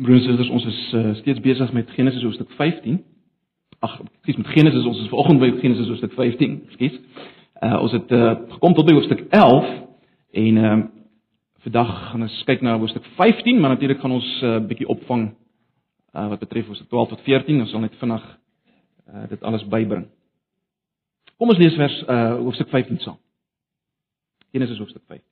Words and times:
Broers 0.00 0.24
en 0.24 0.30
susters, 0.30 0.48
ons 0.48 0.64
is 0.64 0.92
uh, 0.96 1.14
steeds 1.14 1.40
besig 1.44 1.72
met 1.72 1.90
Genesis 1.90 2.22
hoofstuk 2.22 2.48
15. 2.56 3.02
Ag, 3.84 3.98
ekskuus, 4.00 4.36
met 4.36 4.46
Genesis, 4.46 4.84
ons 4.88 5.00
is 5.02 5.08
vanoggend 5.12 5.40
by 5.42 5.50
Genesis 5.60 5.88
hoofstuk 5.92 6.12
15, 6.16 6.54
ekskuus. 6.70 6.94
Uh 7.60 7.76
ons 7.82 7.92
het 7.92 8.12
uh, 8.16 8.30
gekom 8.54 8.76
tot 8.78 8.86
by 8.88 8.94
hoofstuk 8.96 9.26
11 9.28 9.66
en 10.40 10.60
ehm 10.62 10.78
uh, 10.78 10.86
vandag 11.60 11.90
gaan 12.10 12.22
ons 12.24 12.36
kyk 12.48 12.62
na 12.64 12.78
hoofstuk 12.80 13.04
15, 13.18 13.58
maar 13.60 13.74
natuurlik 13.74 14.00
gaan 14.00 14.14
ons 14.16 14.28
'n 14.40 14.46
uh, 14.46 14.60
bietjie 14.68 14.88
opvang 14.88 15.26
uh 16.16 16.28
wat 16.28 16.40
betref 16.40 16.66
hoofstuk 16.66 16.88
12 16.88 17.08
tot 17.08 17.20
14. 17.20 17.60
Ons 17.60 17.70
sal 17.70 17.80
net 17.80 17.98
vinnig 18.00 18.24
uh 19.12 19.28
dit 19.28 19.42
alles 19.42 19.66
bybring. 19.68 20.06
Kom 21.36 21.48
ons 21.48 21.58
lees 21.58 21.76
vers 21.76 22.02
uh 22.08 22.40
hoofstuk 22.40 22.68
15 22.68 22.98
saam. 22.98 23.18
Genesis 24.52 24.78
hoofstuk 24.78 25.02
15. 25.06 25.28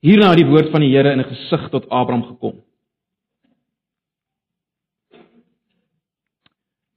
Hierna 0.00 0.28
het 0.30 0.40
die 0.40 0.48
woord 0.48 0.70
van 0.70 0.80
die 0.80 0.90
Here 0.96 1.12
in 1.12 1.20
'n 1.20 1.28
gesig 1.28 1.68
tot 1.68 1.88
Abraham 1.90 2.24
gekom. 2.24 2.64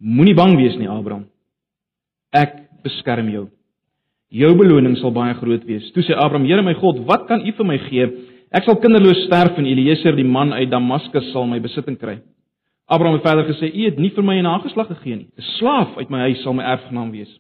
Moenie 0.02 0.34
bang 0.34 0.56
wees 0.58 0.78
nie, 0.82 0.90
Abraham. 0.90 1.28
Ek 2.34 2.56
beskerm 2.82 3.30
jou. 3.30 3.46
Jou 4.34 4.52
beloning 4.58 4.96
sal 4.98 5.14
baie 5.14 5.36
groot 5.38 5.64
wees. 5.68 5.92
Toe 5.94 6.02
sê 6.08 6.16
Abraham: 6.18 6.48
Here 6.50 6.64
my 6.66 6.74
God, 6.80 7.04
wat 7.06 7.28
kan 7.30 7.44
U 7.46 7.52
vir 7.58 7.68
my 7.68 7.78
gee? 7.86 8.08
Ek 8.52 8.66
sal 8.66 8.80
kinderloos 8.82 9.26
sterf 9.28 9.60
en 9.60 9.68
Eliezer, 9.70 10.16
die 10.18 10.28
man 10.28 10.54
uit 10.56 10.72
Damaskus, 10.72 11.30
sal 11.32 11.46
my 11.48 11.60
besitting 11.62 12.00
kry. 12.00 12.18
Abraham 12.90 13.20
het 13.20 13.28
verder 13.28 13.46
gesê: 13.52 13.70
U 13.70 13.86
het 13.86 14.00
nie 14.00 14.10
vir 14.16 14.24
my 14.24 14.40
'n 14.40 14.48
nageslag 14.48 14.88
gegee 14.88 15.16
nie. 15.16 15.30
'n 15.38 15.42
Slaaf 15.60 15.98
uit 15.98 16.10
my 16.10 16.20
huis 16.28 16.42
sal 16.44 16.54
my 16.54 16.64
erfgenaam 16.64 17.12
wees. 17.12 17.40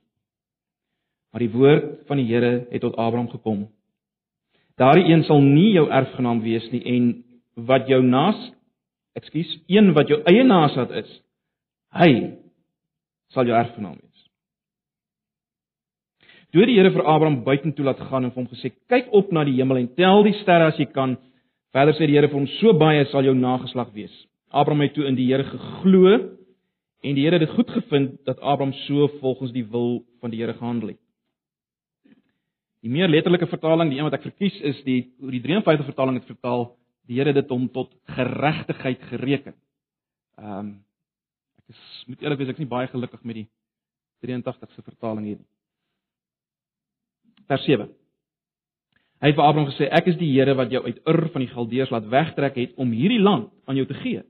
Maar 1.32 1.40
die 1.40 1.52
woord 1.52 2.08
van 2.08 2.18
die 2.18 2.28
Here 2.28 2.68
het 2.70 2.82
tot 2.82 2.96
Abraham 2.96 3.30
gekom. 3.30 3.70
Daardie 4.78 5.14
een 5.14 5.24
sal 5.24 5.42
nie 5.42 5.74
jou 5.74 5.90
erfgenaam 5.90 6.42
wees 6.42 6.72
nie 6.72 6.84
en 6.86 7.24
wat 7.56 7.88
jou 7.88 8.02
naas, 8.04 8.52
ekskuus, 9.16 9.60
een 9.68 9.94
wat 9.94 10.08
jou 10.08 10.22
eie 10.26 10.44
naasat 10.44 10.92
is, 10.92 11.22
hy 11.94 12.41
sal 13.34 13.48
jou 13.48 13.56
erfgenaam 13.58 13.98
wees. 14.00 14.12
Toe 16.52 16.66
die 16.68 16.76
Here 16.76 16.92
vir 16.92 17.06
Abraham 17.08 17.44
buitentoe 17.46 17.86
laat 17.88 18.00
gaan 18.10 18.28
en 18.28 18.34
vir 18.34 18.44
hom 18.44 18.50
gesê: 18.52 18.74
"Kyk 18.92 19.12
op 19.16 19.32
na 19.32 19.44
die 19.48 19.56
hemel 19.56 19.78
en 19.78 19.94
tel 19.96 20.24
die 20.24 20.36
sterre 20.42 20.68
as 20.72 20.80
jy 20.80 20.86
kan." 20.86 21.18
Verder 21.72 21.96
sê 21.96 22.08
die 22.08 22.18
Here 22.18 22.28
vir 22.28 22.40
hom: 22.40 22.48
"So 22.60 22.74
baie 22.74 23.06
sal 23.06 23.24
jou 23.24 23.34
nageslag 23.36 23.94
wees." 23.94 24.12
Abraham 24.52 24.82
het 24.82 24.94
toe 24.94 25.08
in 25.08 25.16
die 25.16 25.28
Here 25.28 25.44
geglo 25.44 26.38
en 27.04 27.16
die 27.16 27.24
Here 27.24 27.40
het 27.40 27.48
dit 27.48 27.56
goed 27.56 27.70
gevind 27.72 28.26
dat 28.26 28.40
Abraham 28.40 28.74
so 28.86 29.08
volgens 29.22 29.52
die 29.52 29.64
wil 29.64 30.04
van 30.20 30.30
die 30.30 30.42
Here 30.42 30.54
gehandel 30.54 30.90
het. 30.90 31.00
Die 32.82 32.90
meer 32.90 33.08
letterlike 33.08 33.48
vertaling, 33.48 33.90
die 33.90 34.00
een 34.00 34.10
wat 34.10 34.18
ek 34.18 34.26
verkies, 34.26 34.56
is 34.62 34.84
die 34.84 35.14
die 35.22 35.42
53 35.42 35.86
vertaling 35.86 36.20
het 36.20 36.26
vertaal: 36.26 36.76
"Die 37.08 37.16
Here 37.16 37.32
het 37.32 37.36
dit 37.36 37.50
hom 37.50 37.70
tot 37.70 37.94
geregtigheid 38.06 39.02
gereken." 39.02 39.56
Ehm 40.38 40.60
um, 40.60 40.84
is 41.72 42.06
moet 42.08 42.22
eerlik 42.22 42.42
wees 42.42 42.52
ek 42.52 42.60
is 42.60 42.66
nie 42.66 42.74
baie 42.74 42.92
gelukkig 42.92 43.24
met 43.24 43.42
die 43.42 43.48
83ste 44.28 44.86
vertaling 44.86 45.26
hier 45.26 45.40
nie. 45.40 45.50
Vers 47.50 47.66
7. 47.66 47.90
Hy 49.22 49.30
het 49.30 49.38
vir 49.38 49.46
Abraham 49.46 49.70
gesê 49.70 49.88
ek 49.94 50.08
is 50.10 50.18
die 50.18 50.32
Here 50.34 50.56
wat 50.58 50.72
jou 50.74 50.82
uit 50.86 51.02
Ur 51.10 51.28
van 51.34 51.44
die 51.44 51.52
Galdeërs 51.52 51.92
laat 51.94 52.10
wegtrek 52.10 52.58
het 52.58 52.78
om 52.82 52.94
hierdie 52.96 53.22
land 53.22 53.52
aan 53.70 53.78
jou 53.78 53.86
te 53.90 53.98
gee 54.02 54.24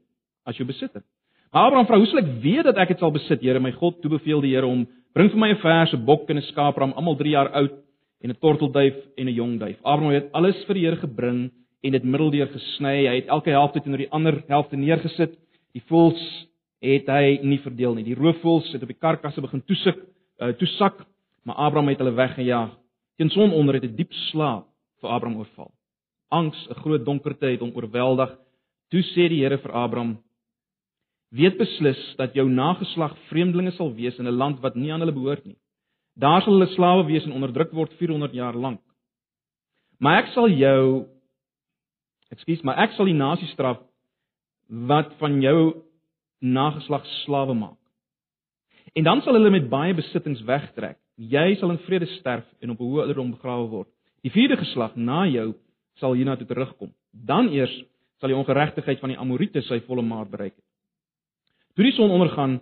as 0.47 0.57
jou 0.59 0.67
besitter. 0.67 1.03
Maar 1.51 1.69
Abraham 1.69 1.87
vra 1.87 1.99
hoe 1.99 2.09
sal 2.11 2.23
ek 2.23 2.33
weet 2.43 2.67
dat 2.67 2.79
ek 2.79 2.93
dit 2.93 3.03
sal 3.03 3.13
besit? 3.15 3.43
Here 3.43 3.59
my 3.59 3.71
God, 3.75 4.01
toe 4.03 4.11
beveel 4.11 4.43
die 4.43 4.53
Here 4.55 4.67
hom 4.67 4.85
bring 5.15 5.31
vir 5.31 5.39
my 5.39 5.49
'n 5.51 5.61
verse 5.63 5.97
bok 5.97 6.29
en 6.29 6.37
'n 6.37 6.49
skaapram 6.51 6.93
almal 6.93 7.15
3 7.15 7.31
jaar 7.31 7.51
oud 7.51 7.73
en 8.23 8.29
'n 8.29 8.39
tortelduif 8.39 8.95
en 9.17 9.27
'n 9.27 9.35
jong 9.35 9.59
duif. 9.59 9.77
Abraham 9.83 10.13
het 10.13 10.31
alles 10.33 10.63
vir 10.65 10.73
die 10.75 10.85
Here 10.85 10.95
gebring 10.95 11.51
en 11.83 11.91
dit 11.91 12.03
middeldeur 12.03 12.47
gesny. 12.47 13.07
Hy 13.07 13.15
het 13.15 13.27
elke 13.27 13.49
helfte 13.49 13.81
teenoor 13.81 13.97
die 13.97 14.11
ander 14.11 14.43
helfte 14.47 14.77
neergesit. 14.77 15.37
Die 15.73 15.83
voëls 15.87 16.47
het 16.81 17.09
hy 17.13 17.39
nie 17.45 17.59
verdeel 17.61 17.95
nie. 17.97 18.05
Die 18.07 18.17
roofvoëls 18.17 18.71
het 18.73 18.83
op 18.83 18.89
die 18.89 18.97
karkasse 18.97 19.41
begin 19.43 19.61
toesik, 19.69 19.99
uh, 20.41 20.51
toesak, 20.57 21.03
maar 21.45 21.59
Abraham 21.67 21.91
het 21.91 22.01
hulle 22.01 22.15
weggejaag. 22.17 22.73
Teen 23.17 23.29
son 23.29 23.53
onder 23.53 23.75
het 23.77 23.83
'n 23.83 23.87
die 23.87 24.03
diep 24.03 24.13
slaap 24.31 24.67
vir 25.01 25.09
Abraham 25.09 25.37
oorval. 25.37 25.71
Angs, 26.29 26.67
'n 26.69 26.81
groot 26.81 27.05
donkerte 27.05 27.45
het 27.45 27.59
hom 27.59 27.71
oorweldig. 27.75 28.37
Toe 28.89 29.01
sê 29.01 29.29
die 29.29 29.43
Here 29.43 29.57
vir 29.57 29.71
Abraham: 29.71 30.17
"Weet 31.31 31.57
beslis 31.57 32.15
dat 32.17 32.33
jou 32.33 32.49
nageslag 32.49 33.17
vreemdelinge 33.29 33.71
sal 33.71 33.93
wees 33.93 34.17
in 34.19 34.27
'n 34.27 34.37
land 34.37 34.59
wat 34.61 34.75
nie 34.75 34.91
aan 34.91 34.99
hulle 34.99 35.13
behoort 35.13 35.45
nie. 35.45 35.57
Daar 36.15 36.41
sal 36.41 36.53
hulle 36.53 36.73
slawe 36.73 37.05
wees 37.05 37.25
en 37.25 37.31
onderdruk 37.31 37.71
word 37.71 37.93
400 37.93 38.33
jaar 38.33 38.55
lank. 38.55 38.81
Maar 39.99 40.23
ek 40.23 40.33
sal 40.33 40.49
jou 40.49 41.07
Ekskuus, 42.31 42.61
maar 42.63 42.79
ek 42.79 42.93
sal 42.95 43.09
die 43.09 43.17
nasie 43.17 43.47
straf 43.51 43.81
wat 44.69 45.11
van 45.19 45.41
jou 45.43 45.83
nageslag 46.41 47.05
slawe 47.23 47.53
maak. 47.53 47.77
En 48.93 49.03
dan 49.03 49.21
sal 49.21 49.37
hulle 49.37 49.53
met 49.53 49.69
baie 49.69 49.93
besittings 49.95 50.41
wegtrek. 50.43 50.97
Jy 51.15 51.55
sal 51.59 51.71
in 51.71 51.83
vrede 51.85 52.07
sterf 52.17 52.45
en 52.59 52.73
op 52.73 52.79
'n 52.79 52.83
hoë 52.83 53.01
ouderdom 53.05 53.31
begrawe 53.31 53.67
word. 53.69 53.87
Die 54.21 54.31
vierde 54.31 54.57
geslag 54.57 54.95
na 54.95 55.25
jou 55.27 55.53
sal 55.99 56.13
hiernatoe 56.13 56.47
terugkom. 56.47 56.91
Dan 57.11 57.49
eers 57.53 57.83
sal 58.19 58.29
die 58.29 58.37
ongeregtigheid 58.37 58.99
van 58.99 59.09
die 59.09 59.17
Amorite 59.17 59.61
sy 59.61 59.79
volle 59.79 60.01
maat 60.01 60.29
bereik 60.29 60.55
het. 60.55 60.65
Toe 61.75 61.83
die 61.83 61.95
son 61.95 62.11
ondergaan 62.11 62.59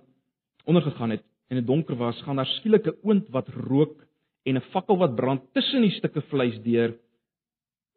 ondergegaan 0.65 1.09
het 1.09 1.23
en 1.49 1.57
dit 1.57 1.65
donker 1.65 1.95
was, 1.95 2.21
gaan 2.21 2.35
daar 2.35 2.45
skielik 2.45 2.85
'n 2.87 2.97
oond 3.03 3.29
wat 3.29 3.47
rook 3.47 4.05
en 4.45 4.55
'n 4.55 4.69
fakkel 4.71 4.97
wat 4.97 5.15
brand 5.15 5.41
tussen 5.53 5.81
die 5.81 5.91
stukke 5.91 6.21
vleis 6.21 6.61
deur. 6.61 6.93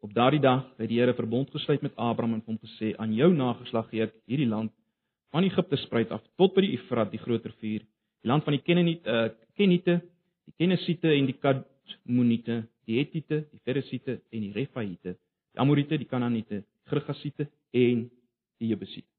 Op 0.01 0.13
daardie 0.13 0.39
dag 0.39 0.65
het 0.77 0.89
die 0.89 0.99
Here 0.99 1.13
verbond 1.13 1.51
gesluit 1.51 1.81
met 1.81 1.95
Abraham 1.95 2.33
en 2.33 2.43
hom 2.45 2.57
gesê: 2.57 2.95
"Aan 2.97 3.13
jou 3.13 3.33
nageslag 3.33 3.89
gee 3.89 4.03
ek 4.03 4.13
hierdie 4.25 4.47
land 4.47 4.71
van 5.33 5.43
Egipte 5.43 5.77
spruit 5.81 6.11
af 6.13 6.21
tot 6.37 6.53
by 6.53 6.61
die 6.61 6.75
Efrat, 6.77 7.09
die 7.11 7.21
groot 7.21 7.45
rivier, 7.49 7.81
die 8.21 8.29
land 8.29 8.45
van 8.45 8.53
die 8.53 8.61
Kenite, 8.61 9.01
uh, 9.09 9.29
Kenite, 9.57 9.97
die 10.45 10.53
Kenesite 10.61 11.09
en 11.09 11.25
die 11.25 11.37
Kadmonite, 11.41 12.59
die 12.85 12.99
Hetite, 12.99 13.47
die 13.49 13.61
Feresite 13.65 14.19
en 14.29 14.43
die 14.45 14.51
Refaite, 14.53 15.15
die 15.53 15.59
Amorite, 15.59 15.97
die 15.97 16.05
Kanaanite, 16.05 16.61
die 16.61 16.89
Girgasite 16.91 17.47
en 17.73 18.05
die 18.61 18.69
Jebusite. 18.69 19.09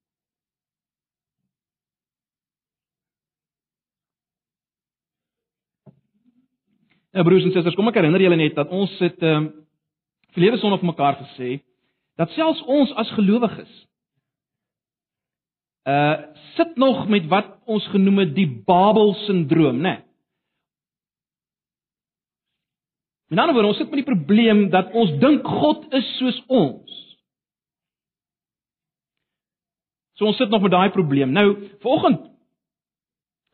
Ja 7.14 7.22
broers 7.22 7.44
en 7.46 7.52
susters, 7.54 7.75
kom 7.78 7.91
ek 7.91 7.98
herinner 7.98 8.22
julle 8.22 8.38
net 8.38 8.54
dat 8.58 8.70
ons 8.75 8.94
het 9.02 9.19
ehm 9.22 9.50
um, 9.50 9.52
verlede 10.34 10.58
Sondag 10.58 10.82
mekaar 10.82 11.14
gesê 11.20 11.60
dat 12.19 12.31
selfs 12.34 12.62
ons 12.70 12.91
as 12.98 13.10
gelowiges 13.14 13.70
uh 15.84 16.16
sit 16.54 16.76
nog 16.76 17.08
met 17.08 17.26
wat 17.26 17.48
ons 17.66 17.86
genoem 17.90 18.18
het 18.18 18.34
die 18.34 18.46
Babel-sindroom, 18.66 19.80
né? 19.82 19.96
Nee. 19.96 20.02
Met 23.28 23.38
ander 23.38 23.54
woorde, 23.54 23.68
ons 23.68 23.80
sit 23.80 23.90
met 23.90 24.04
die 24.04 24.12
probleem 24.14 24.68
dat 24.70 24.92
ons 24.94 25.10
dink 25.18 25.46
God 25.46 25.88
is 25.98 26.10
soos 26.18 26.36
ons. 26.46 27.00
So 30.14 30.28
ons 30.30 30.38
sit 30.38 30.52
nog 30.52 30.62
met 30.62 30.70
daai 30.70 30.90
probleem. 30.94 31.32
Nou, 31.34 31.48
vanoggend 31.82 32.30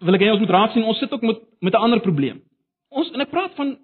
wil 0.04 0.16
ek 0.16 0.24
hê 0.24 0.30
ons 0.32 0.41
moet 0.42 0.52
raak 0.52 0.74
sien, 0.74 0.84
ons 0.84 0.98
sit 1.00 1.12
ook 1.12 1.24
met 1.24 1.41
met 1.60 1.74
'n 1.74 1.84
ander 1.86 2.00
probleem. 2.00 2.42
Ons 2.88 3.10
en 3.12 3.20
ek 3.20 3.30
praat 3.30 3.54
van 3.54 3.78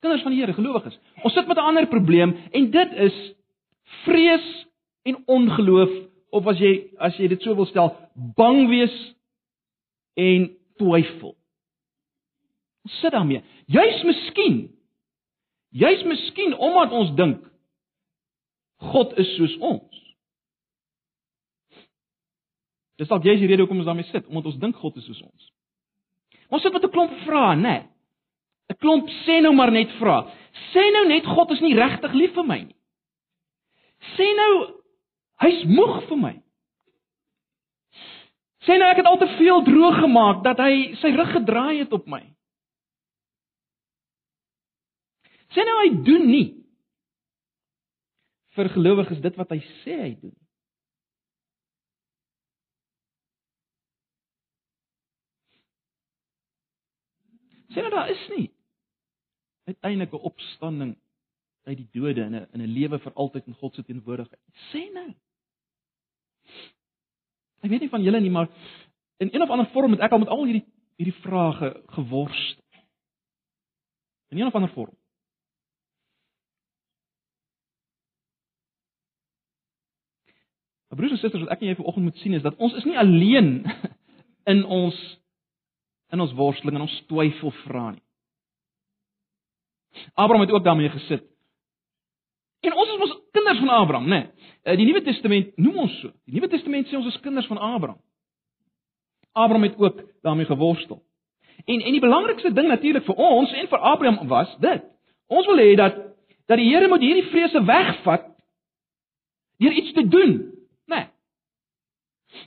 kinders 0.00 0.22
van 0.22 0.32
die 0.32 0.40
Here, 0.40 0.52
gelowiges. 0.52 0.98
Ons 1.22 1.34
sit 1.34 1.46
met 1.46 1.56
'n 1.56 1.68
ander 1.70 1.86
probleem 1.86 2.36
en 2.52 2.70
dit 2.70 2.92
is 2.92 3.34
vrees 4.04 4.66
en 5.02 5.22
ongeloof 5.26 5.90
of 6.32 6.48
as 6.48 6.60
jy 6.60 6.72
as 7.00 7.16
jy 7.20 7.28
dit 7.32 7.44
so 7.44 7.54
wil 7.58 7.68
stel, 7.68 7.92
bang 8.36 8.64
wees 8.70 8.94
en 10.20 10.48
twyfel. 10.80 11.34
Sit 13.00 13.14
daarmee. 13.14 13.44
Jy's 13.70 14.02
miskien 14.08 14.62
jy's 15.72 16.02
miskien 16.04 16.52
omdat 16.56 16.92
ons 16.92 17.14
dink 17.16 17.44
God 18.92 19.14
is 19.20 19.28
soos 19.36 19.54
ons. 19.62 20.00
Dis 23.00 23.08
dalk 23.08 23.24
jy's 23.24 23.40
die 23.40 23.48
rede 23.48 23.64
hoekom 23.64 23.80
ons 23.80 23.88
daarmee 23.88 24.10
sit, 24.10 24.26
omdat 24.28 24.50
ons 24.50 24.60
dink 24.60 24.76
God 24.82 24.98
is 25.00 25.06
soos 25.08 25.22
ons. 25.24 25.48
Ons 26.52 26.62
sit 26.62 26.72
met 26.72 26.84
'n 26.84 26.92
klomp 26.92 27.14
vrae, 27.24 27.56
né? 27.56 27.62
Nee. 27.62 27.82
'n 28.70 28.78
Klomp 28.80 29.08
sê 29.24 29.40
nou 29.40 29.54
maar 29.54 29.72
net 29.72 29.90
vra. 30.00 30.26
Sê 30.72 30.84
nou 30.92 31.06
net 31.08 31.26
God 31.26 31.50
is 31.50 31.60
nie 31.60 31.74
regtig 31.74 32.12
lief 32.12 32.34
vir 32.34 32.46
my 32.46 32.60
nie. 32.64 32.76
Sê 34.16 34.28
nou 34.36 34.81
Hy's 35.42 35.64
moeg 35.66 36.02
vir 36.08 36.18
my. 36.20 36.34
Sê 38.62 38.76
nou 38.78 38.88
ek 38.92 39.00
het 39.00 39.08
al 39.10 39.18
te 39.18 39.30
veel 39.38 39.64
droog 39.66 39.96
gemaak 40.04 40.44
dat 40.44 40.60
hy 40.62 40.94
sy 41.00 41.10
rug 41.16 41.32
gedraai 41.34 41.82
het 41.82 41.94
op 41.96 42.06
my. 42.10 42.22
Sê 45.52 45.64
nou 45.66 45.78
hy 45.80 45.88
doen 46.06 46.28
nie 46.30 46.46
vir 48.56 48.70
gelowiges 48.74 49.20
dit 49.24 49.36
wat 49.40 49.50
hy 49.54 49.58
sê 49.82 49.98
hy 49.98 50.12
doen. 50.20 50.36
Sê 57.72 57.80
nou 57.80 57.92
daar 57.94 58.10
is 58.12 58.24
nie 58.36 58.46
uiteindelike 59.70 60.18
opstanding 60.18 60.94
uit 61.64 61.78
die 61.78 61.88
dode 61.94 62.20
in 62.20 62.34
'n 62.34 62.46
in 62.54 62.62
'n 62.62 62.74
lewe 62.78 62.98
vir 62.98 63.12
altyd 63.14 63.46
in 63.46 63.54
God 63.54 63.74
se 63.74 63.82
teenwoordigheid. 63.82 64.40
Sê 64.70 64.92
nou. 64.92 65.10
Ek 67.62 67.70
weet 67.70 67.84
nie 67.84 67.92
van 67.92 68.02
julle 68.02 68.20
nie, 68.20 68.30
maar 68.30 68.50
in 69.22 69.30
een 69.30 69.42
of 69.42 69.50
ander 69.50 69.68
vorm 69.74 69.94
het 69.94 70.02
ek 70.02 70.12
al 70.12 70.22
met 70.24 70.32
al 70.32 70.44
hierdie 70.44 70.66
hierdie 71.00 71.20
vrae 71.22 71.70
geworstel. 71.96 72.62
In 74.32 74.38
een 74.38 74.46
of 74.46 74.54
ander 74.54 74.70
vorm. 74.74 74.96
Broers 80.92 81.10
en 81.10 81.18
susters, 81.18 81.42
wat 81.42 81.54
ek 81.54 81.62
en 81.64 81.70
jy 81.70 81.76
vanoggend 81.78 82.04
moet 82.04 82.18
sien 82.20 82.34
is 82.36 82.44
dat 82.44 82.58
ons 82.60 82.74
is 82.76 82.84
nie 82.84 82.98
alleen 83.00 83.62
in 84.52 84.64
ons 84.64 84.96
in 86.12 86.20
ons 86.20 86.34
worsteling 86.36 86.76
en 86.76 86.84
ons 86.84 86.96
twyfel 87.08 87.54
vra 87.62 87.86
nie. 87.94 88.02
Abraham 90.12 90.44
het 90.44 90.52
ook 90.52 90.64
daarmee 90.64 90.92
gesit. 90.92 91.24
En 92.62 92.74
ons 92.74 92.90
is 92.92 92.98
mos 92.98 93.14
kinders 93.34 93.58
van 93.58 93.68
Abraham, 93.68 94.08
né? 94.08 94.30
Nee. 94.62 94.76
Die 94.76 94.86
Nuwe 94.86 95.02
Testament 95.02 95.56
noem 95.58 95.80
ons 95.82 95.94
so. 95.98 96.12
Die 96.30 96.36
Nuwe 96.38 96.48
Testament 96.52 96.86
sê 96.86 96.94
ons 96.96 97.08
is 97.10 97.18
kinders 97.24 97.48
van 97.50 97.58
Abraham. 97.58 97.98
Abraham 99.32 99.66
het 99.66 99.78
ook 99.78 100.02
daarmee 100.22 100.46
geworstel. 100.46 101.02
En 101.64 101.80
en 101.80 101.92
die 101.92 102.00
belangrikste 102.00 102.52
ding 102.52 102.68
natuurlik 102.68 103.04
vir 103.04 103.18
ons 103.18 103.52
en 103.52 103.68
vir 103.68 103.78
Abraham 103.78 104.28
was 104.28 104.54
dit. 104.62 104.86
Ons 105.26 105.46
wil 105.50 105.58
hê 105.58 105.74
dat 105.74 105.98
dat 106.46 106.58
die 106.58 106.68
Here 106.70 106.88
moet 106.88 107.02
hierdie 107.02 107.30
vrese 107.30 107.64
wegvat 107.64 108.30
deur 109.58 109.72
iets 109.72 109.92
te 109.92 110.08
doen, 110.08 110.32
né? 110.86 110.96
Nee. 110.96 111.06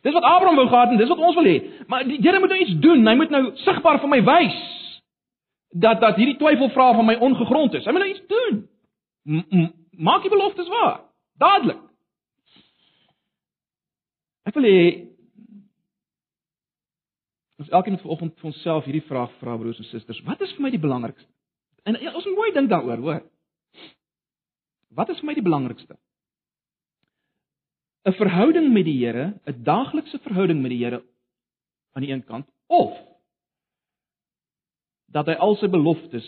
Dis 0.01 0.13
wat 0.13 0.23
Abraham 0.23 0.56
wou 0.56 0.67
gehad 0.67 0.89
en 0.89 0.97
dis 0.97 1.12
wat 1.12 1.27
ons 1.27 1.35
wil 1.35 1.51
hê. 1.51 1.57
Maar 1.88 2.07
die 2.07 2.21
Here 2.21 2.39
moet 2.39 2.56
nou 2.56 2.59
iets 2.59 2.79
doen. 2.79 3.07
Hy 3.07 3.15
moet 3.15 3.29
nou 3.35 3.50
sigbaar 3.67 4.00
vir 4.00 4.15
my 4.15 4.23
wys 4.23 4.59
dat 5.75 6.00
dat 6.00 6.15
hierdie 6.15 6.39
twyfelvrae 6.39 6.95
van 6.95 7.06
my 7.06 7.15
ongegrond 7.19 7.73
is. 7.73 7.83
Hy 7.83 7.91
moet 7.91 8.07
nou 8.07 8.13
iets 8.15 8.27
doen. 8.31 8.69
M 9.23 9.44
-m 9.50 9.85
Maak 9.97 10.24
die 10.25 10.31
beloftes 10.33 10.69
waar. 10.71 11.01
Dadelik. 11.39 11.81
Ek 14.45 14.56
wil 14.57 14.68
hê 14.69 14.80
ons 17.56 17.71
elkeen 17.71 17.95
moet 17.95 18.03
vanoggend 18.03 18.36
vir 18.39 18.50
onsself 18.51 18.86
hierdie 18.86 19.06
vraag 19.07 19.31
vra 19.39 19.56
broers 19.57 19.80
en 19.80 19.88
susters, 19.89 20.19
wat 20.27 20.42
is 20.44 20.51
vir 20.57 20.65
my 20.65 20.71
die 20.74 20.81
belangrikste? 20.81 21.30
En 21.88 21.97
ja, 22.01 22.12
ons 22.12 22.27
mooi 22.36 22.51
dink 22.53 22.69
daaroor, 22.69 23.01
hoor. 23.01 23.24
Wat 24.95 25.09
is 25.09 25.21
vir 25.21 25.30
my 25.30 25.36
die 25.38 25.45
belangrikste? 25.45 25.98
'n 28.06 28.13
Verhouding 28.13 28.69
met 28.74 28.86
die 28.86 29.00
Here, 29.00 29.33
'n 29.48 29.63
daaglikse 29.63 30.19
verhouding 30.19 30.62
met 30.62 30.69
die 30.69 30.83
Here 30.83 31.01
aan 31.95 32.03
die 32.03 32.12
een 32.12 32.24
kant 32.24 32.45
of 32.68 32.94
dat 35.07 35.25
hy 35.25 35.33
al 35.33 35.56
sy 35.56 35.68
beloftes 35.71 36.27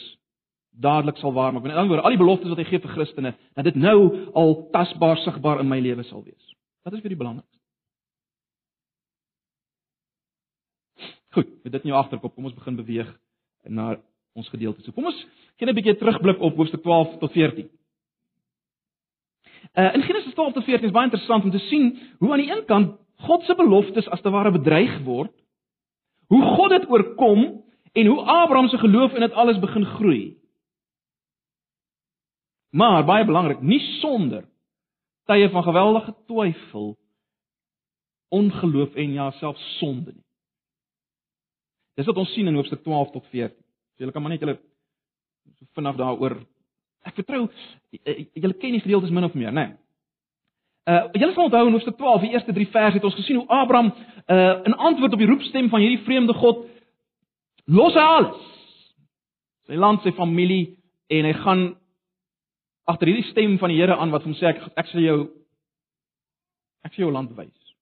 dadelik 0.80 1.18
sal 1.18 1.34
waarmaak. 1.34 1.64
Met 1.64 1.72
ander 1.72 1.88
woorde, 1.88 2.04
al 2.04 2.16
die 2.16 2.22
beloftes 2.22 2.50
wat 2.50 2.62
hy 2.62 2.68
gee 2.70 2.82
vir 2.84 2.94
Christene, 2.94 3.34
dat 3.58 3.68
dit 3.70 3.78
nou 3.82 4.30
al 4.38 4.56
tasbaar 4.74 5.18
sigbaar 5.24 5.62
in 5.64 5.70
my 5.70 5.80
lewe 5.82 6.04
sal 6.08 6.24
wees. 6.24 6.54
Wat 6.86 6.94
is 6.94 7.02
vir 7.02 7.14
die 7.14 7.20
belangrikste? 7.20 7.56
Goed, 11.38 11.50
met 11.64 11.74
dit 11.74 11.84
in 11.84 11.92
jou 11.92 11.98
agterkop, 12.00 12.36
kom 12.36 12.46
ons 12.50 12.56
begin 12.58 12.78
beweeg 12.78 13.10
na 13.70 13.96
ons 14.38 14.50
gedeelte. 14.54 14.82
So 14.86 14.94
kom 14.94 15.10
ons 15.10 15.26
gee 15.58 15.66
'n 15.68 15.76
bietjie 15.76 15.98
terugblik 15.98 16.40
op 16.42 16.56
hoofstuk 16.56 16.82
12 16.82 17.18
tot 17.20 17.32
14. 17.32 17.70
Uh 19.74 19.94
in 19.94 20.02
Genesis 20.02 20.34
12 20.34 20.54
tot 20.54 20.64
14 20.64 20.88
is 20.88 20.94
baie 20.94 21.10
interessant 21.10 21.44
om 21.44 21.52
te 21.52 21.60
sien 21.70 22.00
hoe 22.20 22.32
aan 22.32 22.44
die 22.44 22.52
een 22.52 22.66
kant 22.66 22.98
God 23.26 23.44
se 23.44 23.56
beloftes 23.56 24.08
as 24.10 24.22
te 24.22 24.30
ware 24.30 24.52
bedreig 24.52 25.04
word, 25.04 25.34
hoe 26.28 26.42
God 26.56 26.70
dit 26.70 26.90
oorkom 26.90 27.64
en 27.94 28.06
hoe 28.06 28.22
Abraham 28.22 28.68
se 28.70 28.78
geloof 28.78 29.14
in 29.14 29.26
dit 29.26 29.34
alles 29.34 29.60
begin 29.60 29.86
groei. 29.86 30.38
Maar 32.78 33.06
baie 33.08 33.26
belangrik, 33.26 33.62
nie 33.66 33.82
sonder 33.98 34.46
tye 35.28 35.50
van 35.52 35.66
geweldige 35.66 36.14
twyfel, 36.30 36.92
ongeloof 38.30 38.96
en 38.96 39.16
ja, 39.16 39.32
selfs 39.40 39.64
sonde 39.80 40.14
nie. 40.14 40.26
Dis 41.98 42.06
wat 42.06 42.20
ons 42.22 42.32
sien 42.36 42.48
in 42.48 42.56
hoofstuk 42.56 42.84
12 42.86 43.12
tot 43.16 43.26
14. 43.32 43.58
So 43.98 44.06
julle 44.06 44.14
kan 44.14 44.22
maar 44.22 44.36
net 44.36 44.44
julle 44.44 44.60
so 45.58 45.66
vinnig 45.74 45.98
daaroor 45.98 46.38
ek 47.08 47.16
vertrou 47.22 47.46
julle 47.94 48.58
ken 48.60 48.76
die 48.76 48.84
gedeeltes 48.84 49.14
min 49.16 49.26
of 49.26 49.36
meer, 49.38 49.54
né? 49.56 49.68
Nee. 49.68 49.78
Uh 50.88 51.20
julle 51.20 51.34
sal 51.34 51.48
onthou 51.48 51.66
in 51.68 51.76
hoofstuk 51.76 51.98
12, 52.00 52.22
die 52.28 52.36
eerste 52.36 52.54
3 52.56 52.68
verse 52.76 53.00
het 53.00 53.08
ons 53.08 53.18
gesien 53.18 53.42
hoe 53.42 53.48
Abraham 53.62 53.92
uh 53.92 54.68
in 54.70 54.78
antwoord 54.90 55.18
op 55.18 55.24
die 55.24 55.30
roepstem 55.30 55.72
van 55.74 55.84
hierdie 55.84 56.04
vreemde 56.06 56.36
God 56.38 56.66
los 57.66 57.98
hy 57.98 58.06
alles. 58.06 58.46
Sy 59.68 59.76
land, 59.76 60.04
sy 60.04 60.14
familie 60.16 60.78
en 61.12 61.28
hy 61.28 61.34
gaan 61.42 61.66
agter 62.88 63.12
hierdie 63.12 63.32
stem 63.32 63.58
van 63.60 63.72
die 63.72 63.80
Here 63.82 63.98
aan 63.98 64.14
wat 64.16 64.24
hom 64.24 64.36
sê 64.40 64.52
ek 64.54 64.64
ek 64.80 64.92
sal 64.92 65.04
jou 65.04 65.20
ek 66.88 66.94
sal 66.94 67.08
jou 67.08 67.14
land 67.14 67.34
wys. 67.38 67.74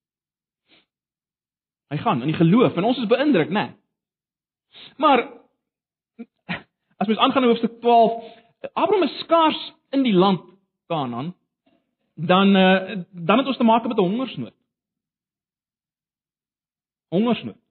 Hy 1.93 1.97
gaan 2.01 2.23
in 2.25 2.31
die 2.33 2.39
geloof 2.39 2.77
en 2.77 2.87
ons 2.89 3.01
is 3.01 3.09
beïndruk, 3.09 3.51
né? 3.53 3.69
Nee. 3.69 3.81
Maar 4.97 5.27
as 6.97 7.07
mens 7.07 7.19
aangaan 7.19 7.41
na 7.45 7.51
hoofstuk 7.51 7.79
12, 7.81 8.15
Abraham 8.73 9.03
is 9.07 9.19
skaars 9.19 9.61
in 9.95 10.03
die 10.03 10.13
land 10.13 10.41
Kanaan, 10.87 11.33
dan 12.15 12.55
uh, 12.55 13.03
dan 13.11 13.37
het 13.37 13.47
ons 13.47 13.57
te 13.57 13.63
maak 13.63 13.87
met 13.87 13.97
'n 13.97 14.01
hongersnood. 14.01 14.53
Hongersnood. 17.09 17.61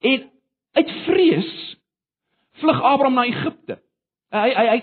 En 0.00 0.30
uit 0.72 0.90
vrees 1.06 1.76
vlug 2.52 2.82
Abraham 2.82 3.14
na 3.14 3.24
Egipte. 3.24 3.82
Hy 4.32 4.50
hy 4.56 4.66
hy 4.70 4.78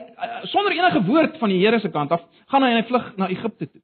sonder 0.51 0.75
enige 0.77 1.01
woord 1.07 1.37
van 1.41 1.49
die 1.49 1.59
Here 1.63 1.79
se 1.79 1.89
kant 1.89 2.11
af 2.11 2.21
gaan 2.51 2.63
hy 2.63 2.69
en 2.73 2.81
hy 2.81 2.87
vlug 2.89 3.07
na 3.17 3.29
Egipte 3.33 3.65
toe. 3.69 3.81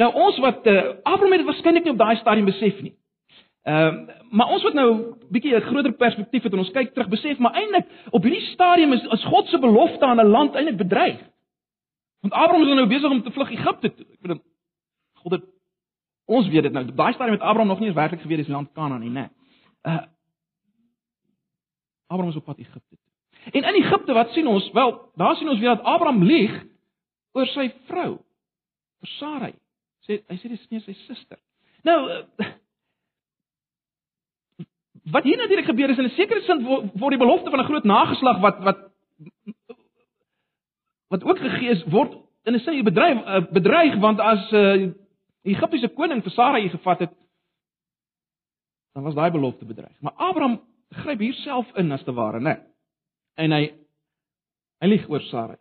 Nou 0.00 0.08
ons 0.16 0.38
wat 0.40 0.66
uh, 0.70 0.76
Abraham 1.04 1.36
het 1.36 1.44
waarskynlik 1.48 1.84
nie 1.84 1.92
op 1.92 2.00
daai 2.00 2.16
stadium 2.22 2.48
besef 2.48 2.80
nie. 2.80 2.94
Ehm 3.68 4.00
uh, 4.06 4.18
maar 4.30 4.52
ons 4.54 4.62
wat 4.62 4.76
nou 4.78 4.90
bietjie 5.34 5.56
'n 5.56 5.66
groter 5.66 5.92
perspektief 5.92 6.44
het 6.46 6.52
en 6.52 6.62
ons 6.62 6.70
kyk 6.70 6.92
terug 6.94 7.08
besef 7.10 7.38
maar 7.38 7.56
eintlik 7.58 7.86
op 8.10 8.22
hierdie 8.22 8.46
stadium 8.52 8.92
is 8.92 9.08
as 9.08 9.24
God 9.24 9.48
se 9.48 9.58
belofte 9.58 10.06
aan 10.06 10.20
'n 10.20 10.30
land 10.30 10.54
eintlik 10.54 10.76
bedreig. 10.76 11.18
Want 12.20 12.34
Abraham 12.34 12.62
is 12.62 12.74
nou 12.74 12.86
besig 12.86 13.10
om 13.10 13.22
te 13.22 13.30
vlug 13.30 13.50
Egipte 13.50 13.94
toe. 13.94 14.06
Ek 14.12 14.20
bedoel 14.20 14.42
God 15.14 15.32
het 15.32 15.44
ons 16.26 16.48
weet 16.48 16.62
dit 16.62 16.72
nou. 16.72 16.88
Op 16.88 16.96
daai 16.96 17.12
stadium 17.12 17.34
het 17.34 17.42
Abraham 17.42 17.68
nog 17.68 17.78
nie 17.78 17.86
eens 17.86 17.96
werklik 17.96 18.20
geweet 18.20 18.38
dis 18.38 18.48
land 18.48 18.72
Kanaan 18.72 19.00
nie, 19.00 19.10
né? 19.10 19.28
Uh 19.82 20.06
Abraham 22.06 22.30
is 22.30 22.36
op 22.36 22.44
pad 22.44 22.58
Egipte 22.58 22.96
toe. 22.96 23.09
En 23.44 23.62
in 23.62 23.74
Egipte 23.74 24.12
wat 24.12 24.30
sien 24.30 24.46
ons? 24.46 24.70
Wel, 24.72 25.10
daar 25.14 25.36
sien 25.36 25.48
ons 25.48 25.58
weer 25.58 25.74
dat 25.74 25.84
Abraham 25.84 26.22
lieg 26.22 26.64
oor 27.32 27.46
sy 27.46 27.70
vrou, 27.88 28.10
oor 29.00 29.12
Sarai. 29.16 29.54
Sê 30.06 30.20
hy 30.28 30.38
sê 30.40 30.50
dis 30.52 30.66
nie 30.72 30.82
sy 30.84 30.94
suster. 31.06 31.38
Nou 31.86 31.98
eh, 32.10 32.50
wat 35.14 35.24
hier 35.24 35.40
natuurlik 35.40 35.68
gebeur 35.70 35.90
is 35.90 35.98
in 35.98 36.08
'n 36.08 36.16
sekere 36.16 36.42
sin 36.44 36.64
word 36.66 37.10
die 37.16 37.24
belofte 37.24 37.50
van 37.50 37.60
'n 37.60 37.68
groot 37.70 37.84
nageslag 37.84 38.40
wat 38.40 38.58
wat 38.64 38.78
wat 41.08 41.24
ook 41.24 41.38
gegee 41.38 41.70
is 41.70 41.84
word 41.84 42.12
in 42.44 42.54
'n 42.54 42.60
sin 42.60 42.74
hier 42.74 42.84
bedreig 42.84 43.24
eh, 43.24 43.46
bedreig 43.52 43.96
want 43.98 44.20
as 44.20 44.52
uh, 44.52 44.92
die 45.42 45.54
Egiptiese 45.54 45.88
koning 45.88 46.22
vir 46.22 46.32
Sarai 46.32 46.68
gevat 46.68 46.98
het 46.98 47.12
dan 48.92 49.02
was 49.02 49.14
daai 49.14 49.30
belofte 49.30 49.64
bedreig. 49.64 50.00
Maar 50.00 50.12
Abraham 50.12 50.60
gryp 50.90 51.18
hier 51.18 51.34
self 51.34 51.66
in 51.76 51.92
as 51.92 52.02
te 52.02 52.12
ware, 52.12 52.40
né? 52.40 52.54
Nee 52.54 52.69
en 53.34 53.52
hy 53.52 53.64
hy 54.80 54.88
lieg 54.88 55.08
oor 55.08 55.20
Sarai. 55.20 55.58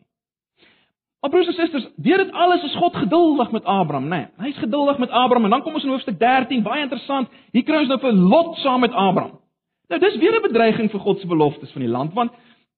Maar 1.19 1.29
broers 1.29 1.47
en 1.47 1.53
susters, 1.53 1.87
deur 1.95 2.17
dit 2.17 2.31
alles 2.31 2.63
is 2.63 2.75
God 2.79 2.95
geduldig 2.95 3.51
met 3.51 3.63
Abraham, 3.63 4.07
né? 4.07 4.17
Nee, 4.37 4.47
Hy's 4.47 4.57
geduldig 4.57 4.97
met 4.97 5.09
Abraham 5.09 5.43
en 5.43 5.49
dan 5.49 5.61
kom 5.61 5.73
ons 5.73 5.83
in 5.83 5.89
hoofstuk 5.89 6.19
13, 6.19 6.63
baie 6.63 6.85
interessant. 6.85 7.27
Hier 7.51 7.65
kry 7.67 7.81
ons 7.81 7.91
nou 7.91 7.99
vir 7.99 8.13
Lot 8.13 8.55
saam 8.63 8.79
met 8.85 8.95
Abraham. 8.95 9.39
Nou 9.89 9.99
dis 9.99 10.17
weer 10.21 10.37
'n 10.37 10.47
bedreiging 10.47 10.91
vir 10.91 10.99
God 10.99 11.19
se 11.19 11.27
beloftes 11.27 11.71
van 11.71 11.81
die 11.81 11.91
land, 11.91 12.13
want 12.13 12.31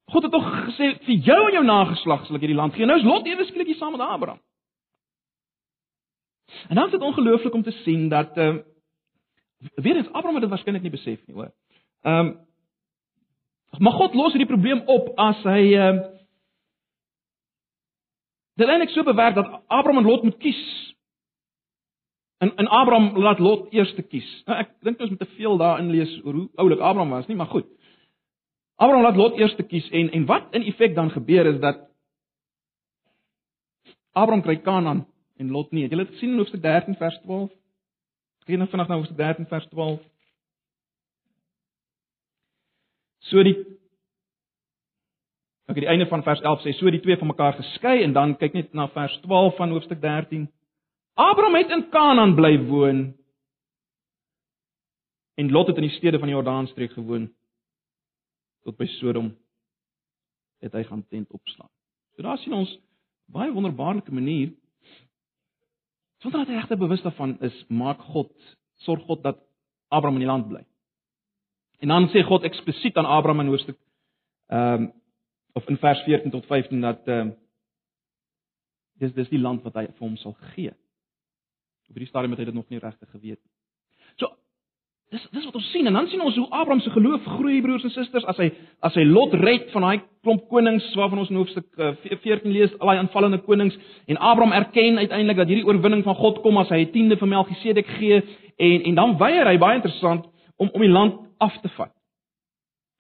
God 0.06 0.24
het 0.24 0.32
tog 0.32 0.48
gesê 0.66 0.98
vir 1.06 1.16
jou 1.16 1.48
en 1.48 1.54
jou 1.54 1.64
nageslag 1.64 2.26
sal 2.26 2.36
ek 2.36 2.42
hierdie 2.42 2.58
land 2.58 2.74
gee. 2.74 2.86
Nou 2.86 2.98
is 2.98 3.06
Lot 3.06 3.28
ewe 3.28 3.46
skielik 3.46 3.68
hier 3.68 3.76
saam 3.76 3.92
met 3.92 4.02
Abraham. 4.02 4.40
En 6.70 6.76
dan 6.76 6.86
is 6.86 6.92
dit 6.92 7.02
ongelooflik 7.02 7.54
om 7.54 7.64
te 7.64 7.72
sien 7.72 8.10
dat 8.10 8.38
ehm 8.38 8.58
uh, 8.58 8.64
weer 9.76 9.96
eens 9.96 10.08
Abraham 10.08 10.34
het 10.34 10.42
dit 10.42 10.50
waarskynlik 10.50 10.82
nie 10.82 10.92
besef 10.92 11.20
nie, 11.28 11.36
hoor. 11.36 11.52
Ehm 12.02 12.26
um, 12.26 12.38
Maar 13.80 13.94
God 13.94 14.14
los 14.14 14.34
hierdie 14.34 14.50
probleem 14.50 14.82
op 14.92 15.14
as 15.20 15.44
hy 15.48 15.62
uh, 15.80 15.94
Dit 18.60 18.70
eintlik 18.70 18.92
so 18.94 19.04
bewerk 19.08 19.36
dat 19.36 19.48
Abraham 19.68 20.04
en 20.04 20.10
Lot 20.10 20.24
moet 20.24 20.38
kies. 20.38 20.60
En 22.38 22.56
en 22.56 22.68
Abraham 22.68 23.18
laat 23.18 23.40
Lot 23.40 23.72
eers 23.74 23.94
te 23.96 24.02
kies. 24.02 24.28
Nou 24.46 24.58
ek 24.60 24.74
dink 24.86 25.00
ons 25.02 25.10
moet 25.14 25.22
te 25.22 25.30
veel 25.38 25.58
daarin 25.58 25.90
lees 25.94 26.12
oor 26.26 26.36
hoe 26.38 26.50
oulik 26.62 26.84
Abraham 26.84 27.16
was 27.16 27.30
nie, 27.30 27.38
maar 27.40 27.50
goed. 27.50 27.70
Abraham 28.76 29.06
laat 29.08 29.18
Lot 29.18 29.40
eers 29.40 29.56
te 29.56 29.66
kies 29.66 29.88
en 29.90 30.12
en 30.12 30.28
wat 30.30 30.54
in 30.58 30.68
effek 30.70 30.96
dan 30.96 31.10
gebeur 31.14 31.50
is 31.54 31.60
dat 31.64 31.88
Abraham 34.12 34.44
kry 34.44 34.58
Kanaan 34.62 35.06
en 35.38 35.52
Lot 35.52 35.72
nie. 35.72 35.84
Het 35.84 35.96
julle 35.96 36.06
dit 36.06 36.14
gesien 36.14 36.36
in 36.36 36.44
hoofstuk 36.44 36.62
13 36.62 36.96
vers 37.00 37.20
12? 37.24 37.50
Kyk 38.46 38.58
net 38.58 38.70
vanaand 38.70 38.90
na 38.90 39.00
hoofstuk 39.00 39.18
13 39.18 39.48
vers 39.48 39.68
12. 39.72 40.02
So 43.30 43.44
die 43.44 43.58
Ek 45.70 45.78
het 45.78 45.86
die 45.86 45.92
einde 45.94 46.08
van 46.10 46.24
vers 46.26 46.42
11 46.42 46.66
sê 46.66 46.74
so 46.76 46.90
die 46.92 47.00
twee 47.00 47.16
van 47.16 47.30
mekaar 47.30 47.54
geskei 47.56 48.02
en 48.04 48.14
dan 48.14 48.34
kyk 48.36 48.58
net 48.58 48.74
na 48.76 48.90
vers 48.92 49.14
12 49.24 49.56
van 49.56 49.72
hoofstuk 49.72 50.02
13. 50.02 50.50
Abraham 51.16 51.56
het 51.56 51.72
in 51.72 51.86
Kanaan 51.94 52.36
bly 52.36 52.58
woon 52.68 53.14
En 55.42 55.52
Lot 55.52 55.68
het 55.68 55.76
in 55.76 55.88
die 55.88 55.96
stede 55.96 56.20
van 56.20 56.28
die 56.28 56.36
Jordaanstreek 56.36 56.92
gewoon 56.92 57.32
tot 58.62 58.78
by 58.78 58.86
Sodom 59.00 59.32
het 60.62 60.76
hy 60.78 60.84
gaan 60.86 61.02
tent 61.10 61.32
opslaan. 61.34 61.70
So 62.14 62.22
daar 62.22 62.38
sien 62.38 62.54
ons 62.54 62.74
baie 63.32 63.54
wonderbaarlike 63.54 64.14
manier 64.14 64.52
sonder 66.22 66.44
dat 66.44 66.52
hy 66.52 66.60
regtig 66.60 66.78
bewus 66.78 67.02
daarvan 67.02 67.40
is, 67.42 67.56
maak 67.74 68.04
God, 68.14 68.30
sorg 68.86 69.02
God 69.08 69.24
dat 69.26 69.40
Abraham 69.90 70.20
in 70.20 70.28
die 70.28 70.30
land 70.30 70.46
bly. 70.52 70.62
En 71.82 71.88
dan 71.88 72.10
sê 72.14 72.22
God 72.24 72.44
eksplisiet 72.46 72.98
aan 72.98 73.10
Abraham 73.10 73.46
in 73.46 73.54
hoofstuk 73.54 73.78
ehm 74.48 74.74
um, 74.74 74.92
of 75.54 75.68
in 75.68 75.78
vers 75.78 76.00
14 76.04 76.32
tot 76.32 76.46
15 76.46 76.82
dat 76.82 77.08
ehm 77.08 77.28
um, 77.28 77.34
dis 79.02 79.14
dis 79.14 79.30
die 79.30 79.42
land 79.42 79.64
wat 79.66 79.80
hy 79.80 79.88
vir 79.88 80.06
hom 80.06 80.18
sal 80.22 80.36
gee. 80.54 80.74
Op 81.90 81.98
hierdie 81.98 82.12
stadium 82.12 82.36
het 82.36 82.40
hy 82.40 82.46
dit 82.52 82.56
nog 82.56 82.70
nie 82.70 82.80
regtig 82.80 83.10
geweet 83.10 83.40
nie. 83.42 83.52
So 84.22 84.30
dis 85.12 85.24
dis 85.34 85.48
wat 85.48 85.58
ons 85.60 85.72
sien 85.74 85.90
en 85.90 85.98
dan 85.98 86.08
sien 86.08 86.22
ons 86.24 86.38
hoe 86.40 86.48
Abraham 86.50 86.84
se 86.86 86.94
geloof 86.94 87.26
groei 87.38 87.58
broers 87.66 87.84
en 87.84 87.92
susters 87.92 88.28
as 88.32 88.38
hy 88.40 88.52
as 88.88 88.96
hy 88.96 89.04
Lot 89.10 89.34
red 89.42 89.72
van 89.74 89.88
daai 89.88 90.04
klomp 90.24 90.46
konings 90.54 90.86
waarvan 90.96 91.24
ons 91.24 91.34
in 91.34 91.40
hoofstuk 91.42 91.68
14 91.76 92.30
eh, 92.30 92.54
lees 92.54 92.78
al 92.78 92.92
daai 92.92 93.02
aanvallende 93.02 93.42
konings 93.48 93.76
en 94.06 94.22
Abraham 94.22 94.56
erken 94.56 95.02
uiteindelik 95.02 95.42
dat 95.42 95.52
hierdie 95.52 95.68
oorwinning 95.68 96.06
van 96.06 96.16
God 96.16 96.40
kom 96.46 96.62
as 96.62 96.70
hy 96.70 96.86
'n 96.86 96.94
tiende 96.94 97.18
van 97.18 97.34
Melchisedek 97.34 97.92
gee 97.98 98.22
en 98.70 98.88
en 98.92 98.96
dan 98.96 99.18
weier 99.18 99.50
hy 99.50 99.58
baie 99.58 99.82
interessant 99.82 100.30
om 100.56 100.70
om 100.70 100.82
die 100.82 100.96
land 100.96 101.20
af 101.42 101.58
te 101.62 101.72
vat. 101.78 101.94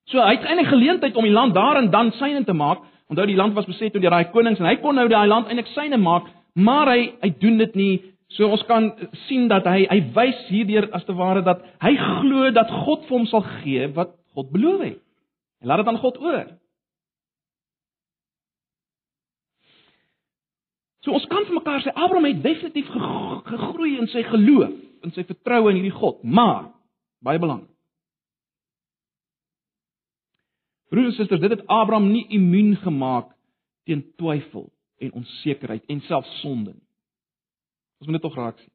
So 0.09 0.19
hy 0.19 0.35
het 0.35 0.47
eintlik 0.47 0.71
geleentheid 0.71 1.15
om 1.15 1.27
die 1.27 1.33
land 1.33 1.55
daar 1.55 1.77
en 1.79 1.91
dan 1.93 2.11
syne 2.19 2.43
te 2.43 2.55
maak. 2.57 2.83
Onthou 3.11 3.27
die 3.27 3.37
land 3.37 3.53
was 3.53 3.67
beset 3.69 3.93
deur 3.93 4.09
daai 4.09 4.31
konings 4.33 4.59
en 4.59 4.67
hy 4.69 4.77
kon 4.81 4.97
nou 4.97 5.07
daai 5.11 5.27
land 5.27 5.47
eintlik 5.47 5.69
syne 5.75 5.99
maak, 6.01 6.29
maar 6.55 6.89
hy 6.91 7.11
hy 7.21 7.31
doen 7.43 7.59
dit 7.61 7.75
nie. 7.79 7.93
So 8.35 8.47
ons 8.47 8.63
kan 8.67 8.91
sien 9.27 9.49
dat 9.51 9.67
hy 9.67 9.85
hy 9.91 9.99
wys 10.15 10.45
hierdeur 10.49 10.89
as 10.95 11.05
te 11.07 11.15
ware 11.15 11.43
dat 11.43 11.63
hy 11.83 11.93
glo 11.99 12.51
dat 12.55 12.71
God 12.85 13.05
vir 13.07 13.17
hom 13.17 13.27
sal 13.29 13.45
gee 13.61 13.87
wat 13.95 14.15
God 14.35 14.51
beloof 14.51 14.83
het. 14.87 14.99
En 15.61 15.69
laat 15.69 15.83
dit 15.83 15.91
aan 15.91 16.01
God 16.01 16.19
oor. 16.23 16.45
So 21.01 21.15
ons 21.17 21.25
kan 21.29 21.47
vir 21.47 21.57
mekaar 21.57 21.81
sê 21.81 21.91
Abraham 21.95 22.29
het 22.29 22.43
definitief 22.43 22.89
gegroei 23.47 23.97
in 23.97 24.07
sy 24.11 24.21
geloof, 24.27 24.73
in 25.01 25.13
sy 25.15 25.25
vertroue 25.25 25.71
in 25.71 25.81
hierdie 25.81 25.97
God, 25.97 26.21
maar 26.23 26.69
baie 27.25 27.41
belangrik. 27.41 27.70
Broers 30.91 31.13
en 31.13 31.15
susters, 31.15 31.39
dit 31.39 31.53
het 31.55 31.67
Abraham 31.71 32.09
nie 32.11 32.25
immuun 32.35 32.75
gemaak 32.83 33.31
teen 33.87 34.03
twyfel 34.19 34.67
en 35.01 35.13
onsekerheid 35.21 35.87
en 35.87 36.01
selfs 36.07 36.39
sonde 36.41 36.73
nie. 36.73 36.87
Ons 38.01 38.09
moet 38.09 38.19
dit 38.19 38.27
tog 38.27 38.35
raak 38.35 38.59
sien. 38.59 38.73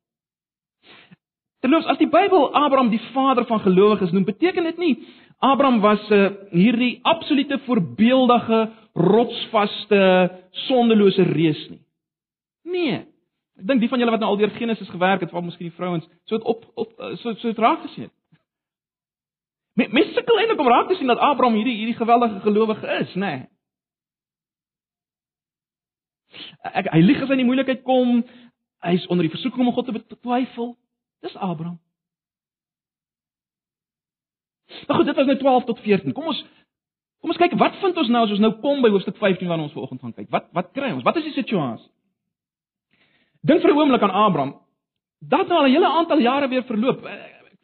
Terloops, 1.65 1.89
as 1.91 2.01
die 2.01 2.09
Bybel 2.09 2.49
Abraham 2.55 2.93
die 2.93 3.03
vader 3.13 3.47
van 3.49 3.61
gelowiges 3.65 4.13
noem, 4.15 4.25
beteken 4.29 4.69
dit 4.71 4.81
nie 4.81 4.95
Abraham 5.45 5.83
was 5.85 6.01
uh, 6.15 6.31
hierdie 6.57 6.95
absolute 7.05 7.59
voorbeeldige, 7.67 8.61
rotsvaste, 8.97 10.01
sondelose 10.67 11.27
reus 11.29 11.61
nie. 11.69 11.83
Nee. 12.65 13.03
Ek 13.57 13.69
dink 13.69 13.83
die 13.83 13.91
van 13.93 14.01
julle 14.01 14.15
wat 14.15 14.23
nou 14.25 14.31
al 14.33 14.41
deur 14.41 14.55
Genesis 14.57 14.89
gewerk 14.89 15.25
het, 15.25 15.33
veral 15.33 15.45
miskien 15.47 15.69
die 15.69 15.77
vrouens, 15.77 16.09
so 16.29 16.37
het 16.37 16.49
op 16.49 16.65
op 16.77 16.93
so 17.21 17.35
so 17.37 17.49
het 17.49 17.61
raak 17.61 17.85
gesien. 17.85 18.11
Mense 19.77 20.13
sukkel 20.17 20.39
eintlik 20.41 20.61
om 20.61 20.69
raak 20.73 20.89
te 20.89 20.97
sien 20.97 21.11
dat 21.11 21.21
Abraham 21.21 21.59
hierdie 21.59 21.77
hierdie 21.77 21.99
geweldige 21.99 22.41
gelowige 22.41 22.87
is, 23.03 23.15
nê? 23.15 23.33
Nee. 23.37 23.45
Hy 26.93 27.01
lieg 27.05 27.21
as 27.23 27.29
hy 27.29 27.37
in 27.37 27.45
die 27.45 27.49
moeilikheid 27.49 27.83
kom. 27.85 28.23
Hy's 28.85 29.05
onder 29.13 29.27
die 29.27 29.33
versoeking 29.33 29.67
om 29.67 29.75
God 29.77 29.89
te 29.89 29.95
betwyfel. 29.97 30.75
Dis 31.25 31.37
Abraham. 31.37 31.79
Maar 34.87 34.97
goed, 34.97 35.07
dit 35.07 35.17
was 35.17 35.27
nou 35.27 35.39
12 35.39 35.65
tot 35.65 35.81
14. 35.81 36.13
Kom 36.13 36.33
ons 36.33 36.45
kom 37.21 37.33
ons 37.33 37.41
kyk 37.41 37.57
wat 37.59 37.77
vind 37.81 37.97
ons 38.01 38.11
nou 38.13 38.23
as 38.27 38.33
ons 38.35 38.43
nou 38.43 38.53
kom 38.63 38.83
by 38.85 38.91
hoofstuk 38.93 39.17
15 39.19 39.49
waarna 39.49 39.67
ons 39.67 39.77
vanoggend 39.77 40.03
gaan 40.05 40.17
kyk. 40.17 40.29
Wat 40.33 40.49
wat 40.57 40.73
kry 40.77 40.93
ons? 40.95 41.05
Wat 41.05 41.17
is 41.21 41.29
die 41.29 41.37
situasie? 41.37 41.89
Dink 43.47 43.63
vir 43.63 43.73
'n 43.73 43.79
oomblik 43.79 44.03
aan 44.03 44.17
Abraham. 44.25 44.57
Dat 45.21 45.49
nou 45.49 45.59
al 45.59 45.69
'n 45.69 45.75
hele 45.77 45.89
aantal 45.89 46.21
jare 46.21 46.49
weer 46.49 46.65
verloop 46.65 47.05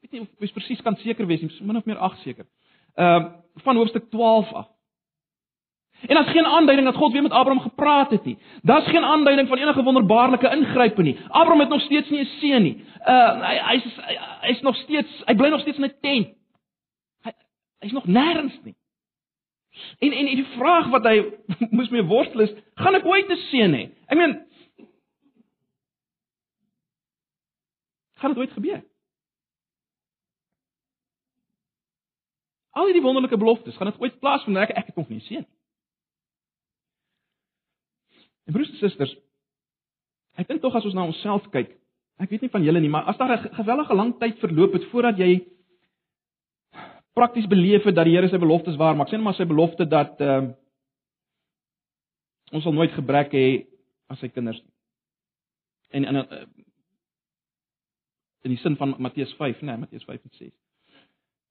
weet 0.02 0.12
nie 0.12 0.20
of 0.20 0.28
jy 0.42 0.52
presies 0.52 0.82
kan 0.82 0.96
seker 1.02 1.26
wees 1.26 1.42
nie, 1.42 1.50
min 1.62 1.78
of 1.78 1.86
meer 1.88 2.00
8 2.02 2.22
seker. 2.26 2.46
Ehm 2.96 3.24
uh, 3.24 3.30
van 3.62 3.76
hoofstuk 3.76 4.06
12 4.10 4.52
af. 4.52 4.68
En 6.06 6.14
daar's 6.14 6.30
geen 6.30 6.46
aanduiding 6.46 6.88
dat 6.88 6.96
God 6.96 7.12
weer 7.12 7.22
met 7.22 7.32
Abraham 7.32 7.60
gepraat 7.60 8.10
het 8.10 8.24
nie. 8.24 8.38
Daar's 8.62 8.88
geen 8.88 9.04
aanduiding 9.04 9.48
van 9.48 9.58
enige 9.58 9.82
wonderbaarlike 9.82 10.50
ingrype 10.50 11.02
nie. 11.02 11.18
Abraham 11.28 11.60
het 11.60 11.68
nog 11.68 11.80
steeds 11.80 12.10
nie 12.10 12.20
'n 12.20 12.30
seun 12.40 12.62
nie. 12.62 12.84
Uh 13.06 13.40
hy 13.48 13.56
hy's 13.68 14.00
hy's 14.40 14.60
nog 14.60 14.76
steeds 14.76 15.22
hy 15.24 15.34
bly 15.34 15.48
nog 15.48 15.60
steeds 15.60 15.78
in 15.78 15.84
'n 15.84 15.94
tent. 16.00 16.28
Hy 17.22 17.32
hy's 17.78 17.92
nog 17.92 18.06
nêrens 18.06 18.62
nie. 18.62 18.74
En 19.98 20.12
en 20.12 20.24
die 20.24 20.46
vraag 20.56 20.88
wat 20.88 21.04
hy 21.04 21.24
moes 21.76 21.88
mee 21.88 22.02
worstel 22.02 22.40
is, 22.40 22.54
gaan 22.74 22.94
ek 22.94 23.06
ooit 23.06 23.30
'n 23.30 23.36
seun 23.36 23.74
hê? 23.74 23.90
Ek 24.06 24.18
meen 24.18 24.40
gaan 28.14 28.30
dit 28.30 28.38
ooit 28.38 28.52
gebeur? 28.52 28.82
Al 32.72 32.88
hierdie 32.88 33.04
wonderlike 33.04 33.36
beloftes, 33.36 33.76
gaan 33.76 33.90
dit 33.90 34.00
ooit 34.00 34.18
plaasvind? 34.20 34.56
Ek 34.56 34.70
ek 34.70 34.92
het 34.92 34.96
nog 34.96 35.10
nie 35.12 35.20
sien. 35.26 35.44
En 38.48 38.56
broers 38.56 38.70
en 38.72 38.80
susters, 38.80 39.12
ek 40.40 40.48
dink 40.48 40.62
tog 40.62 40.74
as 40.74 40.86
ons 40.88 40.96
na 40.96 41.04
onsself 41.06 41.44
kyk, 41.52 41.76
ek 42.22 42.30
weet 42.32 42.46
nie 42.46 42.52
van 42.52 42.64
julle 42.64 42.80
nie, 42.80 42.90
maar 42.90 43.04
as 43.10 43.18
daar 43.20 43.36
'n 43.36 43.54
gewellige 43.60 43.94
lang 43.94 44.18
tyd 44.18 44.38
verloop 44.38 44.72
het 44.72 44.84
voordat 44.90 45.18
jy 45.18 45.44
prakties 47.12 47.46
beleef 47.46 47.84
het 47.84 47.94
dat 47.94 48.04
die 48.04 48.16
Here 48.16 48.28
sy 48.28 48.38
beloftes 48.38 48.76
waar 48.76 48.96
maak, 48.96 49.12
net 49.12 49.20
maar 49.20 49.34
sy 49.34 49.44
belofte 49.44 49.84
dat 49.84 50.20
ehm 50.20 50.44
uh, 50.44 50.54
ons 52.52 52.62
sal 52.62 52.72
nooit 52.72 52.92
gebrek 52.92 53.32
hê 53.32 53.66
as 54.08 54.18
sy 54.20 54.28
kinders 54.28 54.60
nie. 54.60 54.72
En 55.90 56.04
in 56.04 56.16
uh, 56.16 56.42
in 58.42 58.50
die 58.50 58.58
sin 58.58 58.76
van 58.76 58.94
Matteus 58.98 59.32
5, 59.38 59.62
nee, 59.62 59.76
Matteus 59.76 60.04
5 60.04 60.22
en 60.22 60.30
6. 60.38 60.52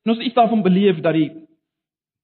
En 0.02 0.12
ons 0.12 0.18
het 0.18 0.28
iets 0.28 0.36
daarvan 0.36 0.62
beleef 0.62 1.00
dat 1.00 1.14
die 1.14 1.30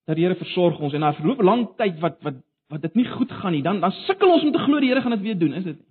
dat 0.07 0.15
die 0.15 0.23
Here 0.23 0.39
versorg 0.39 0.79
ons 0.79 0.93
en 0.93 1.03
na 1.03 1.13
verloop 1.13 1.41
lang 1.43 1.65
tyd 1.77 1.99
wat 1.99 2.21
wat 2.23 2.39
wat 2.67 2.81
dit 2.83 2.95
nie 2.99 3.07
goed 3.07 3.31
gaan 3.31 3.53
nie, 3.55 3.63
dan 3.63 3.79
dan 3.79 3.91
sukkel 4.05 4.31
ons 4.31 4.43
om 4.43 4.51
te 4.51 4.63
glo 4.63 4.79
die 4.79 4.89
Here 4.89 5.01
gaan 5.01 5.15
dit 5.15 5.25
weer 5.25 5.39
doen, 5.39 5.53
is 5.53 5.63
dit? 5.63 5.81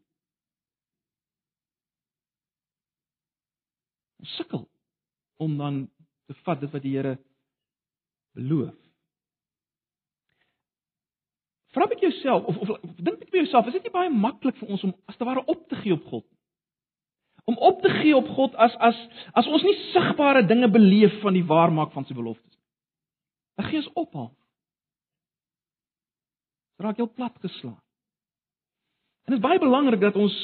Ons 4.21 4.35
sukkel 4.41 4.67
om 5.37 5.57
dan 5.57 5.85
te 6.27 6.35
vat 6.43 6.61
dit 6.61 6.73
wat 6.73 6.83
die 6.83 6.97
Here 6.97 7.17
beloof. 8.37 8.75
Vra 11.77 11.85
ek 11.93 12.01
jouself 12.01 12.49
of 12.49 12.57
of, 12.65 12.71
of 12.81 12.97
dink 12.97 13.21
ek 13.21 13.31
vir 13.31 13.45
jouself, 13.45 13.69
is 13.69 13.77
dit 13.77 13.89
nie 13.89 13.95
baie 13.95 14.11
maklik 14.11 14.57
vir 14.61 14.73
ons 14.73 14.85
om 14.89 14.97
as 15.13 15.21
te 15.21 15.29
ware 15.29 15.45
op 15.45 15.69
te 15.69 15.79
gee 15.85 15.93
op 15.93 16.09
God? 16.09 16.25
Om 17.47 17.59
op 17.63 17.83
te 17.83 17.91
gee 18.01 18.17
op 18.17 18.29
God 18.35 18.55
as 18.55 18.75
as 18.83 18.99
as 19.39 19.47
ons 19.47 19.63
nie 19.63 19.77
sigbare 19.93 20.43
dinge 20.47 20.69
beleef 20.71 21.21
van 21.23 21.37
die 21.37 21.47
waarmaak 21.47 21.93
van 21.95 22.07
sy 22.07 22.15
beloftes 22.15 22.51
nie. 22.51 22.63
Dan 23.57 23.69
gee 23.71 23.83
ons 23.83 23.93
op. 24.03 24.17
Raak 26.83 26.99
jou 27.01 27.07
plat 27.09 27.37
geslaan. 27.41 27.79
En 29.27 29.35
dit 29.35 29.39
is 29.39 29.47
baie 29.47 29.63
belangrik 29.63 30.03
dat 30.03 30.19
ons 30.19 30.35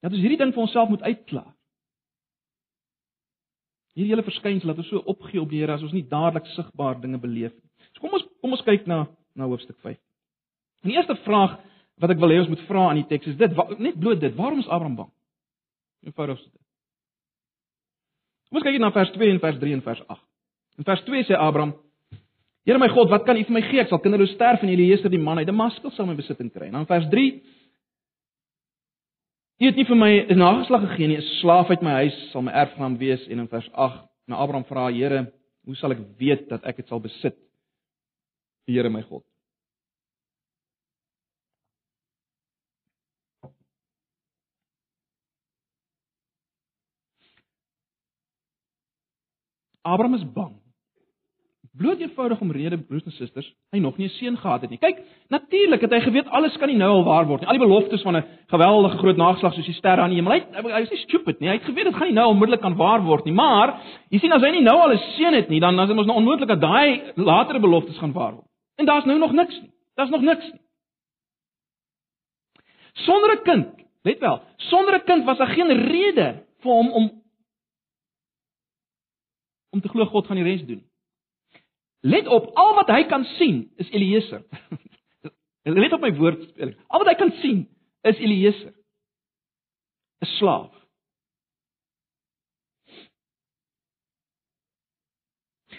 dat 0.00 0.12
ons 0.12 0.20
hierdie 0.20 0.38
ding 0.40 0.52
vir 0.56 0.64
onsself 0.64 0.92
moet 0.92 1.02
uitklaar. 1.04 1.50
Hierdie 3.96 4.12
hele 4.14 4.24
verskynsel 4.24 4.72
dat 4.72 4.80
ons 4.80 4.92
so 4.92 5.02
opgee 5.12 5.40
op 5.40 5.50
die 5.50 5.60
Here 5.60 5.74
as 5.74 5.84
ons 5.84 5.96
nie 5.96 6.06
dadelik 6.08 6.46
sigbaar 6.54 7.00
dinge 7.00 7.18
beleef 7.20 7.56
nie. 7.56 7.68
So 7.92 8.04
kom 8.04 8.20
ons 8.20 8.28
kom 8.40 8.56
ons 8.56 8.64
kyk 8.68 8.86
na 8.88 9.06
na 9.36 9.48
hoofstuk 9.48 9.80
5. 9.80 9.98
Die 10.84 10.96
eerste 10.96 11.16
vraag 11.24 11.58
wat 12.00 12.14
ek 12.14 12.20
wil 12.22 12.32
hê 12.32 12.40
ons 12.40 12.48
moet 12.48 12.64
vra 12.68 12.88
aan 12.88 13.02
die 13.02 13.08
teks 13.10 13.34
is 13.34 13.38
dit 13.40 13.60
net 13.78 13.98
bloot 14.00 14.20
dit 14.20 14.34
waarom 14.38 14.62
is 14.62 14.68
Abraham 14.68 14.96
bang? 14.96 15.12
Eenvoudig 16.06 16.38
so 16.40 16.48
dit. 16.48 16.64
Kom 18.48 18.58
ons 18.58 18.66
kyk 18.66 18.80
na 18.82 18.90
vers 18.94 19.12
2 19.14 19.30
en 19.30 19.40
vers 19.42 19.58
3 19.60 19.76
en 19.76 19.84
vers 19.84 20.02
8. 20.08 20.26
In 20.80 20.88
vers 20.88 21.02
2 21.06 21.26
sê 21.28 21.36
Abraham: 21.36 21.74
Here 22.66 22.80
my 22.80 22.88
God, 22.88 23.10
wat 23.12 23.24
kan 23.26 23.38
U 23.38 23.44
vir 23.44 23.56
my 23.56 23.62
gee? 23.68 23.82
Ek 23.82 23.92
sal 23.92 24.00
kinderloos 24.02 24.32
sterf 24.34 24.64
en 24.64 24.72
Eliezer 24.72 25.12
die 25.12 25.20
man 25.20 25.38
uit 25.38 25.48
Damaskus 25.48 25.94
sal 25.96 26.08
my 26.08 26.16
besitting 26.18 26.50
kry. 26.52 26.70
En 26.70 26.80
dan 26.80 26.88
vers 26.88 27.08
3 27.12 27.30
U 29.60 29.68
het 29.68 29.76
nie 29.76 29.84
vir 29.84 29.96
my 29.96 30.12
'n 30.32 30.38
nageslag 30.38 30.88
gegee 30.88 31.08
nie, 31.08 31.18
'n 31.18 31.28
slaaf 31.40 31.68
uit 31.68 31.82
my 31.82 31.92
huis 32.02 32.16
sal 32.32 32.42
my 32.42 32.52
erfgenaam 32.52 32.96
wees 32.96 33.28
en 33.28 33.38
in 33.40 33.48
vers 33.48 33.68
8 33.72 34.08
na 34.26 34.36
Abraham 34.36 34.64
vra: 34.64 34.88
Here, 34.90 35.32
hoe 35.64 35.76
sal 35.76 35.92
ek 35.92 35.98
weet 36.18 36.48
dat 36.48 36.64
ek 36.64 36.76
dit 36.76 36.88
sal 36.88 37.00
besit? 37.00 37.36
Here 38.66 38.88
my 38.88 39.02
God. 39.02 39.22
Abraham 49.82 50.14
is 50.14 50.32
bang. 50.32 50.60
Bloot 51.72 52.00
eenvoudig 52.02 52.40
omrede 52.42 52.78
broers 52.82 53.04
en 53.06 53.14
susters, 53.14 53.46
hy 53.70 53.78
nog 53.78 53.96
nie 53.96 54.06
'n 54.06 54.10
seun 54.10 54.36
gehad 54.36 54.60
het 54.60 54.70
nie. 54.70 54.78
Kyk, 54.78 54.98
natuurlik 55.28 55.80
het 55.80 55.92
hy 55.92 56.00
geweet 56.00 56.28
alles 56.28 56.56
kan 56.56 56.68
nie 56.68 56.76
nou 56.76 56.90
al 56.90 57.04
waar 57.04 57.26
word 57.26 57.40
nie. 57.40 57.48
Al 57.48 57.58
die 57.58 57.66
beloftes 57.66 58.02
van 58.02 58.16
'n 58.16 58.24
geweldige 58.48 58.98
groot 58.98 59.16
nageslag 59.16 59.54
soos 59.54 59.64
die 59.64 59.74
sterre 59.74 60.02
aan 60.02 60.10
die 60.10 60.16
hemel. 60.16 60.32
Hy 60.32 60.62
hy 60.62 60.82
is 60.82 60.90
nie 60.90 60.98
stupid 60.98 61.40
nie. 61.40 61.48
Hy 61.48 61.54
het 61.54 61.64
geweet 61.64 61.84
dit 61.84 61.94
gaan 61.94 62.06
nie 62.06 62.14
nou 62.14 62.28
onmiddellik 62.28 62.60
kan 62.60 62.76
waar 62.76 63.02
word 63.02 63.24
nie. 63.24 63.32
Maar 63.32 63.80
jy 64.10 64.18
sien 64.18 64.32
as 64.32 64.42
hy 64.42 64.50
nie 64.50 64.62
nou 64.62 64.80
al 64.80 64.92
'n 64.92 64.98
seun 65.16 65.34
het 65.34 65.48
nie, 65.48 65.60
dan 65.60 65.76
dan 65.76 65.82
is 65.82 65.88
dit 65.88 65.96
mos 65.96 66.06
nou 66.06 66.18
onmoontlik 66.18 66.48
dat 66.48 66.60
daai 66.60 67.12
latere 67.14 67.60
beloftes 67.60 67.98
gaan 67.98 68.12
waar 68.12 68.32
word. 68.32 68.46
En 68.76 68.86
daar's 68.86 69.04
nou 69.04 69.18
nog 69.18 69.32
niks 69.32 69.60
nie. 69.60 69.70
Daar's 69.94 70.10
nog 70.10 70.22
niks 70.22 70.50
nie. 70.52 70.60
Sonder 72.92 73.32
'n 73.32 73.42
kind, 73.42 73.66
let 74.02 74.18
wel, 74.18 74.42
sonder 74.56 74.94
'n 74.94 75.04
kind 75.04 75.24
was 75.24 75.38
daar 75.38 75.54
geen 75.54 75.70
rede 75.70 76.42
vir 76.60 76.72
hom 76.72 76.90
om 76.90 77.19
om 79.70 79.80
te 79.80 79.88
glo 79.88 80.06
God 80.06 80.26
gaan 80.26 80.40
die 80.40 80.46
res 80.46 80.64
doen. 80.66 80.82
Let 82.00 82.26
op, 82.26 82.50
al 82.56 82.74
wat 82.74 82.88
hy 82.88 83.04
kan 83.08 83.24
sien 83.36 83.64
is 83.76 83.90
Eliezer. 83.90 84.44
Let 85.82 85.92
op 85.92 86.00
my 86.00 86.12
woordspeling. 86.16 86.76
Al 86.88 87.02
wat 87.02 87.12
hy 87.12 87.16
kan 87.20 87.32
sien 87.42 87.64
is 88.08 88.18
Eliezer. 88.18 88.72
'n 90.20 90.26
Slaaf. 90.36 90.80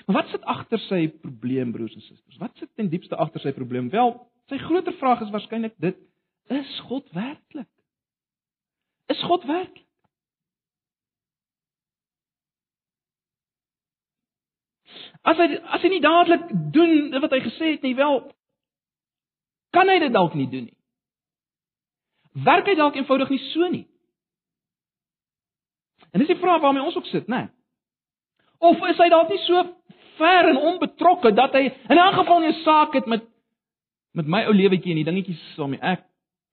Maar 0.05 0.15
wat 0.15 0.31
sit 0.33 0.43
agter 0.43 0.79
sy 0.79 1.07
probleem 1.21 1.71
broers 1.71 1.93
en 1.93 2.01
susters? 2.01 2.37
Wat 2.37 2.57
sit 2.57 2.69
ten 2.75 2.89
diepste 2.89 3.15
agter 3.15 3.39
sy 3.39 3.53
probleem? 3.53 3.89
Wel, 3.89 4.15
sy 4.49 4.57
groter 4.57 4.93
vraag 4.97 5.21
is 5.21 5.29
waarskynlik 5.33 5.75
dit: 5.77 5.97
Is 6.49 6.79
God 6.89 7.09
werklik? 7.13 7.69
Is 9.13 9.21
God 9.29 9.45
werklik? 9.45 9.85
As 15.21 15.37
hy 15.37 15.47
as 15.75 15.81
hy 15.81 15.89
nie 15.89 16.01
dadelik 16.01 16.47
doen 16.73 17.19
wat 17.21 17.31
hy 17.31 17.41
gesê 17.45 17.73
het 17.75 17.81
nie, 17.85 17.95
wel 17.95 18.23
kan 19.71 19.89
hy 19.89 19.99
dit 20.03 20.13
dalk 20.13 20.33
nie 20.35 20.49
doen 20.51 20.67
nie. 20.67 20.77
Werk 22.45 22.67
hy 22.67 22.75
dalk 22.79 22.95
eenvoudig 22.95 23.29
nie 23.29 23.41
so 23.51 23.67
nie. 23.71 23.85
En 26.11 26.19
dis 26.19 26.31
die 26.31 26.39
vraag 26.39 26.61
waarmee 26.63 26.83
ons 26.83 26.95
ook 26.95 27.07
sit, 27.11 27.27
né? 27.31 27.49
Of 28.59 28.81
is 28.89 28.99
hy 28.99 29.09
dalk 29.09 29.31
nie 29.31 29.41
so 29.45 29.63
ver 30.17 30.49
en 30.51 30.59
onbetrokke 30.71 31.31
dat 31.33 31.53
hy 31.55 31.63
in 31.69 31.97
'n 31.97 32.13
geval 32.19 32.39
nie 32.39 32.51
'n 32.51 32.63
saak 32.63 32.93
het 32.93 33.05
met 33.05 33.23
met 34.11 34.27
my 34.27 34.45
ou 34.45 34.53
lewetjie 34.53 34.91
en 34.91 34.99
die 34.99 35.07
dingetjies 35.07 35.55
waarmee 35.55 35.79
ek 35.79 36.03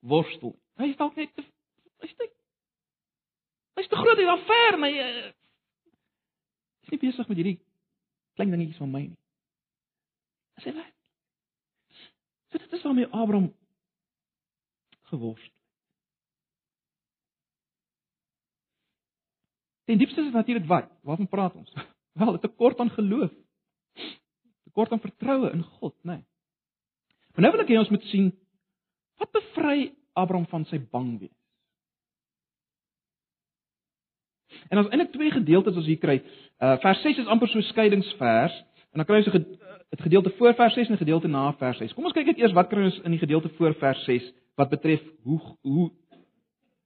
worstel. 0.01 0.55
Hy 0.77 0.89
is 0.91 0.97
dalk 0.97 1.17
net 1.17 1.35
te 1.35 1.43
hy's 2.01 2.15
te 2.17 2.29
hy's 3.75 3.89
te 3.89 3.97
groot 3.97 4.19
en 4.19 4.45
ver, 4.47 4.79
maar 4.79 4.91
hy 4.91 4.99
uh, 4.99 5.33
is 6.83 6.91
nie 6.91 6.99
besig 6.99 7.29
met 7.29 7.37
hierdie 7.37 7.59
klein 8.39 8.55
dingetjies 8.55 8.79
van 8.79 8.93
my 8.95 9.03
nie. 9.09 9.19
As 10.59 10.67
hy 10.69 10.75
weet. 10.77 10.95
So 12.49 12.63
dit 12.63 12.77
is 12.79 12.85
waarmee 12.87 13.11
Abraham 13.11 13.51
geworstel. 15.11 15.55
En 19.89 19.99
diepste 19.99 20.21
is 20.21 20.33
natuurlik 20.33 20.67
wat? 20.69 20.91
Waarvan 21.03 21.29
praat 21.29 21.55
ons? 21.55 21.75
Wel, 22.21 22.35
'n 22.35 22.41
tekort 22.41 22.79
aan 22.79 22.91
geloof. 22.91 23.33
'n 23.33 24.17
Tekort 24.65 24.93
aan 24.93 25.01
vertroue 25.01 25.51
in 25.51 25.63
God, 25.63 25.95
né? 26.03 26.13
Nee. 26.13 26.25
Maar 27.33 27.43
nou 27.43 27.53
wil 27.53 27.63
ek 27.63 27.71
hê 27.73 27.79
ons 27.79 27.91
moet 27.95 28.07
sien 28.11 28.33
wat 29.19 29.31
bevry 29.33 29.95
Abraham 30.13 30.47
van 30.47 30.65
sy 30.65 30.79
bang 30.91 31.19
wees. 31.19 31.39
En 34.69 34.79
ons 34.79 34.89
eintlik 34.89 35.13
twee 35.13 35.31
gedeeltes 35.31 35.77
as 35.77 35.87
hier 35.87 36.01
kry. 36.03 36.19
Uh 36.59 36.75
vers 36.83 37.03
6 37.03 37.19
is 37.19 37.27
amper 37.31 37.49
so 37.49 37.61
skeidingsvers 37.61 38.55
en 38.93 38.99
dan 38.99 39.07
kry 39.07 39.21
ons 39.21 39.29
'n 39.35 39.59
dit 39.91 40.01
gedeelte 40.01 40.31
voor 40.31 40.55
vers 40.55 40.75
6 40.75 40.89
en 40.89 40.95
'n 40.95 41.05
gedeelte 41.05 41.29
na 41.29 41.53
vers 41.53 41.79
6. 41.79 41.95
Kom 41.95 42.05
ons 42.05 42.13
kyk 42.13 42.27
net 42.27 42.39
eers 42.39 42.53
wat 42.53 42.69
kry 42.69 42.85
ons 42.85 43.01
in 43.05 43.11
die 43.11 43.19
gedeelte 43.19 43.49
voor 43.49 43.75
vers 43.75 44.05
6 44.05 44.33
wat 44.57 44.71
betref 44.71 45.01
hoe 45.23 45.41
hoe 45.63 45.91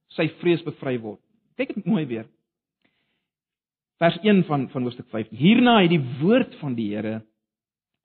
sy 0.07 0.29
vrees 0.29 0.63
bevry 0.63 0.99
word. 0.99 1.19
Kyk 1.57 1.75
dit 1.75 1.85
mooi 1.85 2.05
weer. 2.05 2.25
Vers 3.97 4.17
1 4.21 4.43
van 4.43 4.69
van 4.69 4.83
hoofstuk 4.83 5.09
5. 5.09 5.29
Hierna 5.29 5.81
het 5.81 5.89
die 5.89 6.05
woord 6.21 6.55
van 6.55 6.75
die 6.75 6.95
Here 6.95 7.21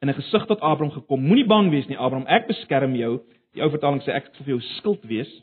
in 0.00 0.08
'n 0.08 0.14
gesig 0.14 0.46
tot 0.46 0.60
Abraham 0.60 0.92
gekom. 0.92 1.20
Moenie 1.20 1.46
bang 1.46 1.70
wees 1.70 1.86
nie, 1.86 1.98
Abraham, 1.98 2.26
ek 2.26 2.46
beskerm 2.46 2.94
jou. 2.94 3.20
Die 3.52 3.62
ou 3.62 3.70
vertaling 3.70 4.02
sê 4.02 4.08
ek 4.14 4.34
sal 4.34 4.44
vir 4.44 4.54
jou 4.54 4.60
skild 4.60 5.02
wees. 5.02 5.42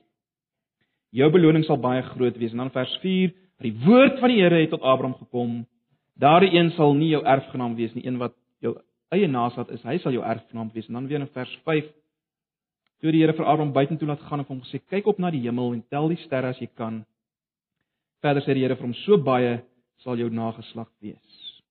Jou 1.11 1.31
beloning 1.31 1.63
sal 1.65 1.77
baie 1.77 2.01
groot 2.01 2.37
wees. 2.37 2.51
En 2.51 2.57
dan 2.57 2.71
vers 2.71 2.97
4 3.01 3.33
Die 3.63 3.71
woord 3.85 4.19
van 4.19 4.31
die 4.33 4.41
Here 4.41 4.59
het 4.59 4.73
tot 4.73 4.83
Abraham 4.83 5.15
gekom. 5.15 5.63
Daardie 6.15 6.53
een 6.55 6.71
sal 6.77 6.93
nie 6.95 7.09
jou 7.11 7.23
erfgenaam 7.27 7.75
wees 7.75 7.93
nie, 7.93 8.05
een 8.05 8.17
wat 8.17 8.35
jou 8.63 8.75
eie 9.13 9.27
nageslag 9.27 9.71
is, 9.75 9.83
hy 9.83 9.97
sal 9.99 10.15
jou 10.15 10.23
erfgenaam 10.23 10.71
wees. 10.73 10.87
En 10.87 10.99
dan 10.99 11.07
weer 11.07 11.19
in 11.19 11.31
vers 11.33 11.55
5 11.67 11.89
toe 13.03 13.11
die 13.11 13.21
Here 13.21 13.35
vir 13.35 13.45
Abraham 13.45 13.73
buitentoe 13.75 14.07
laat 14.07 14.23
gaan 14.25 14.41
en 14.41 14.47
hom 14.47 14.61
gesê: 14.63 14.79
"Kyk 14.79 15.07
op 15.07 15.19
na 15.19 15.29
die 15.31 15.43
hemel 15.43 15.73
en 15.73 15.83
tel 15.89 16.07
die 16.09 16.21
sterre 16.23 16.49
as 16.49 16.59
jy 16.59 16.67
kan." 16.67 17.03
Verder 18.21 18.41
sê 18.41 18.55
die 18.55 18.63
Here 18.63 18.75
vir 18.75 18.87
hom: 18.87 18.93
"So 18.93 19.17
baie 19.17 19.61
sal 20.03 20.17
jou 20.17 20.29
nageslag 20.29 20.89
wees." 21.01 21.61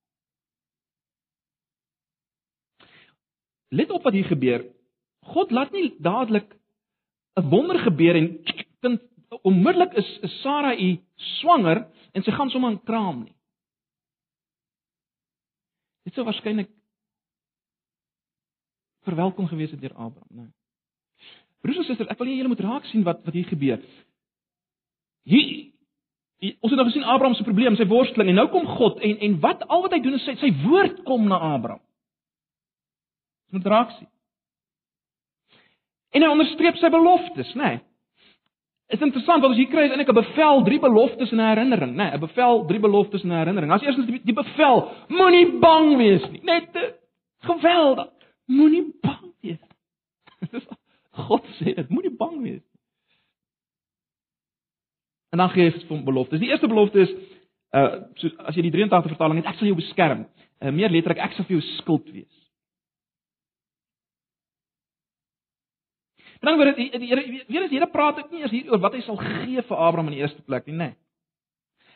Let 3.70 3.90
op 3.90 4.04
wat 4.04 4.14
hier 4.14 4.28
gebeur. 4.28 4.64
God 5.24 5.50
laat 5.50 5.72
nie 5.72 5.94
dadelik 5.98 6.54
'n 7.36 7.50
wonder 7.50 7.78
gebeur 7.78 8.16
en 8.16 8.44
kind 8.80 9.00
onmiddellik 9.42 9.92
is, 9.94 10.18
is 10.22 10.40
Sara 10.42 10.76
u 10.76 10.98
swanger 11.40 11.86
en 12.12 12.22
sy 12.22 12.30
gaan 12.30 12.50
sommer 12.50 12.70
in 12.70 12.82
kraam 12.84 13.24
nie. 13.24 13.33
Dit 16.04 16.14
sou 16.14 16.24
waarskynlik 16.26 16.70
verwelkom 19.04 19.48
gewees 19.48 19.72
het 19.72 19.80
deur 19.80 19.92
Abraham, 19.92 20.28
né? 20.30 20.46
Broers 21.64 21.80
en 21.80 21.86
susters, 21.88 22.10
ek 22.12 22.20
wil 22.20 22.28
hê 22.28 22.38
julle 22.38 22.52
moet 22.52 22.64
raak 22.64 22.84
sien 22.90 23.04
wat 23.06 23.22
wat 23.24 23.36
hier 23.36 23.48
gebeur. 23.48 23.80
Hier 25.28 25.72
ons 26.60 26.72
het 26.72 26.76
nou 26.76 26.84
gesien 26.90 27.06
Abraham 27.08 27.36
se 27.38 27.46
probleem, 27.46 27.76
sy 27.76 27.86
worsteling 27.88 28.32
en 28.32 28.36
nou 28.42 28.48
kom 28.52 28.66
God 28.76 29.00
en 29.04 29.16
en 29.24 29.38
wat 29.40 29.64
al 29.72 29.84
wat 29.86 29.94
hy 29.96 30.00
doen 30.04 30.18
is 30.18 30.26
sy 30.28 30.34
sy 30.42 30.50
woord 30.64 31.00
kom 31.08 31.24
na 31.30 31.40
Abraham. 31.54 31.80
Ons 33.48 33.58
moet 33.60 33.70
raak 33.72 33.94
sien. 33.96 34.10
En 36.14 36.22
hy 36.22 36.30
onderstreep 36.30 36.76
sy 36.78 36.90
beloftes, 36.92 37.54
né? 37.58 37.70
Nee. 37.76 37.82
Is 38.94 39.02
interessant 39.02 39.42
want 39.42 39.56
as 39.56 39.58
jy 39.58 39.66
kry 39.72 39.88
is 39.88 39.94
eintlik 39.94 40.12
'n 40.12 40.20
bevel, 40.20 40.62
drie 40.66 40.78
beloftes 40.78 41.32
en 41.32 41.40
'n 41.40 41.48
herinnering, 41.50 41.94
né? 41.96 42.10
Nee, 42.10 42.14
'n 42.14 42.20
bevel, 42.20 42.64
drie 42.66 42.80
beloftes 42.80 43.24
en 43.24 43.30
'n 43.30 43.40
herinnering. 43.42 43.72
As 43.72 43.82
eerstens 43.82 44.06
die, 44.06 44.20
die 44.22 44.34
bevel, 44.34 44.88
moenie 45.08 45.58
bang 45.58 45.96
wees 45.96 46.30
nie. 46.30 46.40
Net 46.42 46.70
geweldig. 47.42 48.10
Moenie 48.46 48.94
bang 49.00 49.32
wees. 49.42 49.58
Dis 50.52 50.66
God 51.10 51.46
sê 51.58 51.74
dit, 51.74 51.88
moenie 51.88 52.14
bang 52.16 52.42
wees. 52.42 52.62
En 55.32 55.38
dan 55.38 55.50
gee 55.50 55.70
hy 55.70 55.86
vir 55.88 56.02
beloftes. 56.06 56.38
Die 56.38 56.50
eerste 56.50 56.68
belofte 56.68 57.00
is 57.00 57.10
uh 57.74 58.06
so 58.14 58.30
as 58.46 58.54
jy 58.54 58.62
die 58.62 58.70
83 58.70 59.16
vertaling 59.16 59.40
het, 59.40 59.46
ek 59.50 59.58
sal 59.58 59.66
jou 59.66 59.76
beskerm. 59.76 60.26
Uh, 60.62 60.70
meer 60.70 60.90
letterlik, 60.90 61.18
ek 61.18 61.34
sal 61.34 61.46
vir 61.48 61.58
jou 61.58 61.64
skild. 61.80 62.06
En 66.44 66.50
dan 66.50 66.58
word 66.60 66.76
dit 66.76 67.00
die 67.00 67.08
Here 67.08 67.22
weer 67.24 67.62
eens 67.62 67.70
die 67.72 67.78
Here 67.78 67.88
praat 67.88 68.18
dit 68.20 68.34
nie 68.34 68.42
eers 68.44 68.52
hier 68.52 68.72
oor 68.74 68.82
wat 68.82 68.92
hy 68.92 69.00
sal 69.06 69.16
gee 69.16 69.62
vir 69.64 69.78
Abraham 69.80 70.10
in 70.10 70.18
die 70.18 70.20
eerste 70.20 70.44
plek 70.44 70.66
nie, 70.68 70.76
nê. 70.76 70.90
Nee. 70.90 70.98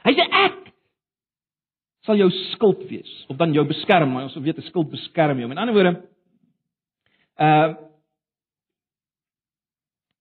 Hy 0.08 0.14
sê 0.16 0.24
ek 0.24 0.70
sal 2.08 2.16
jou 2.16 2.30
skild 2.54 2.86
wees 2.88 3.10
of 3.28 3.36
dan 3.36 3.52
jou 3.52 3.66
beskerm, 3.68 4.14
maar 4.14 4.24
ons 4.30 4.38
weet 4.40 4.56
'n 4.56 4.68
skild 4.70 4.88
beskerm 4.88 5.38
jou. 5.38 5.48
Met 5.48 5.58
ander 5.58 5.74
woorde 5.74 5.92
uh 7.36 7.76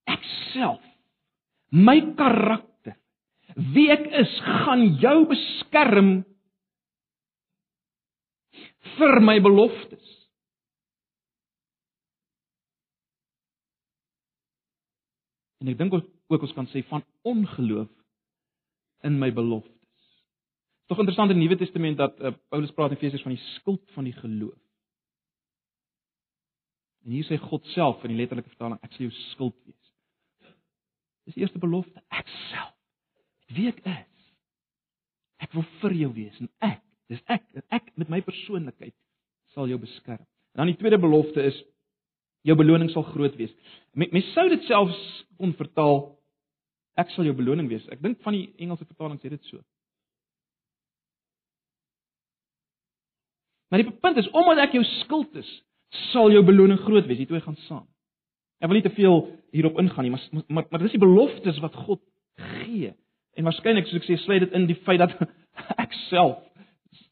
ek 0.07 0.23
self 0.51 0.83
my 1.71 2.01
karakter 2.19 2.97
wie 3.55 3.87
ek 3.91 4.11
is 4.11 4.33
gaan 4.43 4.97
jou 4.99 5.25
beskerm 5.25 6.25
vir 8.97 9.19
my 9.21 9.39
beloftes. 9.39 10.16
En 15.61 15.71
ek 15.71 15.79
dink 15.79 15.95
ook 15.95 16.43
ons 16.45 16.53
kan 16.53 16.67
sê 16.71 16.83
van 16.89 17.05
ongeloof 17.27 17.89
in 19.07 19.17
my 19.19 19.31
beloftes. 19.33 19.73
Tog 20.87 21.01
interessant 21.03 21.31
in 21.33 21.39
die 21.39 21.47
Nuwe 21.47 21.57
Testament 21.59 21.99
dat 21.99 22.15
uh, 22.21 22.31
Paulus 22.51 22.71
praat 22.75 22.93
in 22.93 22.99
Efesiërs 22.99 23.25
van 23.25 23.35
die 23.35 23.43
skuld 23.57 23.83
van 23.95 24.07
die 24.07 24.15
geloof. 24.15 24.57
En 27.07 27.15
hier 27.15 27.27
sê 27.27 27.39
God 27.39 27.65
self 27.73 28.03
in 28.03 28.13
die 28.13 28.19
letterlike 28.19 28.51
vertaling 28.51 28.79
ek 28.83 28.95
sal 28.95 29.07
jou 29.07 29.13
skuld 29.31 29.57
wees. 29.67 29.91
Dis 31.27 31.35
die 31.35 31.43
eerste 31.43 31.59
belofte, 31.59 32.03
ek 32.11 32.29
self. 32.49 32.75
Wie 33.55 33.67
ek 33.71 33.81
is. 33.83 34.29
Ek 35.43 35.53
wil 35.55 35.65
vir 35.81 35.95
jou 36.01 36.09
wees 36.15 36.39
en 36.43 36.49
ek, 36.65 36.81
dis 37.11 37.21
ek, 37.31 37.45
ek 37.71 37.91
met 37.99 38.09
my 38.11 38.21
persoonlikheid 38.25 38.95
sal 39.53 39.69
jou 39.71 39.77
beskerm. 39.79 40.23
En 40.55 40.63
dan 40.63 40.71
die 40.71 40.79
tweede 40.79 40.99
belofte 40.99 41.43
is 41.47 41.59
jou 42.47 42.55
beloning 42.57 42.91
sal 42.93 43.05
groot 43.11 43.35
wees. 43.39 43.53
Mens 43.97 44.29
sou 44.33 44.47
dit 44.51 44.63
selfs 44.69 44.99
kon 45.37 45.53
vertaal 45.59 45.99
ek 46.97 47.11
sal 47.13 47.27
jou 47.27 47.35
beloning 47.37 47.67
wees. 47.69 47.85
Ek 47.93 48.01
dink 48.01 48.21
van 48.25 48.35
die 48.37 48.47
Engelse 48.63 48.87
vertaling 48.87 49.19
sê 49.21 49.31
dit 49.33 49.51
so. 49.51 49.61
Maar 53.69 53.83
die 53.83 53.91
punt 53.91 54.17
is 54.17 54.29
omdat 54.31 54.63
ek 54.63 54.77
jou 54.77 54.83
skuld 55.03 55.35
is, 55.37 55.49
sal 56.11 56.31
jou 56.31 56.43
beloning 56.47 56.79
groot 56.85 57.07
wees. 57.07 57.19
Die 57.19 57.29
twee 57.29 57.43
gaan 57.43 57.59
saam. 57.67 57.85
Ek 58.63 58.71
wil 58.71 58.79
nie 58.79 58.85
te 58.87 58.95
veel 58.95 59.19
hierop 59.53 59.77
ingaan 59.81 60.07
nie, 60.07 60.13
maar 60.13 60.45
maar, 60.47 60.65
maar 60.71 60.81
dis 60.81 60.95
die 60.95 61.03
beloftes 61.03 61.59
wat 61.61 61.75
God 61.85 62.01
gee. 62.63 62.93
En 63.37 63.45
waarskynlik 63.45 63.85
soos 63.89 64.01
ek 64.01 64.07
sê, 64.07 64.17
sluit 64.23 64.47
dit 64.47 64.55
in 64.57 64.65
die 64.69 64.79
feit 64.87 65.03
dat 65.03 65.13
ek 65.83 65.93
self 66.07 66.39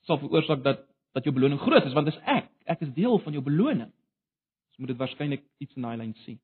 sal 0.08 0.22
veroorsaak 0.22 0.64
dat 0.66 0.86
dat 1.16 1.24
jou 1.24 1.32
beloning 1.36 1.62
groot 1.62 1.86
is 1.88 1.94
want 1.96 2.10
dis 2.10 2.18
ek. 2.28 2.50
Ek 2.68 2.82
is 2.84 2.92
deel 2.96 3.20
van 3.24 3.38
jou 3.38 3.44
beloning. 3.46 3.92
Ons 4.76 4.84
moet 4.84 4.92
dit 4.92 5.00
waarskynlik 5.00 5.44
iets 5.64 5.76
in 5.80 5.86
daai 5.88 5.96
lyn 5.96 6.10
sien. 6.26 6.36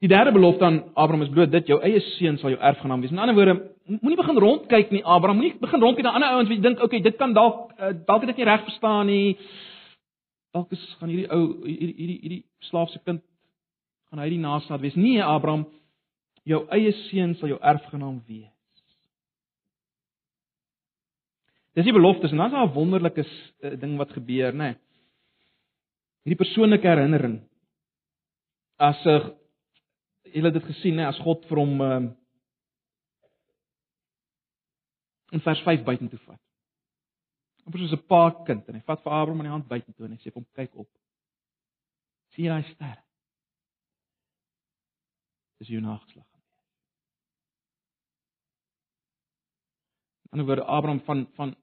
Die 0.00 0.08
derde 0.08 0.32
belofte 0.32 0.64
aan 0.64 0.78
Abraham 0.94 1.26
is 1.26 1.32
bloot 1.34 1.50
dit 1.52 1.66
jou 1.68 1.76
eie 1.84 2.00
seun 2.14 2.38
sal 2.40 2.54
jou 2.54 2.60
erfgenaam 2.64 3.02
wees. 3.04 3.12
In 3.12 3.20
ander 3.20 3.36
woorde, 3.36 3.56
moenie 4.00 4.16
begin 4.16 4.40
rondkyk 4.40 4.94
nie 4.96 5.02
Abraham, 5.04 5.42
moenie 5.42 5.60
begin 5.60 5.84
rondkyk 5.84 6.06
na 6.08 6.14
ander 6.16 6.38
ouens 6.38 6.48
wat 6.48 6.56
jy 6.56 6.64
dink, 6.64 6.80
okay, 6.80 7.02
dit 7.04 7.18
kan 7.20 7.36
dalk 7.36 7.74
uh, 7.76 7.92
dalk 8.08 8.24
het 8.24 8.32
ek 8.32 8.40
nie 8.40 8.48
reg 8.48 8.64
verstaan 8.64 9.12
nie. 9.12 9.36
Dalk 10.56 10.72
is 10.72 10.88
gaan 11.02 11.12
hierdie 11.12 11.28
ou 11.28 11.42
hierdie 11.68 11.92
hierdie 11.98 12.18
hierdie 12.22 12.42
slaafse 12.70 13.04
kind 13.04 13.20
gaan 14.08 14.24
hy 14.24 14.32
die 14.32 14.40
nageslag 14.40 14.80
wees. 14.80 14.96
Nee, 14.96 15.20
Abraham, 15.20 15.68
jou 16.48 16.64
eie 16.72 16.96
seun 17.10 17.36
sal 17.36 17.52
jou 17.52 17.60
erfgenaam 17.60 18.22
wees. 18.24 18.48
Dis 21.76 21.84
die 21.84 21.94
beloftes 21.94 22.32
en 22.32 22.40
dan 22.40 22.48
is 22.48 22.56
daar 22.56 22.70
'n 22.70 22.74
wonderlike 22.74 23.26
uh, 23.28 23.76
ding 23.76 24.00
wat 24.00 24.16
gebeur, 24.16 24.56
nê. 24.56 24.72
Nee. 24.72 24.86
Hierdie 26.24 26.40
persoonlike 26.40 26.88
herinnering 26.88 27.40
as 28.76 29.00
'n 29.06 29.36
julle 30.34 30.50
het 30.50 30.58
dit 30.58 30.70
gesien 30.72 30.96
nê 30.96 31.04
as 31.06 31.18
God 31.24 31.44
vir 31.48 31.58
hom 31.58 31.80
uh, 31.80 32.00
in 35.32 35.40
vers 35.40 35.62
5 35.64 35.84
buitentoe 35.84 36.20
vat. 36.26 36.40
Amper 37.66 37.80
soos 37.80 37.92
'n 37.96 38.06
pa 38.08 38.22
kind 38.46 38.68
en 38.68 38.74
hy 38.74 38.82
vat 38.86 39.02
vir 39.02 39.12
Abraham 39.12 39.40
aan 39.40 39.48
die 39.48 39.56
hand 39.56 39.68
buitentoe 39.68 40.06
en 40.06 40.12
hy 40.12 40.20
sê 40.20 40.32
kom 40.32 40.46
kyk 40.54 40.74
op. 40.74 40.90
Sien 42.34 42.44
jy 42.44 42.50
daai 42.50 42.72
ster? 42.72 42.98
Dis 45.58 45.68
jou 45.68 45.80
nageslag. 45.80 46.26
In 50.32 50.40
'n 50.40 50.46
woord 50.46 50.60
Abraham 50.60 51.00
van 51.00 51.26
van 51.36 51.56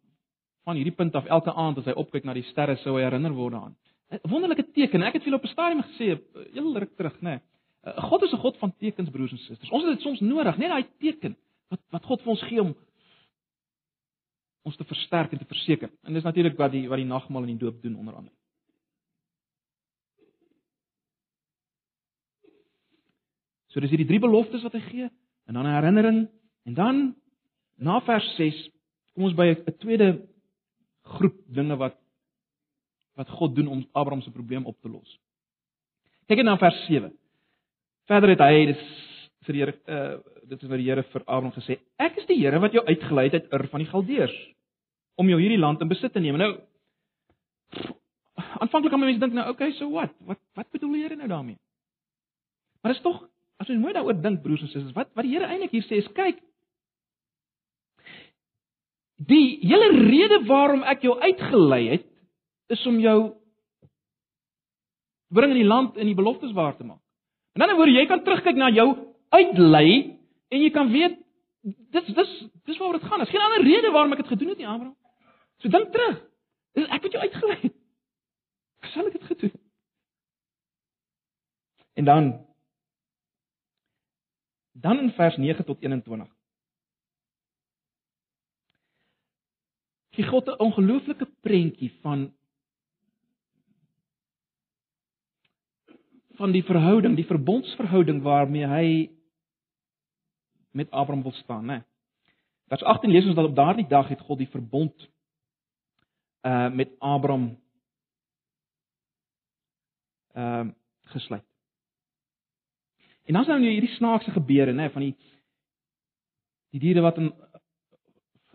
van 0.65 0.75
hierdie 0.75 0.95
punt 0.95 1.15
af 1.15 1.25
elke 1.25 1.53
aand 1.53 1.77
as 1.77 1.85
hy 1.85 1.93
opkyk 1.93 2.23
na 2.25 2.33
die 2.33 2.49
sterre 2.51 2.75
sou 2.77 2.97
hy 2.97 3.03
herinner 3.03 3.33
word 3.33 3.53
daaraan. 3.53 3.77
'n 4.11 4.29
Wonderlike 4.29 4.71
teken. 4.71 5.03
Ek 5.03 5.13
het 5.13 5.23
vir 5.23 5.31
julle 5.31 5.41
op 5.41 5.47
'n 5.47 5.55
stadium 5.55 5.83
gesê, 5.83 6.19
heel 6.53 6.77
ruk 6.77 6.95
terug, 6.95 7.15
nê. 7.21 7.21
Nee. 7.21 7.39
Eh, 7.83 8.03
God 8.03 8.23
is 8.23 8.33
'n 8.33 8.37
God 8.37 8.57
van 8.57 8.73
tekens 8.77 9.09
broers 9.09 9.31
en 9.31 9.37
susters. 9.37 9.69
Ons 9.69 9.83
het 9.83 9.93
dit 9.93 10.01
soms 10.01 10.19
nodig, 10.19 10.57
net 10.57 10.69
daai 10.69 10.87
teken 10.99 11.37
wat 11.69 11.79
wat 11.89 12.05
God 12.05 12.21
vir 12.21 12.29
ons 12.29 12.41
gee 12.41 12.61
om 12.61 12.75
ons 14.63 14.75
te 14.75 14.83
versterk 14.83 15.31
en 15.31 15.37
te 15.37 15.45
verseker. 15.45 15.89
En 16.03 16.13
dis 16.13 16.23
natuurlik 16.23 16.57
wat 16.57 16.71
die 16.71 16.87
wat 16.89 16.97
die 16.97 17.05
nagmaal 17.05 17.41
en 17.41 17.57
die 17.57 17.65
doop 17.65 17.81
doen 17.81 17.95
onder 17.95 18.13
andere. 18.13 18.35
So 23.67 23.79
dis 23.79 23.89
hierdie 23.89 24.07
drie 24.07 24.19
beloftes 24.19 24.63
wat 24.63 24.73
hy 24.73 24.79
gee 24.79 25.09
en 25.45 25.53
dan 25.53 25.65
'n 25.65 25.75
herinnering 25.75 26.29
en 26.65 26.73
dan 26.73 27.15
na 27.75 27.99
vers 28.01 28.35
6 28.35 28.69
kom 29.13 29.23
ons 29.23 29.35
by 29.35 29.45
'n 29.53 29.77
tweede 29.77 30.27
groep 31.03 31.35
dinge 31.47 31.75
wat 31.75 31.95
wat 33.17 33.29
God 33.33 33.55
doen 33.55 33.67
om 33.67 33.85
Abraham 33.97 34.21
se 34.21 34.31
probleem 34.31 34.65
op 34.65 34.77
te 34.81 34.89
los. 34.89 35.17
Kyk 36.29 36.43
net 36.43 36.49
na 36.51 36.57
vers 36.61 36.79
7. 36.85 37.11
Verder 38.07 38.33
het 38.35 38.43
hy 38.45 38.65
dis 38.71 38.83
vir 39.47 39.55
die 39.55 39.63
Here 39.63 39.77
uh 39.87 40.17
dit 40.47 40.61
is 40.63 40.69
wat 40.69 40.79
die 40.79 40.87
Here 40.87 41.03
vir 41.03 41.23
Abraham 41.25 41.51
gesê: 41.55 41.79
Ek 41.99 42.19
is 42.21 42.27
die 42.29 42.37
Here 42.39 42.59
wat 42.63 42.75
jou 42.75 42.83
uitgelei 42.87 43.27
het 43.27 43.39
uit 43.41 43.53
Ur 43.53 43.67
van 43.71 43.83
die 43.83 43.89
Galdeërs 43.91 44.35
om 45.17 45.29
jou 45.31 45.39
hierdie 45.41 45.59
land 45.59 45.81
in 45.81 45.89
besit 45.89 46.13
te 46.13 46.21
neem. 46.23 46.37
Nou 46.37 46.53
aanvanklik 48.61 48.93
kan 48.93 49.01
mense 49.01 49.19
dink 49.19 49.33
nou, 49.33 49.47
okay, 49.49 49.73
so 49.79 49.89
what? 49.91 50.13
Wat 50.25 50.39
wat 50.55 50.69
bedoel 50.71 50.93
die 50.95 51.03
Here 51.03 51.17
nou 51.19 51.27
daarmee? 51.27 51.57
Maar 52.81 52.95
is 52.95 53.01
tog 53.03 53.25
as 53.57 53.67
jy 53.67 53.79
mooi 53.81 53.95
daaroor 53.95 54.21
dink 54.21 54.43
broers 54.43 54.61
en 54.61 54.69
susters, 54.69 54.95
wat 54.95 55.09
wat 55.17 55.25
die 55.25 55.33
Here 55.33 55.49
eintlik 55.49 55.73
hier 55.73 55.87
sê 55.89 56.03
is 56.03 56.11
kyk 56.15 56.43
Die 59.17 59.57
hele 59.65 59.87
rede 59.97 60.43
waarom 60.45 60.83
ek 60.85 61.01
jou 61.07 61.15
uitgelei 61.17 61.87
het 61.89 62.06
is 62.67 62.85
om 62.85 62.99
jou 62.99 63.19
bring 65.27 65.51
in 65.51 65.61
die 65.61 65.67
land 65.67 65.97
en 65.97 66.05
die 66.05 66.15
beloftes 66.15 66.53
waar 66.55 66.75
te 66.77 66.83
maak. 66.83 67.01
In 67.53 67.61
'n 67.61 67.63
ander 67.63 67.75
woorde, 67.75 67.91
jy 67.99 68.05
kan 68.07 68.23
terugkyk 68.23 68.55
na 68.55 68.69
jou 68.69 69.15
uitlei 69.29 70.19
en 70.47 70.59
jy 70.61 70.69
kan 70.71 70.91
weet 70.91 71.17
dis 71.63 72.05
dis 72.05 72.31
dis 72.65 72.77
waaroor 72.77 72.99
dit 72.99 73.09
gaan. 73.09 73.17
Daar's 73.17 73.29
geen 73.29 73.41
ander 73.41 73.63
rede 73.63 73.91
waarom 73.91 74.11
ek 74.11 74.17
dit 74.17 74.27
gedoen 74.27 74.49
het 74.49 74.57
nie, 74.57 74.67
Abraham. 74.67 74.95
So 75.57 75.69
dink 75.69 75.91
terug. 75.91 76.21
Ek 76.73 77.03
het 77.03 77.11
jou 77.11 77.23
uitgelei. 77.23 77.71
Sal 78.93 79.07
ek 79.07 79.17
dit 79.17 79.23
gedoen? 79.23 79.55
En 81.97 82.05
dan 82.05 82.47
dan 84.71 84.99
in 84.99 85.11
vers 85.11 85.37
9 85.37 85.65
tot 85.65 85.81
21. 85.81 86.27
Gee 90.09 90.25
God 90.25 90.47
'n 90.47 90.59
ongelooflike 90.59 91.25
prentjie 91.41 91.91
van 92.01 92.33
van 96.37 96.53
die 96.53 96.63
verhouding, 96.63 97.15
die 97.15 97.25
verbondsverhouding 97.25 98.21
waarmee 98.21 98.67
hy 98.69 98.87
met 100.77 100.91
Abraham 100.91 101.23
wil 101.25 101.35
staan, 101.41 101.65
né? 101.65 101.81
Vers 102.67 102.83
18 102.83 103.11
lees 103.11 103.25
ons 103.25 103.35
dat 103.35 103.47
op 103.47 103.55
daardie 103.55 103.87
dag 103.87 104.09
het 104.11 104.21
God 104.21 104.37
die 104.43 104.51
verbond 104.51 105.07
uh 106.45 106.69
met 106.69 106.93
Abraham 106.99 107.55
ehm 110.33 110.67
uh, 110.67 110.73
gesluit. 111.07 111.45
En 113.25 113.33
dan 113.33 113.41
is 113.41 113.47
nou 113.47 113.59
hierdie 113.61 113.95
snaakse 113.95 114.31
gebeure, 114.31 114.73
né, 114.73 114.89
van 114.91 115.01
die 115.01 115.15
die 116.71 116.79
diere 116.79 117.01
wat 117.01 117.17
in 117.17 117.31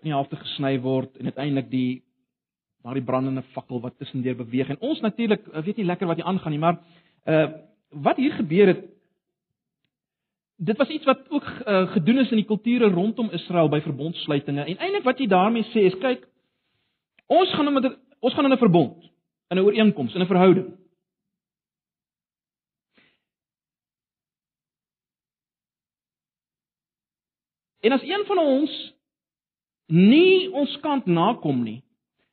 in 0.03 0.11
die 0.11 0.15
helfte 0.15 0.37
gesny 0.37 0.81
word 0.81 1.17
en 1.17 1.31
uiteindelik 1.31 1.71
die 1.71 2.03
daardie 2.83 3.05
brandende 3.07 3.43
fakkel 3.55 3.81
wat 3.81 3.99
tussendeur 3.99 4.37
beweeg 4.37 4.69
en 4.69 4.81
ons 4.81 5.01
natuurlik 5.01 5.47
weet 5.47 5.77
nie 5.77 5.87
lekker 5.87 6.07
wat 6.07 6.17
hier 6.19 6.27
aangaan 6.27 6.53
nie, 6.53 6.63
maar 6.63 6.81
uh 7.25 7.51
wat 7.93 8.17
hier 8.17 8.33
gebeur 8.33 8.67
het 8.67 8.85
dit 10.57 10.77
was 10.77 10.89
iets 10.89 11.05
wat 11.05 11.31
ook 11.31 11.45
uh, 11.45 11.91
gedoen 11.93 12.19
is 12.19 12.31
in 12.31 12.37
die 12.37 12.47
kulture 12.47 12.89
rondom 12.89 13.31
Israel 13.31 13.69
by 13.69 13.81
verbondsluitinge. 13.81 14.65
En 14.65 14.77
eintlik 14.79 15.03
wat 15.03 15.19
jy 15.19 15.27
daarmee 15.27 15.67
sê 15.73 15.89
is 15.91 15.99
kyk 15.99 16.29
ons 17.27 17.51
gaan 17.57 17.73
met 17.73 17.89
ons 18.21 18.35
gaan 18.35 18.47
in 18.47 18.53
'n 18.53 18.63
verbond 18.63 19.11
in 19.51 19.59
'n 19.59 19.65
ooreenkoms 19.65 20.15
in 20.15 20.23
'n 20.23 20.27
verhouding. 20.27 20.71
En 27.81 27.93
as 27.93 28.03
een 28.03 28.25
van 28.27 28.39
ons 28.39 28.95
nie 29.87 30.51
ons 30.51 30.81
kant 30.81 31.07
nakom 31.07 31.63
nie, 31.63 31.83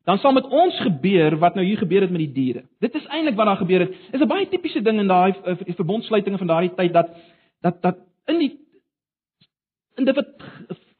dan 0.09 0.17
sal 0.17 0.33
met 0.33 0.47
ons 0.49 0.77
gebeur 0.81 1.37
wat 1.37 1.57
nou 1.57 1.65
hier 1.65 1.77
gebeur 1.77 2.01
het 2.01 2.13
met 2.13 2.23
die 2.23 2.31
diere. 2.33 2.63
Dit 2.81 2.95
is 2.97 3.05
eintlik 3.13 3.35
wat 3.37 3.51
daar 3.51 3.61
gebeur 3.61 3.85
het. 3.85 3.97
Is 4.11 4.21
'n 4.21 4.27
baie 4.27 4.47
tipiese 4.49 4.81
ding 4.81 4.99
in 4.99 5.07
daai 5.07 5.33
uh, 5.45 5.55
verbondsluitinge 5.77 6.37
van 6.37 6.47
daardie 6.47 6.73
tyd 6.75 6.93
dat 6.93 7.09
dat 7.61 7.81
dat 7.81 7.97
in 8.25 8.39
die 8.39 8.57
in 9.97 10.05
dit 10.05 10.15
wat 10.15 10.27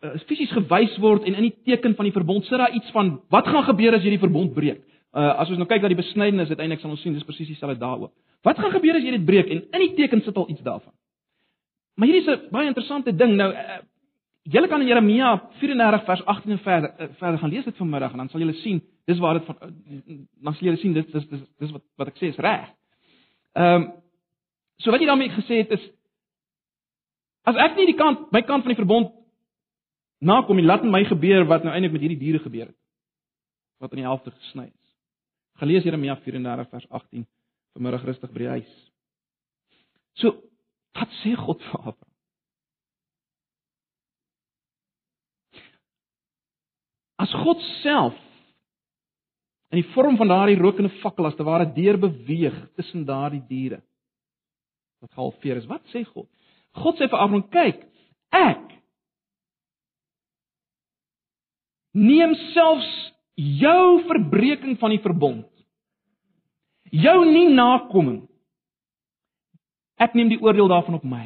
uh, 0.03 0.19
fisies 0.27 0.51
gewys 0.51 0.97
word 0.97 1.23
en 1.23 1.33
in 1.33 1.47
die 1.49 1.57
teken 1.63 1.95
van 1.95 2.05
die 2.05 2.13
verbond 2.13 2.45
sit 2.45 2.57
daar 2.57 2.73
iets 2.73 2.91
van 2.91 3.21
wat 3.29 3.47
gaan 3.47 3.63
gebeur 3.63 3.93
as 3.93 4.03
jy 4.03 4.09
die 4.09 4.25
verbond 4.25 4.53
breek. 4.53 4.81
Uh, 5.13 5.39
as 5.41 5.49
ons 5.49 5.57
nou 5.57 5.67
kyk 5.67 5.81
na 5.81 5.87
die 5.87 6.03
besnydenis 6.03 6.49
uiteindelik 6.49 6.81
sal 6.81 6.91
ons 6.91 7.01
sien 7.01 7.13
dis 7.13 7.25
presies 7.25 7.47
dieselfde 7.47 7.79
daaroor. 7.79 8.11
Wat 8.43 8.59
gaan 8.59 8.71
gebeur 8.71 8.95
as 8.95 9.03
jy 9.03 9.11
dit 9.11 9.25
breek 9.25 9.49
en 9.49 9.63
in 9.73 9.85
die 9.87 9.93
teken 9.95 10.21
sit 10.21 10.37
al 10.37 10.49
iets 10.49 10.61
daarvan. 10.61 10.93
Maar 11.95 12.07
hierdie 12.07 12.27
is 12.27 12.37
'n 12.37 12.51
baie 12.51 12.67
interessante 12.67 13.15
ding. 13.15 13.35
Nou 13.35 13.51
uh, 13.53 13.81
Julle 14.49 14.67
kan 14.67 14.81
in 14.81 14.87
Jeremia 14.87 15.35
34 15.59 16.05
vers 16.05 16.25
18 16.25 16.51
en 16.51 16.59
verder 16.59 16.93
uh, 16.97 17.07
verder 17.19 17.39
gaan 17.39 17.49
lees 17.49 17.63
dit 17.63 17.77
vanmiddag 17.77 18.11
en 18.11 18.17
dan 18.17 18.29
sal 18.29 18.39
julle 18.39 18.55
sien 18.63 18.79
dis 19.09 19.21
waar 19.23 19.39
dit 19.39 19.47
van 19.49 19.73
dan 20.45 20.53
sal 20.53 20.67
julle 20.69 20.81
sien 20.81 20.93
dit 20.93 21.13
dis 21.13 21.29
dis 21.31 21.45
dis 21.61 21.71
wat 21.75 21.85
wat 22.01 22.11
ek 22.11 22.19
sê 22.21 22.29
is 22.33 22.43
reg. 22.45 22.67
Ehm 23.57 23.81
um, 23.81 23.87
so 24.79 24.93
wat 24.93 25.01
jy 25.01 25.09
daarmee 25.09 25.33
gesê 25.35 25.63
het 25.63 25.73
is 25.75 25.87
as 27.49 27.57
ek 27.65 27.79
nie 27.79 27.89
die 27.89 27.97
kant 27.99 28.29
my 28.35 28.43
kant 28.45 28.63
van 28.63 28.73
die 28.73 28.79
verbond 28.79 29.15
nakom 30.19 30.59
nie, 30.59 30.67
laat 30.67 30.83
my 30.83 31.03
gebeur 31.07 31.47
wat 31.47 31.63
nou 31.63 31.73
eintlik 31.73 31.95
met 31.95 32.03
hierdie 32.03 32.19
diere 32.19 32.43
gebeur 32.43 32.67
het. 32.67 32.77
Wat 33.79 33.95
in 33.95 34.01
die 34.01 34.07
helfte 34.07 34.31
gesny 34.35 34.67
is. 34.67 34.93
Gelees 35.63 35.87
Jeremia 35.87 36.17
34 36.25 36.69
vers 36.69 36.87
18 36.89 37.25
vanmiddag 37.73 38.05
rustig 38.07 38.31
by 38.35 38.43
die 38.43 38.53
huis. 38.57 38.77
So 40.19 40.35
wat 40.99 41.11
sê 41.23 41.35
God 41.39 41.63
vir 41.63 41.79
Abraham? 41.79 42.05
As 47.19 47.31
God 47.35 47.63
self 47.81 48.15
in 49.69 49.81
die 49.81 49.89
vorm 49.93 50.17
van 50.17 50.31
daardie 50.31 50.57
rokende 50.57 50.91
fakkel 51.03 51.29
as 51.29 51.37
te 51.37 51.45
ware 51.45 51.67
deur 51.73 51.99
beweeg 52.01 52.57
tussen 52.79 53.05
daardie 53.05 53.43
diere 53.47 53.83
wat 54.99 55.13
gehalveer 55.15 55.61
is, 55.61 55.67
wat 55.69 55.85
sê 55.93 56.01
God? 56.03 56.27
God 56.75 56.97
sê 56.99 57.07
vir 57.07 57.21
Abraham: 57.21 57.45
"Kyk, 57.53 57.85
ek 58.35 58.65
neem 61.95 62.35
selfs 62.53 62.89
jou 63.39 64.03
verbreeking 64.07 64.77
van 64.79 64.93
die 64.93 65.01
verbond. 65.03 65.47
Jou 66.91 67.17
nie 67.25 67.47
nakoming. 67.53 68.23
Ek 69.99 70.15
neem 70.15 70.31
die 70.31 70.39
oordeel 70.41 70.69
daarvan 70.71 70.97
op 70.99 71.05
my. 71.07 71.25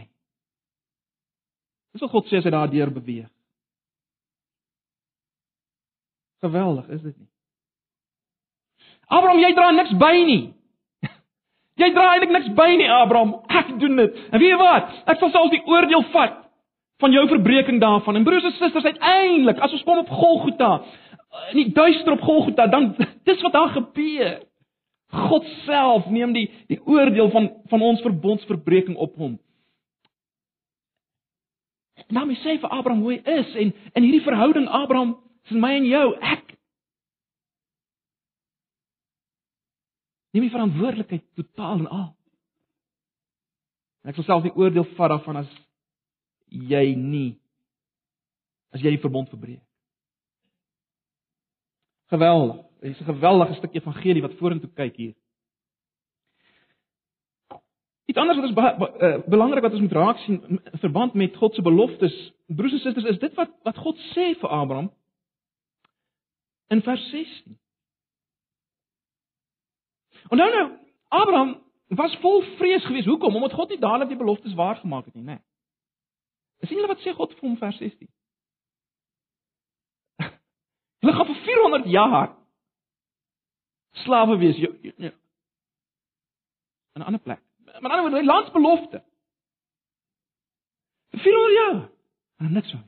Dis 1.94 2.02
wat 2.02 2.12
God 2.14 2.30
sê 2.30 2.40
as 2.40 2.48
hy 2.48 2.54
daardeur 2.54 2.92
beweeg. 2.94 3.30
Geweldig, 6.44 6.90
is 6.92 7.04
dit 7.06 7.18
nie? 7.18 7.30
Abraham, 9.14 9.42
jy 9.44 9.52
dra 9.58 9.72
niks 9.76 9.94
by 10.02 10.14
nie. 10.28 10.42
Jy 11.82 11.90
dra 11.94 12.12
eintlik 12.14 12.34
niks 12.34 12.52
by 12.58 12.70
nie, 12.78 12.90
Abraham. 12.90 13.36
Ek 13.50 13.72
doen 13.82 13.98
dit. 13.98 14.18
En 14.30 14.42
weet 14.42 14.52
jy 14.54 14.60
wat? 14.62 14.92
Ek 15.10 15.22
sal 15.22 15.32
selfs 15.34 15.54
die 15.54 15.64
oordeel 15.70 16.06
vat 16.14 16.40
van 17.02 17.12
jou 17.12 17.24
verbreeking 17.32 17.82
daarvan. 17.82 18.20
En 18.20 18.26
broers 18.28 18.46
en 18.48 18.54
susters, 18.56 18.86
uiteindelik, 18.86 19.58
as 19.58 19.74
ons 19.74 19.84
kom 19.88 20.04
op 20.04 20.12
Golgotha, 20.14 20.72
in 21.52 21.60
die 21.64 21.72
duister 21.74 22.14
op 22.14 22.22
Golgotha, 22.22 22.68
dan 22.72 22.94
dis 23.28 23.42
wat 23.42 23.56
daar 23.58 23.74
gebeur. 23.74 24.38
God 25.14 25.46
self 25.66 26.06
neem 26.10 26.34
die 26.34 26.48
die 26.72 26.80
oordeel 26.86 27.30
van 27.30 27.52
van 27.70 27.82
ons 27.82 28.02
verbondsverbreeking 28.02 28.96
op 28.98 29.18
hom. 29.22 29.36
Nou 32.10 32.26
my 32.26 32.38
sê 32.42 32.58
vir 32.62 32.72
Abraham 32.74 33.04
hoe 33.06 33.14
hy 33.14 33.38
is 33.40 33.52
en 33.56 33.74
in 33.94 34.08
hierdie 34.08 34.26
verhouding 34.26 34.66
Abraham 34.68 35.16
tussen 35.44 35.62
my 35.62 35.76
en 35.78 35.86
jou, 35.86 36.08
ek 36.18 36.43
neem 40.34 40.48
die 40.48 40.54
verantwoordelikheid 40.54 41.26
totaal 41.38 41.84
en 41.84 41.88
al. 41.88 42.10
En 44.04 44.12
ek 44.12 44.18
sal 44.20 44.28
self 44.28 44.48
die 44.48 44.56
oordeel 44.58 44.88
vat 44.98 45.14
daarvan 45.14 45.44
as 45.44 45.52
jy 46.50 46.86
nie 46.98 47.40
as 48.74 48.82
jy 48.82 48.96
die 48.96 49.02
verbond 49.04 49.30
verbreek. 49.30 49.62
Geweldig. 52.10 52.64
Dit 52.82 52.92
is 52.92 53.02
'n 53.02 53.14
geweldige 53.14 53.54
stuk 53.54 53.74
evangelie 53.74 54.22
wat 54.22 54.34
vorentoe 54.34 54.70
kyk 54.70 54.96
hier. 54.96 55.14
Iets 58.06 58.18
anders 58.18 58.38
wat 58.38 58.46
ons 58.46 58.56
be 58.56 58.76
be 58.78 59.06
uh, 59.06 59.30
belangrik 59.30 59.64
wat 59.64 59.72
ons 59.72 59.82
moet 59.82 59.92
raak 59.92 60.18
sien 60.18 60.42
in 60.48 60.80
verband 60.80 61.14
met 61.14 61.36
God 61.36 61.56
se 61.56 61.62
beloftes, 61.62 62.34
broers 62.48 62.72
en 62.72 62.80
susters, 62.80 63.06
is 63.06 63.20
dit 63.20 63.34
wat 63.34 63.50
wat 63.64 63.78
God 63.78 63.98
sê 63.98 64.34
vir 64.40 64.50
Abraham 64.50 64.92
in 66.68 66.82
vers 66.82 67.10
16. 67.10 67.58
En 70.30 70.38
nou 70.38 70.50
nou, 70.52 70.68
Abraham 71.08 71.64
was 71.88 72.18
vol 72.22 72.42
vrees 72.58 72.86
geweest. 72.86 73.08
Hoekom? 73.08 73.36
Omdat 73.36 73.54
God 73.54 73.70
nie 73.70 73.80
dadelik 73.80 74.08
die 74.14 74.18
beloftes 74.18 74.54
waar 74.54 74.76
gemaak 74.76 75.06
het 75.06 75.14
nie, 75.14 75.24
né? 75.24 75.40
Nee. 75.40 76.68
Sien 76.68 76.78
julle 76.78 76.88
wat 76.88 77.02
sê 77.04 77.12
God 77.16 77.34
vir 77.36 77.48
hom 77.50 77.58
vers 77.60 77.78
16? 77.78 78.08
Hulle 81.04 81.16
gaan 81.18 81.28
vir 81.28 81.42
400 81.48 81.90
jaar 81.92 82.30
slawe 84.04 84.38
wees 84.38 84.58
ja. 84.58 85.12
'n 86.94 87.02
ander 87.02 87.22
plek. 87.22 87.42
Maar 87.80 87.90
dan 87.90 88.02
word 88.02 88.14
hy 88.14 88.26
landsbelofte. 88.26 89.04
Vir 91.12 91.20
400 91.20 91.58
jaar. 91.58 91.90
En 92.38 92.52
niks 92.54 92.72
van. 92.72 92.84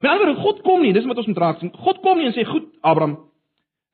Met 0.00 0.10
ander 0.10 0.26
woorde, 0.26 0.40
God 0.40 0.62
kom 0.62 0.80
nie, 0.82 0.92
dis 0.92 1.04
wat 1.04 1.16
ons 1.16 1.26
moet 1.26 1.38
raak 1.38 1.58
sien. 1.58 1.72
God 1.76 2.00
kom 2.00 2.18
nie 2.18 2.26
en 2.26 2.32
sê, 2.32 2.44
"Goed, 2.44 2.68
Abraham, 2.80 3.29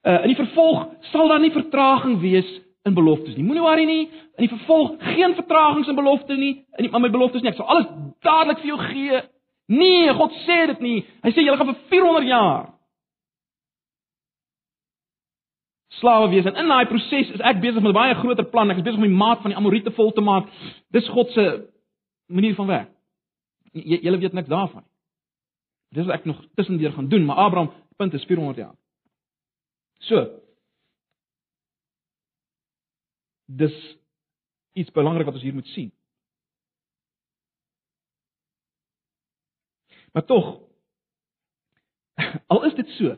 uh 0.07 0.23
in 0.23 0.33
die 0.33 0.39
vervolg 0.39 0.87
sal 1.13 1.29
daar 1.29 1.43
nie 1.43 1.53
vertraging 1.55 2.21
wees 2.21 2.49
in 2.87 2.95
beloftes 2.95 3.35
nie. 3.37 3.45
Moenie 3.45 3.65
worry 3.65 3.85
nie. 3.85 4.05
In 4.39 4.47
die 4.47 4.53
vervolg 4.53 4.95
geen 5.17 5.35
vertragings 5.35 5.89
in 5.89 5.99
beloftes 5.99 6.39
nie. 6.39 6.53
In 6.79 6.87
die, 6.87 6.93
my 6.99 7.11
beloftes 7.11 7.43
nie. 7.43 7.51
Ek 7.51 7.59
sal 7.59 7.67
alles 7.67 7.91
dadelik 8.23 8.63
vir 8.63 8.75
jou 8.75 8.79
gee." 8.93 9.23
Nee, 9.67 10.13
God 10.15 10.33
sê 10.47 10.67
dit 10.71 10.81
nie. 10.81 11.05
Hy 11.25 11.31
sê 11.35 11.43
jy 11.43 11.57
gaan 11.59 11.73
vir 11.73 11.81
400 11.91 12.29
jaar 12.29 12.77
slawe 16.01 16.29
wees 16.29 16.45
en 16.45 16.59
in 16.61 16.69
daai 16.71 16.89
proses 16.91 17.31
is 17.35 17.41
ek 17.41 17.61
besig 17.63 17.83
met 17.83 17.91
'n 17.91 17.99
baie 17.99 18.15
groter 18.15 18.45
plan. 18.45 18.71
Ek 18.71 18.79
is 18.79 18.85
besig 18.85 19.01
om 19.01 19.09
die 19.09 19.23
maat 19.25 19.41
van 19.41 19.51
die 19.51 19.57
Amorite 19.57 19.91
vol 19.91 20.13
te 20.13 20.21
maak. 20.21 20.49
Dis 20.93 21.09
God 21.09 21.31
se 21.31 21.69
manier 22.29 22.55
van 22.55 22.67
werk. 22.67 22.91
Julle 23.73 24.19
weet 24.19 24.33
niks 24.33 24.49
daarvan. 24.49 24.85
Dis 25.95 26.07
wat 26.07 26.15
ek 26.15 26.25
nog 26.25 26.45
tussendeur 26.55 26.93
gaan 26.93 27.09
doen, 27.09 27.25
maar 27.25 27.37
Abraham 27.37 27.71
punt 27.97 28.15
is 28.15 28.25
400 28.25 28.57
jaar. 28.57 28.75
So. 29.99 30.41
Dis 33.47 33.77
iets 34.73 34.91
belangrik 34.91 35.25
wat 35.25 35.35
ons 35.35 35.43
hier 35.43 35.55
moet 35.55 35.69
sien. 35.73 35.93
Maar 40.13 40.25
tog 40.25 40.61
al 42.53 42.65
is 42.65 42.75
dit 42.75 42.89
so. 42.97 43.17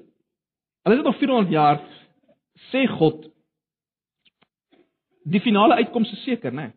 Al 0.82 0.92
is 0.92 0.98
dit 0.98 1.06
nog 1.06 1.18
400 1.18 1.52
jaar, 1.52 1.82
sê 2.70 2.86
God 2.90 3.26
die 5.28 5.40
finale 5.40 5.74
uitkoms 5.74 6.12
is 6.12 6.22
seker, 6.24 6.52
né? 6.52 6.62
Nee. 6.62 6.76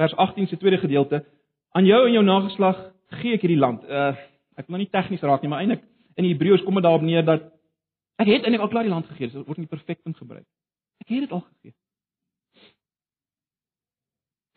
Vers 0.00 0.14
18 0.16 0.46
se 0.46 0.56
tweede 0.56 0.78
gedeelte: 0.78 1.24
Aan 1.70 1.84
jou 1.84 2.06
en 2.06 2.12
jou 2.12 2.24
nageslag 2.24 2.78
gee 3.20 3.34
ek 3.36 3.44
hierdie 3.44 3.60
land. 3.60 3.84
Uh 3.84 4.14
ek 4.60 4.66
wil 4.68 4.76
nou 4.76 4.82
nie 4.82 4.92
tegnies 4.92 5.22
raak 5.24 5.40
nie, 5.40 5.48
maar 5.48 5.62
eintlik 5.62 5.84
in 6.14 6.24
Hebreëus 6.24 6.64
kom 6.64 6.74
dit 6.74 6.82
daarop 6.82 7.04
neer 7.06 7.24
dat 7.24 7.46
ek 8.20 8.28
het 8.28 8.44
eintlik 8.44 8.64
al 8.64 8.72
klaar 8.72 8.86
die 8.86 8.92
land 8.92 9.06
gegee, 9.06 9.30
dit 9.30 9.46
word 9.46 9.58
nie 9.58 9.70
perfek 9.70 10.00
in 10.04 10.14
gebruik. 10.14 10.46
Ek 11.00 11.08
het 11.08 11.24
dit 11.26 11.32
al 11.32 11.40
gegee. 11.40 11.74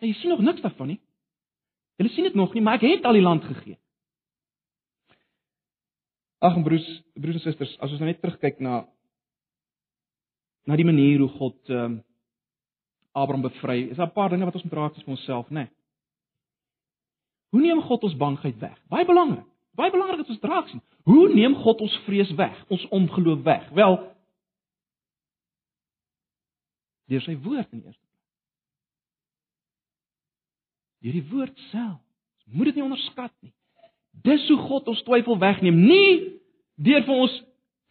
En 0.04 0.10
jy 0.10 0.16
sien 0.20 0.34
nog 0.34 0.44
niks 0.44 0.62
daarvan 0.62 0.94
nie. 0.94 1.00
Jy 2.02 2.10
sien 2.12 2.28
dit 2.28 2.36
nog 2.36 2.54
nie, 2.54 2.62
maar 2.62 2.76
ek 2.76 2.88
het 2.90 3.06
al 3.06 3.16
die 3.16 3.24
land 3.24 3.46
gegee. 3.48 3.78
Ag 6.44 6.58
broers, 6.64 6.88
broers 7.16 7.38
en 7.40 7.46
susters, 7.46 7.78
as 7.80 7.94
ons 7.94 8.02
nou 8.02 8.10
net 8.10 8.20
terugkyk 8.20 8.60
na 8.60 8.84
na 10.68 10.76
die 10.80 10.88
manier 10.88 11.20
hoe 11.24 11.32
God 11.38 11.70
ehm 11.70 11.86
um, 11.86 12.02
Abraham 13.14 13.44
bevry, 13.46 13.90
is 13.92 13.98
daar 13.98 14.08
'n 14.08 14.14
paar 14.14 14.30
dinge 14.30 14.46
wat 14.46 14.56
ons 14.56 14.64
moet 14.64 14.74
raak 14.74 14.96
vir 14.96 15.08
onsself, 15.08 15.50
né? 15.50 15.54
Nee. 15.54 15.70
Hoe 17.54 17.62
neem 17.62 17.82
God 17.82 18.04
ons 18.04 18.16
bangheid 18.18 18.58
weg? 18.60 18.80
Baie 18.90 19.06
belangrik. 19.06 19.46
Baie 19.74 19.92
belangrik 19.92 20.22
dat 20.22 20.30
ons 20.30 20.42
draak 20.44 20.68
sien. 20.70 20.82
Hoe 21.10 21.28
neem 21.34 21.56
God 21.56 21.82
ons 21.82 21.96
vrees 22.06 22.32
weg, 22.38 22.58
ons 22.70 22.86
ongeloof 22.94 23.42
weg? 23.46 23.70
Wel, 23.74 23.98
deur 27.10 27.24
sy 27.26 27.36
woord 27.42 27.72
in 27.74 27.82
eerste 27.82 28.00
plek. 28.00 28.22
Deur 31.04 31.18
die 31.18 31.30
woord 31.32 31.64
self. 31.72 32.00
Ons 32.44 32.58
moet 32.58 32.70
dit 32.70 32.80
nie 32.80 32.86
onderskat 32.86 33.34
nie. 33.42 33.54
Dis 34.24 34.46
hoe 34.52 34.60
God 34.62 34.92
ons 34.94 35.02
twyfel 35.08 35.40
wegneem, 35.42 35.80
nie 35.82 36.40
deur 36.84 37.02
vir 37.08 37.24
ons 37.26 37.40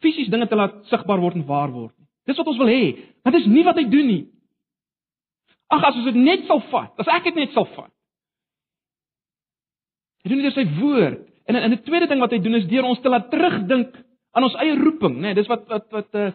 fisies 0.02 0.30
dinge 0.30 0.46
te 0.50 0.58
laat 0.58 0.78
sigbaar 0.90 1.20
word 1.22 1.40
en 1.40 1.46
waar 1.48 1.72
word 1.74 1.94
nie. 1.96 2.06
Dis 2.30 2.38
wat 2.38 2.50
ons 2.52 2.60
wil 2.62 2.70
hê, 2.70 2.84
maar 3.22 3.34
dis 3.34 3.48
nie 3.50 3.64
wat 3.66 3.78
hy 3.80 3.88
doen 3.90 4.06
nie. 4.06 4.22
Ag 5.72 5.88
as 5.88 5.98
ons 5.98 6.08
dit 6.10 6.20
net 6.20 6.46
sal 6.46 6.62
vat, 6.70 6.94
as 7.02 7.10
ek 7.10 7.26
dit 7.30 7.42
net 7.42 7.54
sal 7.56 7.66
vat. 7.74 7.90
Hy 10.22 10.30
doen 10.30 10.42
dit 10.42 10.46
deur 10.46 10.54
sy 10.54 10.66
woord. 10.78 11.28
En 11.44 11.56
en 11.56 11.72
'n 11.72 11.82
tweede 11.82 12.06
ding 12.06 12.20
wat 12.20 12.30
hy 12.30 12.38
doen 12.38 12.54
is 12.54 12.66
deur 12.66 12.84
ons 12.84 13.00
te 13.00 13.08
laat 13.08 13.30
terugdink 13.30 13.96
aan 14.32 14.44
ons 14.44 14.54
eie 14.54 14.76
roeping, 14.78 15.14
né? 15.16 15.20
Nee, 15.20 15.34
dis 15.34 15.46
wat 15.46 15.66
wat 15.68 15.90
wat 15.90 16.14
uh, 16.14 16.30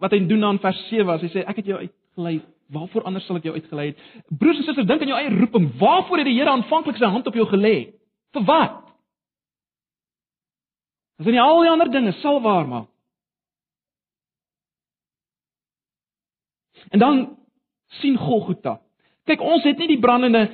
wat 0.00 0.12
hy 0.12 0.26
doen 0.26 0.44
aan 0.44 0.58
vers 0.58 0.88
7 0.88 1.12
as 1.12 1.20
hy 1.20 1.28
sê 1.28 1.44
ek 1.44 1.56
het 1.56 1.66
jou 1.66 1.78
uitgelei. 1.78 2.40
Waarvoor 2.72 3.04
anders 3.06 3.26
sal 3.26 3.36
ek 3.36 3.44
jou 3.46 3.54
uitgelei 3.54 3.86
het? 3.86 3.98
Broers 4.38 4.58
en 4.58 4.64
susters, 4.64 4.86
dink 4.86 5.02
aan 5.02 5.12
jou 5.12 5.18
eie 5.18 5.38
roeping. 5.38 5.68
Waarvoor 5.78 6.18
het 6.18 6.26
die 6.26 6.38
Here 6.38 6.50
aanvanklik 6.50 6.96
sy 6.96 7.06
hand 7.06 7.26
op 7.26 7.34
jou 7.34 7.46
gelê? 7.46 7.92
Vir 8.34 8.44
wat? 8.48 8.82
As 11.20 11.26
in 11.26 11.38
al 11.38 11.62
die 11.62 11.70
ander 11.70 11.90
dinge 11.90 12.12
sal 12.20 12.40
waar 12.44 12.66
maak. 12.68 12.88
En 16.90 16.98
dan 16.98 17.38
sien 18.00 18.16
Golgotha. 18.16 18.80
Kyk, 19.26 19.40
ons 19.40 19.64
het 19.66 19.78
nie 19.78 19.88
die 19.94 20.00
brandende 20.00 20.46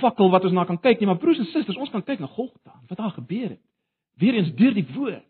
fakkel 0.00 0.30
wat 0.30 0.44
ons 0.44 0.54
na 0.56 0.64
kan 0.64 0.78
kyk 0.80 1.00
nie, 1.00 1.08
maar 1.10 1.20
broers 1.20 1.38
en 1.38 1.50
susters, 1.50 1.76
ons 1.76 1.90
kan 1.90 2.02
kyk 2.02 2.22
na 2.22 2.30
Golgotha, 2.30 2.78
wat 2.88 2.98
daar 2.98 3.14
gebeur 3.16 3.48
het. 3.54 3.60
Weereens 4.20 4.52
deur 4.54 4.74
die 4.74 4.86
woord. 4.94 5.26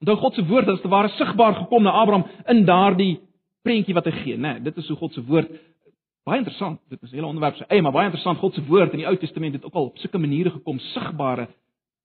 Onthou 0.00 0.16
God 0.20 0.34
se 0.34 0.44
woord 0.44 0.66
het 0.66 0.76
as 0.76 0.82
te 0.82 0.92
ware 0.92 1.08
sigbaar 1.16 1.54
gekom 1.62 1.82
na 1.82 1.94
Abraham 1.96 2.26
in 2.52 2.64
daardie 2.68 3.14
prentjie 3.64 3.94
wat 3.96 4.06
hy 4.06 4.12
gee, 4.22 4.36
né? 4.36 4.56
Nee, 4.56 4.66
dit 4.68 4.76
is 4.76 4.88
hoe 4.92 4.98
God 5.00 5.16
se 5.16 5.24
woord 5.24 5.50
Baie 6.26 6.40
interessant. 6.42 6.80
Dit 6.90 7.02
is 7.02 7.10
'n 7.10 7.14
hele 7.14 7.26
onderwerp 7.26 7.56
se 7.56 7.64
eie, 7.66 7.82
maar 7.82 7.92
baie 7.92 8.04
interessant. 8.04 8.38
God 8.38 8.54
se 8.54 8.64
woord 8.64 8.92
in 8.92 8.98
die 8.98 9.06
Ou 9.06 9.16
Testament 9.16 9.54
het 9.54 9.64
ook 9.64 9.74
al 9.74 9.84
op 9.84 9.98
sulke 9.98 10.18
maniere 10.18 10.50
gekom, 10.50 10.78
sigbare 10.78 11.48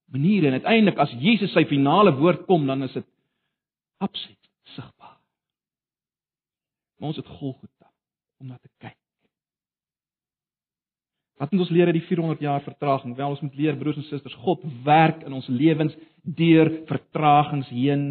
maniere 0.05 0.47
en 0.47 0.53
uiteindelik 0.53 0.97
as 0.97 1.11
Jesus 1.19 1.51
sy 1.51 1.65
finale 1.65 2.13
woord 2.15 2.45
kom, 2.45 2.65
dan 2.67 2.83
is 2.83 2.93
dit 2.93 3.05
absoluut 3.97 4.49
sigbaar. 4.75 5.17
Maar 6.97 7.07
ons 7.07 7.17
het 7.17 7.27
Golgotha 7.27 7.91
om 8.37 8.47
na 8.47 8.57
te 8.57 8.69
kyk. 8.77 9.00
Wat 11.41 11.49
moet 11.49 11.63
ons 11.63 11.71
leer 11.73 11.89
uit 11.89 11.97
die 11.97 12.05
400 12.05 12.43
jaar 12.43 12.61
vertraging? 12.61 13.15
Wel, 13.17 13.31
ons 13.33 13.41
moet 13.41 13.55
leer 13.57 13.77
broers 13.79 13.97
en 13.97 14.05
susters, 14.05 14.37
God 14.43 14.61
werk 14.85 15.23
in 15.25 15.33
ons 15.33 15.47
lewens 15.49 15.95
deur 16.21 16.69
vertragings 16.85 17.71
heen. 17.73 18.03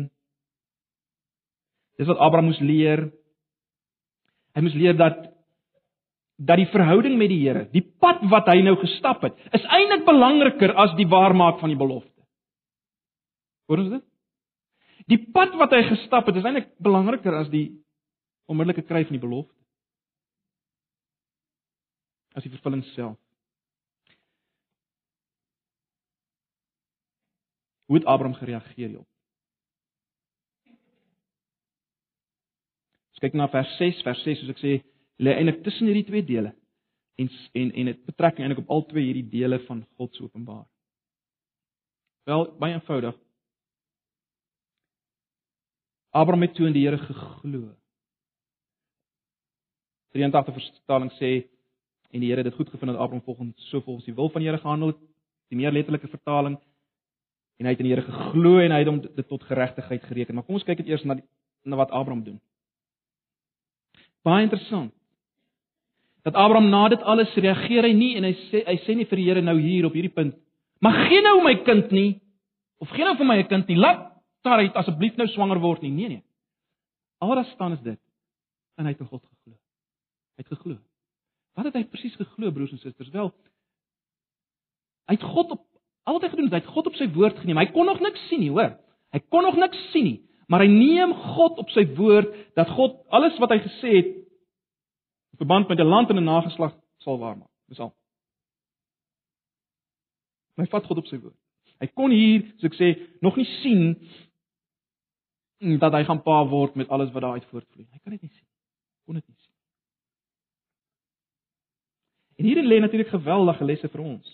Dis 1.95 2.11
wat 2.11 2.19
Abraham 2.19 2.49
moes 2.51 2.59
leer. 2.65 3.05
Hy 4.59 4.65
moes 4.67 4.75
leer 4.75 4.99
dat 4.99 5.29
dat 6.41 6.57
die 6.57 6.71
verhouding 6.73 7.19
met 7.21 7.29
die 7.29 7.43
Here, 7.43 7.67
die 7.69 7.85
pad 8.01 8.23
wat 8.33 8.47
hy 8.49 8.63
nou 8.65 8.73
gestap 8.81 9.21
het, 9.27 9.37
is 9.53 9.67
eintlik 9.77 10.07
belangriker 10.07 10.73
as 10.73 10.95
die 10.97 11.05
waarmaak 11.07 11.61
van 11.61 11.69
die 11.71 11.79
belofte. 11.79 12.17
Hoor 13.69 13.83
ons 13.85 13.93
dit? 13.93 14.05
Die 15.13 15.21
pad 15.37 15.53
wat 15.61 15.77
hy 15.77 15.83
gestap 15.91 16.27
het, 16.27 16.41
is 16.41 16.49
eintlik 16.49 16.73
belangriker 16.83 17.37
as 17.43 17.53
die 17.53 17.67
onmiddellike 18.51 18.89
kry 18.89 19.05
van 19.05 19.19
die 19.19 19.23
belofte. 19.23 19.60
As 22.35 22.47
die 22.47 22.53
vervulling 22.53 22.85
self. 22.95 23.19
Hoe 27.91 27.99
het 27.99 28.07
Abraham 28.07 28.37
gereageer 28.39 28.89
hierop? 28.89 29.09
As 33.11 33.23
kyk 33.25 33.35
na 33.35 33.49
vers 33.51 33.73
6, 33.81 34.05
vers 34.07 34.23
6 34.23 34.43
soos 34.45 34.53
ek 34.55 34.63
sê, 34.63 34.77
lê 35.21 35.35
eintlik 35.35 35.65
tussen 35.67 35.91
hierdie 35.91 36.07
twee 36.07 36.23
dele 36.25 36.55
en 37.21 37.29
en 37.53 37.73
en 37.83 37.91
dit 37.91 38.05
betrekking 38.07 38.47
eintlik 38.47 38.63
op 38.63 38.71
al 38.77 38.87
twee 38.93 39.09
hierdie 39.09 39.29
dele 39.29 39.59
van 39.67 39.83
God 39.99 40.15
se 40.15 40.23
openbaar. 40.25 40.65
Wel, 42.31 42.47
baie 42.63 42.75
eenvoudig. 42.79 43.19
Abraham 46.11 46.43
het 46.47 46.55
toe 46.55 46.67
in 46.67 46.75
die 46.75 46.87
Here 46.87 46.99
geglo. 46.99 47.75
83 50.15 50.55
vertaling 50.55 51.13
sê 51.19 51.31
en 52.11 52.21
die 52.21 52.29
Here 52.29 52.43
het 52.43 52.51
dit 52.51 52.59
goed 52.59 52.69
gevind 52.69 52.91
dat 52.91 53.01
Abraham 53.01 53.25
volgens 53.25 53.71
so 53.71 53.81
volgens 53.81 54.05
die 54.05 54.15
wil 54.15 54.31
van 54.31 54.41
die 54.41 54.51
Here 54.51 54.63
gehandel 54.63 54.89
het. 54.89 55.01
Die 55.49 55.59
meer 55.59 55.73
letterlike 55.73 56.09
vertaling 56.09 56.59
en 57.61 57.67
hy 57.67 57.75
het 57.75 57.83
in 57.83 57.91
die 57.91 57.95
Here 57.95 58.07
geglo 58.07 58.59
en 58.59 58.73
hy 58.73 58.79
het 58.79 58.89
hom 58.89 59.01
dit 59.03 59.27
tot 59.29 59.43
geregtigheid 59.45 60.05
gereken. 60.09 60.35
Maar 60.35 60.45
kom 60.45 60.57
ons 60.57 60.65
kyk 60.65 60.81
net 60.81 60.89
eers 60.89 61.05
na 61.05 61.19
die, 61.19 61.27
na 61.69 61.77
wat 61.77 61.93
Abraham 61.93 62.23
doen. 62.25 62.39
Baie 64.25 64.47
interessant. 64.47 64.95
Dat 66.25 66.37
Abraham 66.37 66.71
na 66.73 66.87
dit 66.93 67.03
alles 67.03 67.35
reageer 67.37 67.85
hy 67.89 67.93
nie 67.97 68.15
en 68.17 68.27
hy 68.29 68.33
sê 68.49 68.65
hy 68.67 68.77
sê 68.85 68.97
nie 68.97 69.09
vir 69.09 69.21
die 69.21 69.29
Here 69.29 69.45
nou 69.45 69.57
hier 69.61 69.89
op 69.89 69.97
hierdie 69.97 70.13
punt, 70.13 70.35
"Maar 70.81 71.07
gee 71.09 71.23
nou 71.23 71.43
my 71.45 71.55
kind 71.65 71.93
nie 71.93 72.21
of 72.81 72.89
gee 72.89 73.05
nou 73.05 73.17
vir 73.17 73.27
my 73.27 73.39
'n 73.39 73.49
kind 73.49 73.69
nie. 73.69 73.77
Laat 73.77 74.13
Sarai 74.43 74.71
asseblief 74.75 75.17
nou 75.17 75.27
swanger 75.29 75.61
word 75.61 75.83
nie." 75.83 75.91
Nee 75.91 76.09
nee. 76.09 76.23
Al 77.21 77.29
wat 77.29 77.47
staan 77.47 77.73
is 77.73 77.81
dit. 77.81 78.01
En 78.77 78.85
hy 78.85 78.93
het 78.93 79.01
in 79.01 79.07
God 79.07 79.23
geglo. 79.23 79.53
Hy 80.37 80.45
het 80.45 80.49
geglo. 80.49 80.79
Wat 81.59 81.67
het 81.69 81.75
hy 81.75 81.85
presies 81.91 82.17
geglo, 82.19 82.53
broers 82.55 82.73
en 82.73 82.83
susters? 82.83 83.11
Wel, 83.15 83.33
hy 85.11 85.17
het 85.19 85.27
God 85.27 85.57
op 85.57 85.67
al 86.09 86.17
wat 86.17 86.25
hy 86.25 86.31
gedoen 86.33 86.49
het, 86.49 86.57
hy 86.57 86.63
het 86.63 86.75
God 86.75 86.89
op 86.91 86.97
sy 86.99 87.07
woord 87.15 87.39
geneem. 87.43 87.61
Hy 87.61 87.69
kon 87.75 87.87
nog 87.87 88.01
niks 88.03 88.23
sien 88.31 88.41
nie, 88.43 88.51
hoor. 88.51 88.73
Hy 89.15 89.21
kon 89.31 89.45
nog 89.47 89.59
niks 89.61 89.79
sien 89.93 90.07
nie, 90.07 90.19
maar 90.51 90.65
hy 90.65 90.71
neem 90.71 91.13
God 91.37 91.59
op 91.63 91.71
sy 91.75 91.85
woord 91.99 92.33
dat 92.59 92.71
God 92.75 92.97
alles 93.15 93.37
wat 93.43 93.53
hy 93.55 93.61
gesê 93.63 93.93
het 93.99 94.11
in 94.11 95.43
verband 95.43 95.69
met 95.69 95.79
'n 95.79 95.91
land 95.91 96.11
en 96.11 96.19
'n 96.19 96.25
nageslag 96.25 96.75
sal 97.05 97.19
waarmaak. 97.19 97.51
Dis 97.69 97.79
al. 97.79 97.95
Hy 100.57 100.67
vat 100.67 100.87
God 100.87 100.99
op 100.99 101.07
sy 101.07 101.19
woord. 101.19 101.37
Hy 101.81 101.87
kon 101.87 102.11
hier, 102.11 102.43
soos 102.61 102.73
ek 102.73 102.77
sê, 102.77 102.89
nog 103.23 103.37
nie 103.37 103.49
sien 103.63 103.97
dat 105.81 105.93
hy 105.93 106.05
gaan 106.05 106.23
pa 106.23 106.45
word 106.49 106.75
met 106.75 106.89
alles 106.89 107.13
wat 107.13 107.23
daaruit 107.23 107.45
voortvloei. 107.45 107.87
Hy 107.93 107.99
kan 107.99 108.13
dit 108.13 108.23
nie 108.23 108.33
sien. 108.33 108.47
Kon 109.05 109.15
dit 109.15 109.29
nie 109.29 109.37
sien. 109.37 109.55
En 112.41 112.47
hierin 112.47 112.65
lê 112.65 112.79
natuurlik 112.81 113.09
geweldige 113.13 113.65
lesse 113.65 113.89
vir 113.93 114.01
ons. 114.01 114.29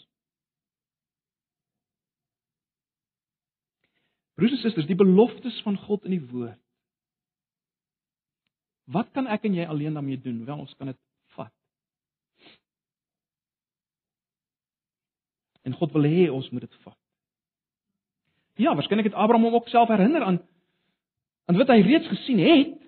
Broers 4.38 4.52
en 4.52 4.60
susters, 4.62 4.86
die 4.86 4.98
beloftes 4.98 5.56
van 5.64 5.78
God 5.88 6.04
in 6.06 6.14
die 6.14 6.26
woord. 6.30 6.60
Wat 8.94 9.10
kan 9.10 9.26
ek 9.26 9.48
en 9.48 9.56
jy 9.58 9.64
alleen 9.66 9.96
daarmee 9.98 10.20
doen? 10.22 10.44
Wel, 10.46 10.60
ons 10.62 10.74
kan 10.78 10.92
dit 10.92 10.98
vat. 11.34 11.50
En 15.66 15.74
God 15.74 15.96
wil 15.98 16.06
hê 16.06 16.28
ons 16.30 16.52
moet 16.54 16.62
dit 16.68 16.78
vat. 16.84 17.00
Ja, 18.62 18.76
waarskynlik 18.78 19.10
het 19.10 19.18
Abraham 19.18 19.48
hom 19.48 19.58
ook 19.58 19.72
self 19.74 19.90
herinner 19.90 20.22
aan 20.22 20.38
aan 21.46 21.58
wat 21.58 21.74
hy 21.74 21.82
reeds 21.82 22.06
gesien 22.10 22.38
het. 22.38 22.78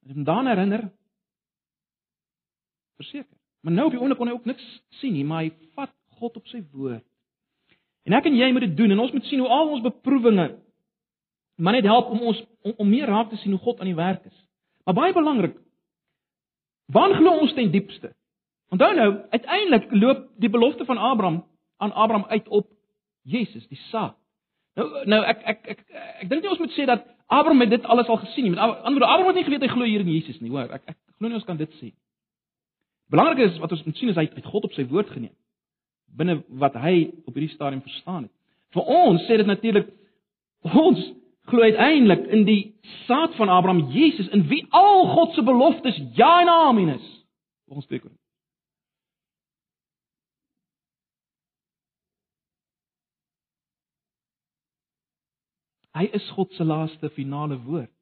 Hy 0.00 0.08
het 0.08 0.16
hom 0.16 0.24
daaraan 0.24 0.50
herinner. 0.54 0.88
Verseker. 2.96 3.41
Maar 3.62 3.72
nou 3.72 3.86
op 3.86 3.94
die 3.94 4.00
oomblik 4.00 4.18
kon 4.18 4.30
hy 4.30 4.34
ook 4.34 4.48
niks 4.50 4.64
sien 5.00 5.14
nie, 5.14 5.24
maar 5.24 5.44
hy 5.44 5.52
vat 5.76 5.92
God 6.18 6.36
op 6.36 6.46
sy 6.50 6.62
woord. 6.74 7.04
En 8.06 8.16
ek 8.18 8.26
en 8.26 8.36
jy 8.36 8.50
moet 8.52 8.66
dit 8.66 8.76
doen 8.76 8.90
en 8.90 9.02
ons 9.04 9.12
moet 9.14 9.26
sien 9.30 9.42
hoe 9.42 9.50
al 9.50 9.74
ons 9.76 9.84
beproewinge 9.84 10.50
maar 11.62 11.72
net 11.72 11.84
help 11.86 12.08
om 12.10 12.20
ons 12.20 12.40
om, 12.62 12.72
om 12.76 12.88
meer 12.88 13.06
raak 13.06 13.28
te 13.30 13.36
sien 13.36 13.52
hoe 13.54 13.60
God 13.60 13.80
aan 13.80 13.90
die 13.90 13.98
werk 13.98 14.24
is. 14.24 14.38
Maar 14.84 14.94
baie 14.94 15.12
belangrik, 15.14 15.54
waar 16.90 17.14
glo 17.14 17.38
ons 17.44 17.54
ten 17.54 17.70
diepste? 17.70 18.10
Onthou 18.72 18.94
nou, 18.96 19.08
uiteindelik 19.30 19.90
loop 19.90 20.24
die 20.42 20.50
belofte 20.50 20.84
van 20.88 20.98
Abraham 20.98 21.42
aan 21.76 21.92
Abraham 21.92 22.24
uit 22.30 22.48
op 22.48 22.66
Jesus, 23.22 23.66
die 23.68 23.80
saad. 23.90 24.16
Nou 24.74 24.88
nou 25.04 25.20
ek 25.28 25.42
ek 25.44 25.66
ek 25.74 25.80
ek, 25.84 26.04
ek 26.24 26.28
dink 26.30 26.42
nie 26.42 26.50
ons 26.50 26.62
moet 26.62 26.74
sê 26.74 26.86
dat 26.88 27.04
Abraham 27.26 27.60
het 27.60 27.70
dit 27.70 27.84
alles 27.84 28.08
al 28.08 28.22
gesien 28.24 28.48
nie. 28.48 28.54
Met 28.54 28.62
ander 28.62 28.98
woorde, 28.98 29.10
Abraham 29.12 29.30
het 29.32 29.40
nie 29.40 29.44
geweet 29.44 29.66
hy 29.66 29.72
glo 29.74 29.88
hier 29.88 30.04
in 30.04 30.12
Jesus 30.14 30.40
nie, 30.40 30.50
hoor. 30.50 30.72
Ek 30.72 30.94
ek 30.94 30.98
glo 31.18 31.28
nie 31.28 31.38
ons 31.38 31.46
kan 31.48 31.60
dit 31.60 31.78
sê. 31.80 31.92
Belangrik 33.12 33.50
is 33.50 33.58
wat 33.60 33.72
ons 33.74 33.84
moet 33.84 33.98
sien 34.00 34.10
is 34.12 34.18
hy 34.18 34.24
het 34.30 34.48
God 34.48 34.64
op 34.68 34.76
sy 34.76 34.86
woord 34.88 35.10
geneem 35.12 35.36
binne 36.16 36.42
wat 36.60 36.76
hy 36.76 37.08
op 37.24 37.34
hierdie 37.36 37.54
stadium 37.54 37.82
verstaan 37.84 38.26
het. 38.26 38.32
Vir 38.76 38.88
ons 38.88 39.22
sê 39.28 39.38
dit 39.40 39.48
natuurlik 39.48 39.88
ons 40.68 41.00
glo 41.50 41.64
uiteindelik 41.64 42.26
in 42.36 42.44
die 42.46 42.60
saad 43.06 43.34
van 43.38 43.50
Abraham, 43.52 43.86
Jesus, 43.92 44.28
in 44.36 44.44
wie 44.50 44.62
al 44.76 45.06
God 45.14 45.34
se 45.34 45.44
beloftes 45.44 45.98
ja 46.16 46.34
en 46.42 46.52
amen 46.52 46.94
is. 46.96 47.06
Ons 47.72 47.88
spreek 47.88 48.04
oor. 48.04 48.16
Hy 55.96 56.06
is 56.16 56.28
God 56.36 56.52
se 56.56 56.64
laaste 56.64 57.10
finale 57.12 57.58
woord. 57.66 57.92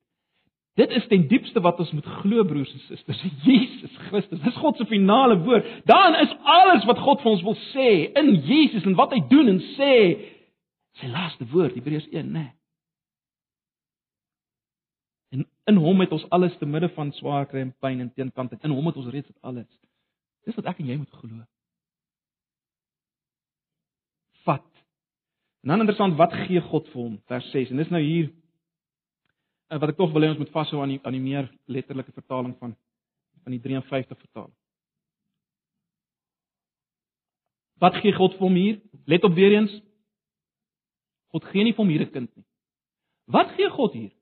Dit 0.81 0.95
is 0.97 1.07
ten 1.11 1.27
diepste 1.29 1.61
wat 1.61 1.81
ons 1.83 1.90
moet 1.93 2.07
glo 2.21 2.45
broers 2.49 2.73
en 2.73 2.85
susters. 2.87 3.25
Jesus 3.49 3.97
Christus, 4.09 4.40
dis 4.40 4.61
God 4.62 4.79
se 4.81 4.87
finale 4.88 5.37
woord. 5.45 5.66
Dan 5.88 6.16
is 6.23 6.33
alles 6.43 6.87
wat 6.88 7.03
God 7.05 7.21
vir 7.21 7.33
ons 7.35 7.45
wil 7.45 7.59
sê 7.71 7.90
in 8.21 8.33
Jesus 8.49 8.87
en 8.88 8.97
wat 8.99 9.12
hy 9.12 9.21
doen 9.33 9.53
en 9.57 9.61
sê 9.75 9.93
sy 11.01 11.11
laaste 11.12 11.47
woord, 11.53 11.77
Hebreërs 11.77 12.09
1, 12.09 12.33
né? 12.33 12.47
Nee. 12.47 12.57
En 15.31 15.47
in 15.71 15.77
hom 15.79 16.01
het 16.03 16.12
ons 16.12 16.27
alles 16.35 16.57
te 16.59 16.66
midde 16.66 16.88
van 16.97 17.12
swaar 17.14 17.47
kry 17.47 17.62
en 17.62 17.75
pyn 17.79 18.01
en 18.03 18.11
teenkante. 18.14 18.59
In 18.66 18.75
hom 18.75 18.88
het 18.90 18.99
ons 18.99 19.12
reeds 19.12 19.29
dit 19.29 19.47
alles. 19.47 19.69
Dis 20.47 20.57
wat 20.59 20.73
ek 20.73 20.81
en 20.83 20.90
jy 20.90 20.97
moet 20.99 21.21
glo. 21.21 21.45
Vat. 24.49 24.66
En 25.62 25.75
dan 25.75 25.85
interessant, 25.85 26.16
wat 26.19 26.35
gee 26.49 26.62
God 26.73 26.88
vir 26.90 27.03
hom? 27.03 27.16
Vers 27.31 27.47
6. 27.55 27.71
En 27.71 27.83
dis 27.83 27.93
nou 27.95 28.03
hier 28.03 28.33
wat 29.78 29.92
ek 29.92 29.98
tog 30.00 30.11
wil 30.12 30.24
hê 30.24 30.30
ons 30.33 30.40
moet 30.40 30.50
vashou 30.50 30.80
aan 30.83 30.96
die 30.96 31.00
aan 31.06 31.14
die 31.14 31.22
meer 31.22 31.50
letterlike 31.70 32.12
vertaling 32.12 32.56
van 32.59 32.74
van 33.44 33.54
die 33.54 33.61
53 33.62 34.18
vertaling. 34.18 34.56
Wat 37.80 37.94
gee 38.02 38.12
God 38.12 38.35
vir 38.37 38.44
hom 38.44 38.59
hier? 38.59 38.80
Let 39.09 39.24
op 39.24 39.35
weer 39.35 39.54
eens. 39.56 39.72
God 41.33 41.46
gee 41.52 41.64
nie 41.64 41.72
vir 41.72 41.85
hom 41.85 41.92
hier 41.92 42.02
'n 42.02 42.11
kind 42.11 42.37
nie. 42.37 42.44
Wat 43.24 43.54
gee 43.56 43.70
God 43.70 43.92
hier? 43.92 44.12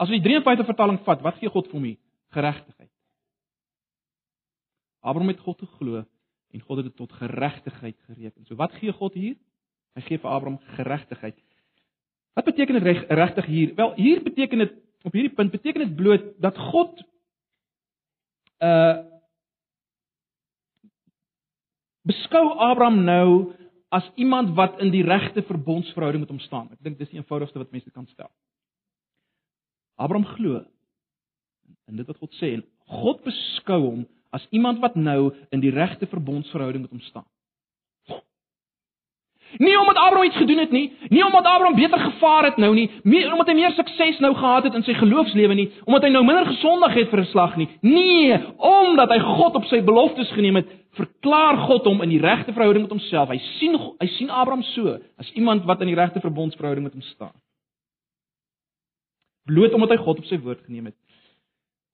As 0.00 0.08
jy 0.08 0.18
die 0.18 0.28
53 0.28 0.66
vertaling 0.66 0.98
vat, 1.04 1.20
wat 1.22 1.36
gee 1.38 1.48
God 1.48 1.66
vir 1.66 1.78
hom? 1.78 1.96
Geregtigheid. 2.32 2.90
Abraham 5.02 5.28
het 5.28 5.40
God 5.40 5.58
geglo 5.58 6.04
en 6.52 6.60
God 6.60 6.76
het 6.76 6.86
dit 6.86 6.96
tot 6.96 7.12
geregtigheid 7.12 7.98
gereken. 8.06 8.46
So 8.46 8.56
wat 8.56 8.72
gee 8.72 8.92
God 8.92 9.14
hier? 9.14 9.36
Hy 9.94 10.02
gee 10.06 10.18
vir 10.18 10.30
Abraham 10.30 10.58
geregtigheid. 10.76 11.38
Wat 12.32 12.44
beteken 12.44 12.74
dit 12.74 12.82
reg, 12.82 13.04
regtig 13.08 13.46
hier? 13.46 13.74
Wel, 13.74 13.94
hier 13.94 14.22
beteken 14.22 14.58
dit 14.58 14.72
op 15.02 15.12
hierdie 15.12 15.34
punt 15.34 15.50
beteken 15.50 15.86
dit 15.86 15.96
bloot 15.96 16.28
dat 16.40 16.58
God 16.58 17.02
uh 18.62 19.10
beskou 22.02 22.48
Abraham 22.58 23.04
nou 23.06 23.54
as 23.94 24.08
iemand 24.18 24.56
wat 24.58 24.80
in 24.82 24.90
die 24.90 25.04
regte 25.06 25.42
verbondsverhouding 25.46 26.24
met 26.24 26.30
hom 26.32 26.40
staan. 26.42 26.70
Ek 26.74 26.80
dink 26.82 26.98
dis 26.98 27.12
die 27.12 27.20
eenvoudigste 27.20 27.60
wat 27.62 27.70
mense 27.70 27.92
kan 27.94 28.08
stel. 28.10 28.30
Abraham 29.94 30.26
glo 30.32 30.64
in 31.86 32.00
dit 32.00 32.08
wat 32.08 32.18
God 32.18 32.34
sê 32.40 32.56
en 32.56 32.64
God 32.90 33.22
beskou 33.26 33.78
hom 33.84 34.02
as 34.34 34.46
iemand 34.50 34.80
wat 34.82 34.96
nou 34.96 35.30
in 35.52 35.62
die 35.62 35.70
regte 35.70 36.08
verbondsverhouding 36.10 36.86
met 36.86 36.94
hom 36.94 37.04
staan. 37.06 37.28
Nie 39.58 39.78
omdat 39.78 39.96
Abraham 39.96 40.24
iets 40.28 40.36
gedoen 40.36 40.58
het 40.58 40.70
nie, 40.70 40.92
nie 41.08 41.24
omdat 41.24 41.44
Abraham 41.44 41.74
beter 41.74 41.98
gevaar 41.98 42.44
het 42.44 42.56
nou 42.56 42.74
nie, 42.74 42.90
nie 43.02 43.24
omdat 43.32 43.46
hy 43.46 43.54
meer 43.54 43.74
sukses 43.76 44.18
nou 44.18 44.34
gehad 44.34 44.64
het 44.64 44.74
in 44.74 44.82
sy 44.82 44.94
geloofslewe 44.94 45.54
nie, 45.54 45.68
omdat 45.84 46.06
hy 46.06 46.12
nou 46.14 46.24
minder 46.24 46.46
gesondig 46.46 46.94
het 46.94 47.10
vir 47.10 47.20
'n 47.20 47.30
slag 47.32 47.56
nie. 47.56 47.68
Nee, 47.80 48.38
omdat 48.56 49.10
hy 49.10 49.18
God 49.18 49.54
op 49.54 49.64
sy 49.64 49.82
beloftes 49.82 50.30
geneem 50.32 50.56
het, 50.56 50.68
verklaar 50.92 51.56
God 51.56 51.84
hom 51.84 52.02
in 52.02 52.08
die 52.08 52.20
regte 52.20 52.52
verhouding 52.52 52.84
met 52.84 52.92
homself. 52.92 53.28
Hy 53.28 53.38
sien 53.58 53.78
hy 53.98 54.06
sien 54.06 54.30
Abraham 54.30 54.62
so 54.62 54.98
as 55.18 55.32
iemand 55.32 55.64
wat 55.64 55.80
in 55.80 55.86
die 55.86 55.96
regte 55.96 56.20
verbondsverhouding 56.20 56.84
met 56.84 56.92
hom 56.92 57.02
staan 57.02 57.36
bloot 59.44 59.74
omdat 59.74 59.94
hy 59.94 60.00
God 60.02 60.22
op 60.22 60.28
sy 60.28 60.38
woord 60.42 60.62
geneem 60.66 60.90
het. 60.90 60.98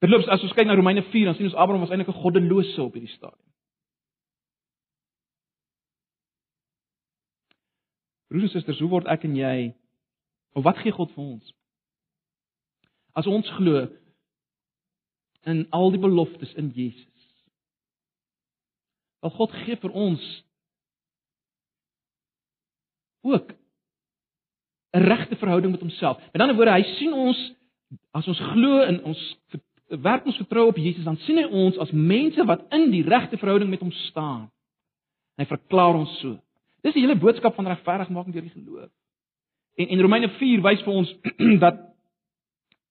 Terloops, 0.03 0.29
as 0.31 0.45
ons 0.47 0.55
kyk 0.55 0.69
na 0.69 0.77
Romeine 0.79 1.03
4, 1.11 1.31
dan 1.31 1.37
sien 1.39 1.49
ons 1.49 1.57
Abraham 1.59 1.83
was 1.83 1.93
eintlik 1.95 2.11
'n 2.13 2.23
goddelose 2.23 2.83
op 2.83 2.95
hierdie 2.95 3.15
stadium. 3.17 3.48
Broers 8.29 8.49
en 8.49 8.55
susters, 8.57 8.81
hoe 8.81 8.91
word 8.93 9.09
ek 9.11 9.25
en 9.25 9.37
jy 9.37 9.73
Of 10.59 10.65
wat 10.65 10.79
gee 10.83 10.93
God 10.93 11.13
vir 11.15 11.25
ons? 11.25 11.55
As 13.19 13.27
ons 13.31 13.49
glo 13.59 13.85
in 15.49 15.65
al 15.75 15.93
die 15.95 16.01
beloftes 16.03 16.51
in 16.59 16.73
Jesus. 16.75 17.07
Wel 19.23 19.35
God 19.35 19.55
gee 19.65 19.79
vir 19.79 19.95
ons 19.95 20.25
ook 23.27 23.55
'n 24.97 25.05
regte 25.05 25.37
verhouding 25.37 25.73
met 25.73 25.81
homself. 25.81 26.19
Met 26.33 26.43
ander 26.43 26.57
woorde, 26.57 26.73
hy 26.73 26.97
sien 26.99 27.13
ons 27.13 27.39
as 28.13 28.29
ons 28.29 28.39
glo 28.39 28.83
in 28.83 29.03
ons 29.05 29.37
werk 29.89 30.25
ons 30.25 30.37
vertrou 30.37 30.69
op 30.69 30.77
Jesus, 30.77 31.05
dan 31.05 31.17
sien 31.17 31.37
hy 31.37 31.45
ons 31.45 31.79
as 31.79 31.91
mense 31.91 32.45
wat 32.45 32.67
in 32.73 32.91
die 32.91 33.03
regte 33.03 33.39
verhouding 33.39 33.71
met 33.71 33.81
hom 33.81 33.91
staan. 33.91 34.51
En 35.37 35.45
hy 35.45 35.47
verklaar 35.47 35.95
ons 35.95 36.19
so. 36.21 36.39
Dis 36.83 36.95
die 36.95 37.03
hele 37.03 37.19
boodskap 37.19 37.55
van 37.55 37.67
regverdigmaking 37.67 38.35
deur 38.35 38.47
die 38.47 38.55
geloof. 38.55 38.91
En 39.79 39.89
en 39.89 40.01
Romeine 40.01 40.29
4 40.39 40.63
wys 40.63 40.83
vir 40.83 40.95
ons 40.95 41.15
dat 41.65 41.81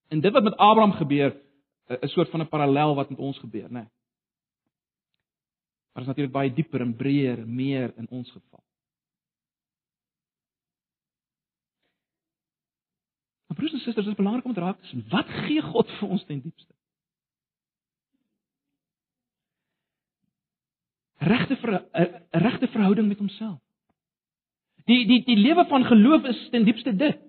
in 0.09 0.21
dit 0.23 0.33
wat 0.33 0.43
met 0.43 0.55
Abraham 0.57 0.95
gebeur, 0.95 1.35
'n 1.89 2.07
soort 2.07 2.29
van 2.29 2.41
'n 2.41 2.47
parallel 2.47 2.95
wat 2.95 3.09
met 3.09 3.19
ons 3.19 3.37
gebeur, 3.37 3.69
né? 3.71 3.79
Nee. 3.79 3.89
Maar 5.97 6.01
is 6.01 6.07
natuurlik 6.07 6.33
baie 6.33 6.53
dieper 6.53 6.81
en 6.81 6.95
breër, 6.95 7.47
meer 7.47 7.93
in 7.97 8.09
ons 8.09 8.31
geval. 8.31 8.63
Maar 13.47 13.57
broers 13.57 13.71
en 13.73 13.79
susters, 13.79 14.05
dit 14.05 14.13
is 14.13 14.23
belangrik 14.23 14.45
om 14.45 14.53
te 14.53 14.59
raak 14.59 14.83
sien 14.85 15.05
wat 15.09 15.27
gee 15.27 15.61
God 15.61 15.91
vir 15.99 16.09
ons 16.09 16.25
ten 16.25 16.41
diepste? 16.41 16.73
Regte 21.17 21.55
vir 21.55 21.73
'n 21.73 22.27
regte 22.29 22.67
verhouding 22.67 23.07
met 23.07 23.17
homself. 23.17 23.66
Die 24.87 25.03
die 25.07 25.21
die 25.27 25.37
lewe 25.39 25.65
van 25.67 25.85
geloof 25.85 26.27
is 26.31 26.43
ten 26.51 26.65
diepste 26.67 26.95
dit. 26.95 27.19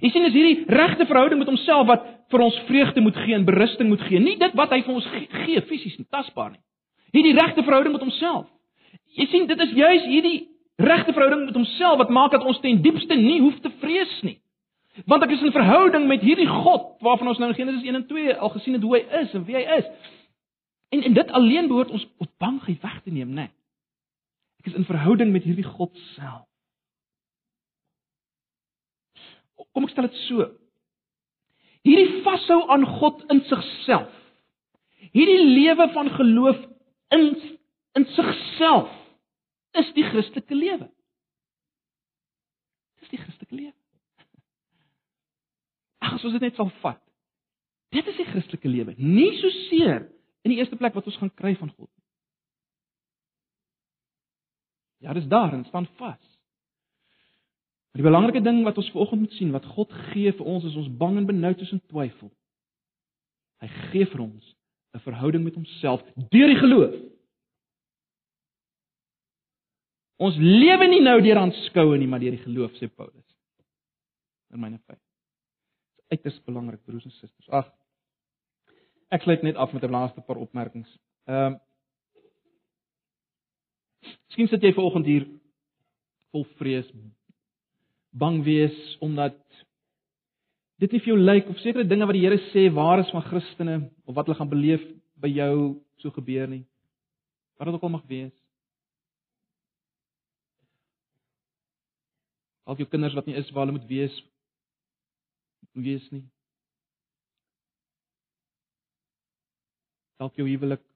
Jy 0.00 0.10
sien 0.10 0.24
is 0.24 0.34
hierdie 0.34 0.64
regte 0.72 1.06
verhouding 1.06 1.42
met 1.42 1.50
homself 1.50 1.86
wat 1.90 2.04
vir 2.32 2.44
ons 2.46 2.58
vreugde 2.68 3.02
moet 3.04 3.16
gee 3.24 3.34
en 3.36 3.44
berusting 3.44 3.90
moet 3.90 4.00
gee. 4.08 4.20
Nie 4.22 4.38
dit 4.40 4.54
wat 4.58 4.72
hy 4.72 4.80
vir 4.86 4.94
ons 4.94 5.08
gee 5.44 5.64
fisies 5.68 5.98
en 6.00 6.08
tasbaar 6.08 6.54
nie. 6.54 6.62
Hierdie 7.12 7.34
regte 7.36 7.64
verhouding 7.66 7.92
met 7.92 8.04
homself. 8.06 8.46
Jy 9.18 9.26
sien 9.28 9.50
dit 9.50 9.66
is 9.66 9.74
juis 9.76 10.06
hierdie 10.08 10.38
regte 10.80 11.12
verhouding 11.12 11.44
met 11.44 11.58
homself 11.58 11.98
wat 12.00 12.14
maak 12.14 12.32
dat 12.32 12.46
ons 12.48 12.60
ten 12.62 12.80
diepste 12.82 13.18
nie 13.18 13.40
hoef 13.42 13.58
te 13.60 13.70
vrees 13.82 14.14
nie. 14.24 14.38
Want 15.08 15.24
ek 15.24 15.34
is 15.36 15.44
in 15.44 15.52
verhouding 15.52 16.06
met 16.08 16.24
hierdie 16.24 16.48
God 16.48 16.96
waarvan 17.04 17.32
ons 17.32 17.40
nou 17.40 17.50
in 17.52 17.58
Genesis 17.58 17.84
1 17.84 18.00
en 18.00 18.06
2 18.08 18.36
al 18.36 18.52
gesien 18.56 18.78
het 18.78 18.84
hoe 18.86 18.96
hy 18.96 19.02
is 19.22 19.34
en 19.36 19.44
wie 19.48 19.58
hy 19.58 19.64
is. 19.76 19.88
En 20.92 21.04
en 21.08 21.18
dit 21.20 21.34
alleen 21.36 21.68
behoort 21.68 21.92
ons 21.92 22.06
op 22.18 22.30
bangheid 22.38 22.80
weg 22.80 22.98
te 23.04 23.12
neem? 23.12 23.32
Nee. 23.36 23.52
Ek 24.62 24.70
is 24.70 24.78
in 24.78 24.86
verhouding 24.86 25.32
met 25.34 25.42
hierdie 25.42 25.66
God 25.66 25.90
self. 26.14 26.46
Kom 29.72 29.86
ek 29.88 29.94
stel 29.94 30.06
dit 30.06 30.18
so. 30.28 30.46
Hierdie 31.82 32.22
vashou 32.22 32.60
aan 32.70 32.84
God 32.86 33.24
in 33.32 33.40
sigself. 33.48 34.12
Hierdie 35.10 35.40
lewe 35.48 35.88
van 35.96 36.12
geloof 36.14 36.60
in 37.16 37.32
in 37.98 38.06
sigself 38.14 38.92
is 39.76 39.90
die 39.96 40.04
Christelike 40.06 40.56
lewe. 40.56 40.86
Dis 43.02 43.10
die 43.12 43.20
Christelike 43.20 43.58
lewe. 43.58 43.74
Ag, 46.00 46.14
as 46.16 46.24
ons 46.24 46.38
dit 46.38 46.46
net 46.46 46.56
sal 46.56 46.70
vat. 46.80 47.02
Dit 47.92 48.08
is 48.08 48.16
die 48.20 48.28
Christelike 48.30 48.70
lewe. 48.70 48.94
Nie 48.96 49.34
so 49.40 49.50
seer 49.66 50.06
in 50.46 50.54
die 50.54 50.60
eerste 50.62 50.78
plek 50.80 50.94
wat 50.96 51.10
ons 51.10 51.18
gaan 51.20 51.34
kry 51.34 51.52
van 51.58 51.74
God 51.74 51.90
nie. 51.90 52.01
Ja, 55.02 55.12
dis 55.16 55.26
daar 55.30 55.52
en 55.52 55.64
staan 55.68 55.88
vas. 55.98 56.22
Maar 57.92 58.00
die 58.00 58.08
belangrike 58.08 58.42
ding 58.44 58.62
wat 58.64 58.78
ons 58.80 58.90
vanoggend 58.94 59.20
moet 59.20 59.36
sien, 59.36 59.50
wat 59.52 59.66
God 59.74 59.92
gee 60.12 60.32
vir 60.32 60.46
ons 60.46 60.64
is 60.64 60.78
ons 60.80 60.90
bang 60.96 61.18
en 61.20 61.28
benoud 61.28 61.60
is 61.60 61.72
en 61.74 61.82
twyfel. 61.90 62.30
Hy 63.62 63.68
gee 63.90 64.06
vir 64.06 64.20
ons 64.20 64.54
'n 64.94 65.04
verhouding 65.04 65.44
met 65.44 65.54
homself 65.54 66.02
deur 66.14 66.48
die 66.48 66.60
geloof. 66.60 66.94
Ons 70.16 70.36
lewe 70.36 70.86
nie 70.88 71.02
nou 71.02 71.20
deur 71.20 71.36
aanskoue 71.36 71.98
nie, 71.98 72.06
maar 72.06 72.20
deur 72.20 72.36
die 72.36 72.44
geloof, 72.44 72.72
sê 72.78 72.88
Paulus. 72.88 73.26
In 74.52 74.60
myne 74.60 74.78
feit 74.86 75.02
uiters 76.12 76.40
belangrik 76.44 76.84
broers 76.84 77.04
en 77.08 77.14
susters. 77.16 77.48
Ag. 77.48 77.68
Ek 79.12 79.24
sluit 79.24 79.44
net 79.44 79.56
af 79.60 79.72
met 79.72 79.84
'n 79.84 79.90
laaste 79.90 80.20
paar 80.20 80.40
opmerkings. 80.40 80.90
Ehm 81.26 81.52
um, 81.52 81.60
Miskien 84.32 84.48
sit 84.48 84.62
jy 84.64 84.70
vanoggend 84.72 85.04
hier 85.04 85.24
vol 86.32 86.46
vrees, 86.56 86.86
bang 88.16 88.38
wees 88.46 88.76
omdat 89.04 89.34
dit 90.80 90.94
nie 90.94 91.00
vir 91.04 91.10
jou 91.10 91.16
lyk 91.20 91.50
of 91.52 91.58
sekere 91.60 91.84
dinge 91.84 92.06
wat 92.08 92.16
die 92.16 92.22
Here 92.24 92.38
sê 92.46 92.62
waar 92.72 93.02
is 93.02 93.10
van 93.12 93.26
Christene 93.26 93.74
of 94.08 94.16
wat 94.16 94.24
hulle 94.24 94.38
gaan 94.38 94.48
beleef 94.48 94.86
by 95.20 95.28
jou 95.28 95.58
so 96.00 96.08
gebeur 96.16 96.48
nie. 96.48 96.62
Wat 97.60 97.68
dit 97.68 97.76
ook 97.76 97.84
al 97.84 97.92
mag 97.92 98.06
wees. 98.08 98.32
Al 102.64 102.80
jou 102.80 102.88
kinders 102.88 103.18
wat 103.20 103.28
nie 103.28 103.36
is 103.36 103.52
waar 103.52 103.66
hulle 103.66 103.76
moet 103.76 103.90
wees 103.90 104.16
wees 105.76 106.08
nie. 106.08 106.24
Dalk 110.16 110.40
jou 110.40 110.48
huwelik 110.48 110.88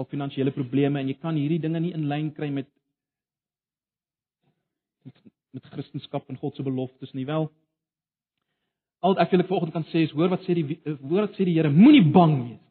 al 0.00 0.08
finansiële 0.10 0.52
probleme 0.56 1.00
en 1.00 1.08
jy 1.10 1.16
kan 1.20 1.36
hierdie 1.36 1.60
dinge 1.62 1.80
nie 1.82 1.92
in 1.96 2.08
lyn 2.08 2.30
kry 2.36 2.50
met 2.54 2.68
met, 5.04 5.20
met 5.56 5.68
Christendom 5.74 6.32
en 6.32 6.40
God 6.40 6.56
se 6.56 6.64
beloftes 6.64 7.12
nie 7.16 7.26
wel. 7.28 7.48
Al 9.00 9.16
ek 9.22 9.30
wil 9.32 9.44
ek 9.44 9.48
vanoggend 9.48 9.76
kan 9.76 9.86
sê 9.92 10.04
is 10.06 10.16
hoor 10.16 10.32
wat 10.32 10.44
sê 10.44 10.56
die 10.58 10.80
hoor 10.84 11.24
wat 11.24 11.38
sê 11.38 11.46
die 11.48 11.56
Here 11.56 11.72
moenie 11.72 12.04
bang 12.12 12.36
wees. 12.42 12.66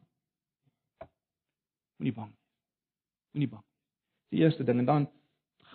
Moenie 1.98 2.14
bang. 2.16 2.30
Moenie 3.34 3.50
bang. 3.50 3.64
Die 4.30 4.44
eerste 4.44 4.64
ding 4.64 4.78
en 4.82 4.88
dan 4.88 5.08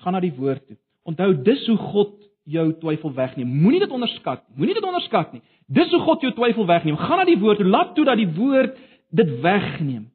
gaan 0.02 0.16
na 0.16 0.24
die 0.24 0.34
woord 0.36 0.64
toe. 0.68 0.78
Onthou 1.06 1.36
dis 1.44 1.68
hoe 1.70 1.78
God 1.92 2.16
jou 2.46 2.66
twyfel 2.82 3.14
wegneem. 3.14 3.52
Moenie 3.62 3.82
dit 3.84 3.92
onderskat. 3.92 4.44
Moenie 4.56 4.78
dit 4.78 4.86
onderskat 4.86 5.34
nie. 5.36 5.44
Dis 5.68 5.92
hoe 5.94 6.02
God 6.06 6.24
jou 6.26 6.32
twyfel 6.38 6.68
wegneem. 6.70 6.98
Gaan 6.98 7.22
na 7.22 7.26
die 7.28 7.40
woord, 7.42 7.62
laat 7.66 7.96
toe 7.98 8.06
dat 8.08 8.20
die 8.22 8.30
woord 8.38 8.78
dit 9.16 9.32
wegneem. 9.42 10.08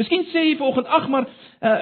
Miskien 0.00 0.24
sê 0.32 0.46
jy 0.48 0.56
vanoggend, 0.56 0.88
ag 0.88 1.08
maar 1.12 1.26
uh, 1.28 1.78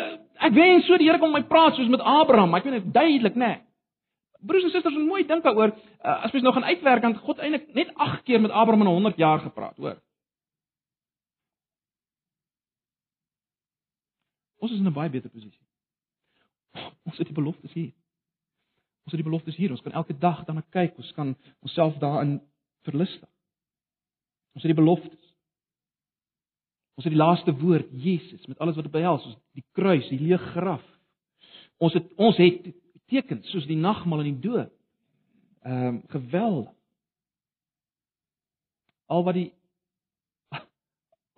ek 0.46 0.54
wens 0.56 0.86
so 0.86 0.98
die 0.98 1.06
Here 1.06 1.20
kom 1.22 1.32
my 1.34 1.44
praat 1.46 1.76
soos 1.78 1.90
met 1.92 2.02
Abraham. 2.02 2.56
Ek 2.58 2.66
weet 2.66 2.80
dit 2.80 2.92
duidelik, 2.94 3.36
né? 3.38 3.52
Nee. 3.54 3.66
Broers 4.40 4.64
en 4.64 4.72
susters, 4.72 4.94
moet 4.96 5.06
mooi 5.06 5.24
dink 5.28 5.44
daaroor. 5.44 5.74
Uh, 6.00 6.16
as 6.24 6.32
mens 6.32 6.44
nou 6.46 6.52
gaan 6.56 6.64
uitwerk 6.64 7.02
dan 7.04 7.16
God 7.20 7.42
eintlik 7.44 7.68
net 7.76 7.92
8 7.94 8.22
keer 8.24 8.40
met 8.40 8.50
Abraham 8.50 8.86
in 8.86 8.92
100 8.92 9.20
jaar 9.20 9.42
gepraat, 9.44 9.76
hoor. 9.76 9.98
Ons 14.60 14.72
is 14.72 14.78
in 14.78 14.86
'n 14.86 14.92
baie 14.92 15.10
beter 15.10 15.30
posisie. 15.30 15.66
Ons 17.04 17.18
het 17.18 17.26
die 17.26 17.36
beloftes 17.36 17.72
hier. 17.72 17.92
Ons 19.04 19.14
het 19.14 19.20
die 19.22 19.30
beloftes 19.30 19.56
hier. 19.56 19.70
Ons 19.70 19.80
kan 19.80 19.92
elke 19.92 20.18
dag 20.18 20.44
daarna 20.44 20.62
kyk. 20.70 20.96
Ons 20.96 21.12
kan 21.12 21.36
onsself 21.60 21.96
daarin 21.98 22.40
verlustig. 22.82 23.28
Ons 24.54 24.62
het 24.62 24.74
die 24.74 24.82
beloftes. 24.82 25.29
Ons 27.00 27.06
het 27.08 27.14
die 27.14 27.22
laaste 27.22 27.52
woord, 27.56 27.86
Jesus, 27.96 28.42
met 28.44 28.58
alles 28.60 28.74
wat 28.76 28.84
dit 28.84 28.92
behels, 28.92 29.22
ons 29.24 29.36
die 29.56 29.62
kruis, 29.72 30.04
die 30.12 30.18
leë 30.20 30.36
graf. 30.50 30.82
Ons 31.80 31.94
het 31.96 32.10
ons 32.20 32.36
het 32.36 32.66
tekens 33.08 33.48
soos 33.48 33.64
die 33.64 33.78
nagmaal 33.80 34.20
en 34.20 34.28
die 34.34 34.42
dood. 34.50 34.74
Ehm 35.64 35.86
um, 35.86 36.02
geweldig. 36.12 36.74
Al 39.08 39.24
wat 39.24 39.38
die 39.38 39.46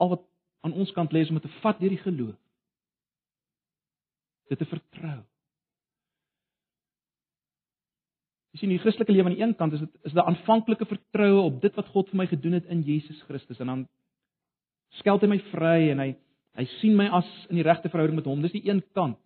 al 0.03 0.11
wat 0.17 0.27
aan 0.67 0.75
ons 0.75 0.91
kant 0.99 1.15
lê 1.15 1.23
is 1.23 1.31
om 1.31 1.39
dit 1.39 1.47
te 1.47 1.61
vat 1.63 1.79
deur 1.79 1.95
die 1.95 2.03
geloof. 2.03 2.35
Dit 4.51 4.59
te 4.59 4.67
vertrou. 4.75 5.21
Jy 8.51 8.65
sien 8.65 8.75
die 8.75 8.83
Christelike 8.83 9.15
lewe 9.15 9.31
aan 9.31 9.39
die 9.39 9.47
een 9.47 9.57
kant 9.63 9.79
is 9.79 9.87
dit 9.87 10.11
is 10.11 10.19
'n 10.19 10.27
aanvanklike 10.27 10.91
vertroue 10.91 11.41
op 11.47 11.63
dit 11.63 11.75
wat 11.79 11.95
God 11.95 12.11
vir 12.11 12.17
my 12.17 12.27
gedoen 12.27 12.59
het 12.59 12.67
in 12.67 12.83
Jesus 12.83 13.23
Christus 13.31 13.63
en 13.63 13.67
dan 13.67 13.91
skeld 15.01 15.25
hy 15.25 15.33
my 15.33 15.41
vry 15.53 15.79
en 15.93 16.03
hy 16.05 16.11
hy 16.59 16.67
sien 16.81 16.97
my 16.97 17.07
as 17.17 17.29
in 17.49 17.57
die 17.57 17.65
regte 17.65 17.89
verhouding 17.89 18.19
met 18.19 18.27
hom. 18.29 18.43
Dis 18.45 18.53
die 18.53 18.67
een 18.69 18.83
kant. 18.93 19.17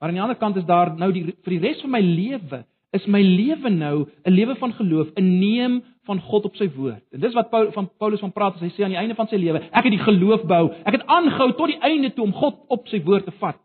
Maar 0.00 0.08
aan 0.08 0.16
die 0.16 0.22
ander 0.24 0.38
kant 0.40 0.56
is 0.56 0.64
daar 0.64 0.94
nou 0.96 1.10
die 1.12 1.26
vir 1.28 1.56
die 1.58 1.60
res 1.60 1.82
van 1.84 1.92
my 1.92 2.00
lewe 2.00 2.64
is 2.96 3.06
my 3.06 3.20
lewe 3.22 3.70
nou 3.70 4.06
'n 4.26 4.32
lewe 4.32 4.56
van 4.56 4.72
geloof, 4.72 5.08
'n 5.14 5.38
neem 5.38 5.82
van 6.04 6.20
God 6.20 6.44
op 6.44 6.56
sy 6.56 6.68
woord. 6.74 7.02
En 7.12 7.20
dis 7.20 7.34
wat 7.34 7.50
Paul 7.50 7.72
van 7.72 7.90
Paulus 7.98 8.20
van 8.20 8.32
praat 8.32 8.54
as 8.54 8.60
hy 8.60 8.70
sê 8.70 8.82
aan 8.84 8.94
die 8.94 8.98
einde 8.98 9.14
van 9.14 9.28
sy 9.28 9.36
lewe, 9.36 9.60
ek 9.70 9.84
het 9.84 9.92
die 9.92 10.06
geloof 10.08 10.42
bou. 10.42 10.72
Ek 10.84 10.92
het 10.92 11.06
aangehou 11.06 11.52
tot 11.52 11.66
die 11.66 11.80
einde 11.80 12.12
toe 12.14 12.24
om 12.24 12.32
God 12.32 12.56
op 12.68 12.88
sy 12.88 13.02
woord 13.02 13.24
te 13.24 13.34
vat. 13.38 13.56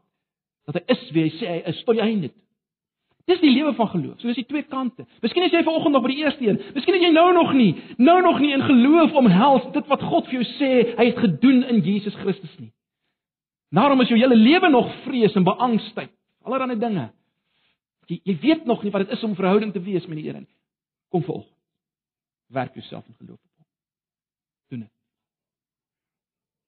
Dat 0.66 0.76
hy 0.76 0.84
is 0.94 1.12
wie 1.12 1.24
hy 1.24 1.30
sê 1.30 1.48
hy 1.48 1.62
is 1.72 1.84
tot 1.84 1.96
die 1.96 2.04
einde. 2.04 2.30
Toe. 2.30 2.45
Dis 3.26 3.42
die 3.42 3.50
lewe 3.50 3.74
van 3.74 3.90
geloof. 3.90 4.20
So 4.22 4.30
is 4.30 4.38
die 4.38 4.46
twee 4.46 4.64
kante. 4.70 5.08
Miskien 5.26 5.48
as 5.48 5.54
jy 5.54 5.64
vanoggend 5.66 5.96
nog 5.98 6.04
by 6.06 6.12
die 6.14 6.22
eerste 6.22 6.46
een, 6.46 6.60
miskien 6.76 6.98
as 6.98 7.06
jy 7.08 7.10
nou 7.14 7.32
nog 7.34 7.56
nie, 7.58 7.72
nou 7.98 8.20
nog 8.22 8.38
nie 8.44 8.52
in 8.54 8.62
geloof 8.62 9.16
omhels 9.18 9.66
dit 9.74 9.88
wat 9.90 10.04
God 10.06 10.30
vir 10.30 10.38
jou 10.38 10.46
sê 10.60 10.72
hy 11.00 11.08
het 11.10 11.22
gedoen 11.24 11.64
in 11.74 11.82
Jesus 11.86 12.18
Christus 12.22 12.54
nie. 12.62 12.70
Daarom 13.74 14.04
is 14.06 14.12
jou 14.14 14.20
hele 14.20 14.38
lewe 14.38 14.70
nog 14.70 14.92
vrees 15.08 15.34
en 15.36 15.48
beangstigheid. 15.48 16.14
Allerhande 16.46 16.78
dinge. 16.78 17.08
Jy 18.06 18.20
jy 18.30 18.36
weet 18.44 18.70
nog 18.70 18.84
nie 18.86 18.94
wat 18.94 19.08
dit 19.08 19.18
is 19.18 19.26
om 19.26 19.34
verhouding 19.36 19.74
te 19.74 19.82
wees 19.82 20.06
met 20.06 20.22
die 20.22 20.28
Here 20.28 20.44
nie. 20.44 20.54
Kom 21.10 21.26
volg. 21.26 21.48
Werk 22.54 22.78
jouself 22.78 23.08
in 23.10 23.18
geloof 23.18 23.40
op. 23.42 23.66
Doen 24.70 24.86
dit. 24.86 24.94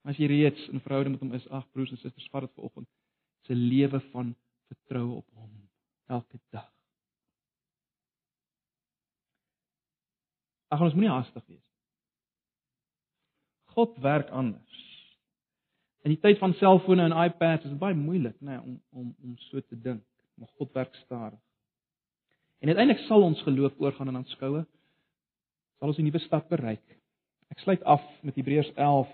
As 0.09 0.17
jy 0.17 0.25
reeds 0.31 0.65
in 0.73 0.81
verhouding 0.81 1.13
met 1.13 1.21
hom 1.21 1.37
is, 1.37 1.45
ag 1.53 1.69
broers 1.69 1.93
en 1.93 2.01
susters, 2.01 2.29
vat 2.33 2.47
dit 2.47 2.53
vanoggend. 2.57 2.89
'n 3.47 3.53
lewe 3.53 3.99
van 4.11 4.35
vertroue 4.67 5.15
op 5.21 5.27
hom 5.33 5.69
elke 6.07 6.39
dag. 6.49 6.71
Ag 10.77 10.83
ons 10.85 10.95
moenie 10.97 11.09
haastig 11.09 11.43
wees. 11.49 11.63
God 13.73 13.97
werk 14.03 14.29
anders. 14.29 14.83
In 16.05 16.13
die 16.13 16.21
tyd 16.21 16.37
van 16.39 16.53
selfone 16.61 17.07
en 17.07 17.15
iPads 17.25 17.65
is 17.65 17.73
dit 17.73 17.81
baie 17.81 17.97
moeilik, 17.97 18.37
nê, 18.39 18.53
nee, 18.53 18.61
om 18.61 18.77
om 19.01 19.09
om 19.25 19.33
so 19.49 19.61
te 19.61 19.79
dink, 19.81 20.03
maar 20.37 20.49
God 20.61 20.77
werk 20.77 20.95
stadig. 21.01 21.41
En 22.61 22.69
uiteindelik 22.71 23.03
sal 23.07 23.25
ons 23.25 23.41
geloof 23.45 23.75
oorgaan 23.81 24.13
in 24.13 24.21
aanskoue. 24.21 24.63
Sal 25.79 25.93
ons 25.93 25.97
'n 25.97 26.05
nuwe 26.05 26.21
stad 26.23 26.47
bereik. 26.49 26.85
Ek 27.49 27.59
sluit 27.59 27.83
af 27.83 28.03
met 28.21 28.35
Hebreërs 28.35 28.71
11. 28.75 29.09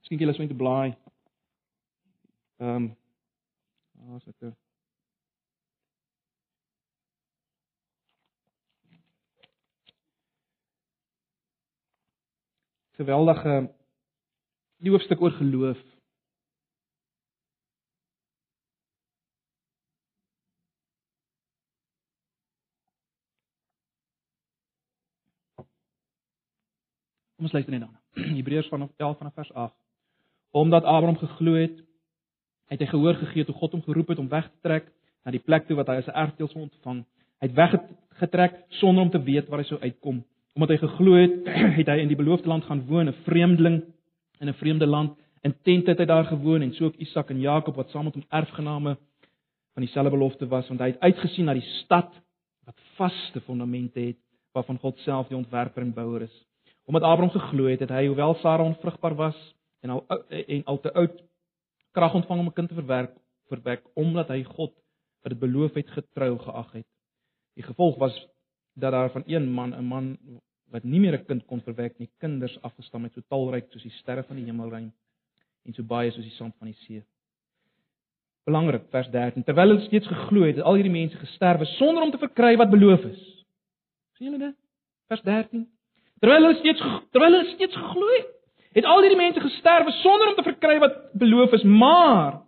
Miskien 0.00 0.18
jy 0.18 0.26
lees 0.26 0.38
met 0.38 0.48
die 0.48 0.62
blaai. 0.64 0.96
Ehm 2.58 2.76
um, 2.76 2.92
Ah, 4.04 4.16
as 4.18 4.26
ek 4.28 4.54
geweldige 12.98 13.74
die 14.82 14.90
hoofstuk 14.90 15.20
oor 15.20 15.32
geloof. 15.38 15.80
Kom 27.34 27.48
ons 27.48 27.52
luister 27.52 27.72
net 27.74 27.82
dan. 27.84 27.96
Hebreërs 28.38 28.68
vanaf 28.68 28.90
11 28.96 29.18
vanaf 29.18 29.34
vers 29.34 29.52
8. 29.52 29.74
Omdat 30.50 30.84
Abraham 30.84 31.16
geglo 31.18 31.54
het, 31.58 31.80
het 32.70 32.80
hy 32.80 32.86
gehoor 32.86 33.18
gegee 33.20 33.44
toe 33.44 33.54
God 33.54 33.74
hom 33.74 33.82
geroep 33.82 34.14
het 34.14 34.20
om 34.22 34.28
weg 34.28 34.46
te 34.48 34.60
trek 34.62 34.86
na 35.24 35.32
die 35.34 35.42
plek 35.42 35.66
toe 35.66 35.76
wat 35.76 35.90
hy 35.90 35.98
as 36.00 36.08
'n 36.08 36.20
erfdeel 36.24 36.48
sou 36.48 36.62
ontvang. 36.62 37.02
Hy 37.40 37.48
het 37.48 37.56
weggetrek 37.56 38.54
sonder 38.80 39.02
om 39.02 39.10
te 39.10 39.22
weet 39.22 39.48
waar 39.48 39.60
hy 39.60 39.66
sou 39.68 39.80
uitkom. 39.80 40.22
Omdat 40.54 40.68
hy 40.68 40.78
geglo 40.86 41.16
het, 41.18 41.34
het 41.80 41.90
hy 41.90 41.98
in 42.02 42.10
die 42.10 42.18
beloofde 42.18 42.48
land 42.48 42.64
gaan 42.64 42.86
woon, 42.86 43.08
'n 43.08 43.22
vreemdeling 43.26 43.82
in 44.40 44.48
'n 44.48 44.60
vreemde 44.60 44.86
land. 44.86 45.18
In 45.42 45.54
tente 45.62 45.90
het 45.90 45.98
hy 45.98 46.04
daar 46.04 46.24
gewoon 46.24 46.62
en 46.62 46.72
so 46.74 46.84
ook 46.84 46.96
Isak 46.96 47.30
en 47.30 47.40
Jakob 47.40 47.74
wat 47.74 47.90
saam 47.90 48.04
met 48.04 48.14
hom 48.14 48.24
erfgename 48.28 48.96
van 49.74 49.82
dieselfde 49.82 50.10
belofte 50.10 50.46
was, 50.46 50.68
want 50.68 50.80
hy 50.80 50.86
het 50.86 51.00
uitgesien 51.00 51.44
na 51.44 51.52
die 51.52 51.70
stad 51.82 52.12
wat 52.64 52.80
vaste 52.96 53.40
fondamente 53.40 54.00
het, 54.00 54.16
waarvan 54.52 54.78
God 54.78 54.98
self 54.98 55.28
die 55.28 55.36
ontwerper 55.36 55.82
en 55.82 55.92
bouer 55.92 56.22
is. 56.22 56.46
Omdat 56.84 57.02
Abraham 57.02 57.30
geglo 57.30 57.66
het, 57.66 57.80
het 57.80 57.90
hy 57.90 58.06
hoewel 58.06 58.34
Sara 58.34 58.62
onvrugbaar 58.62 59.14
was 59.14 59.54
en 59.80 59.90
al 59.90 60.06
en 60.28 60.64
al 60.64 60.80
te 60.80 60.92
oud 60.92 61.22
krag 61.92 62.14
ontvang 62.14 62.40
om 62.40 62.46
'n 62.46 62.52
kind 62.52 62.68
te 62.68 62.74
verwerk 62.74 63.12
verwek 63.48 63.82
omdat 63.94 64.28
hy 64.28 64.42
God 64.42 64.72
wat 65.22 65.32
dit 65.32 65.38
beloof 65.38 65.74
het 65.74 65.90
getrou 65.90 66.38
geag 66.38 66.72
het. 66.72 66.86
Die 67.54 67.64
gevolg 67.64 67.96
was 67.96 68.14
dat 68.74 68.92
daar 68.92 69.10
van 69.10 69.22
een 69.26 69.50
man 69.52 69.74
'n 69.74 69.84
man 69.84 70.18
wat 70.70 70.84
nie 70.84 71.00
meer 71.00 71.14
'n 71.18 71.24
kind 71.24 71.46
kon 71.46 71.60
verwek 71.62 71.98
nie, 71.98 72.10
kinders 72.18 72.58
afgestam 72.62 73.02
het 73.02 73.12
so 73.12 73.20
talryk 73.28 73.66
soos 73.70 73.82
die 73.82 73.98
sterre 74.00 74.22
van 74.22 74.36
die 74.36 74.44
hemelruim 74.44 74.92
en 75.64 75.74
so 75.74 75.82
baie 75.82 76.10
soos 76.10 76.24
die 76.24 76.36
sand 76.36 76.54
van 76.58 76.66
die 76.66 76.76
see. 76.86 77.02
Belangrik 78.44 78.82
vers 78.90 79.08
13. 79.10 79.44
Terwyl 79.44 79.68
hulle 79.68 79.86
steeds 79.86 80.06
geglo 80.06 80.44
het, 80.44 80.56
het 80.56 80.64
al 80.64 80.74
hierdie 80.74 80.92
mense 80.92 81.16
gesterwe 81.16 81.64
sonder 81.64 82.02
om 82.02 82.10
te 82.10 82.18
verkry 82.18 82.56
wat 82.56 82.70
beloof 82.70 83.04
is. 83.04 83.22
sien 84.16 84.26
julle 84.26 84.38
dit? 84.38 84.56
Vers 85.08 85.22
13. 85.22 85.68
Terwyl 86.20 86.42
hulle 86.42 86.58
steeds 86.58 86.80
terwyl 87.10 87.32
hulle 87.32 87.54
steeds 87.54 87.76
geglo 87.76 88.08
het, 88.16 88.28
het 88.74 88.84
al 88.84 89.00
hierdie 89.00 89.20
mense 89.20 89.40
gesterwe 89.40 89.90
sonder 90.02 90.28
om 90.28 90.34
te 90.34 90.42
verkry 90.42 90.78
wat 90.82 90.98
beloof 91.12 91.52
is, 91.52 91.62
maar 91.62 92.42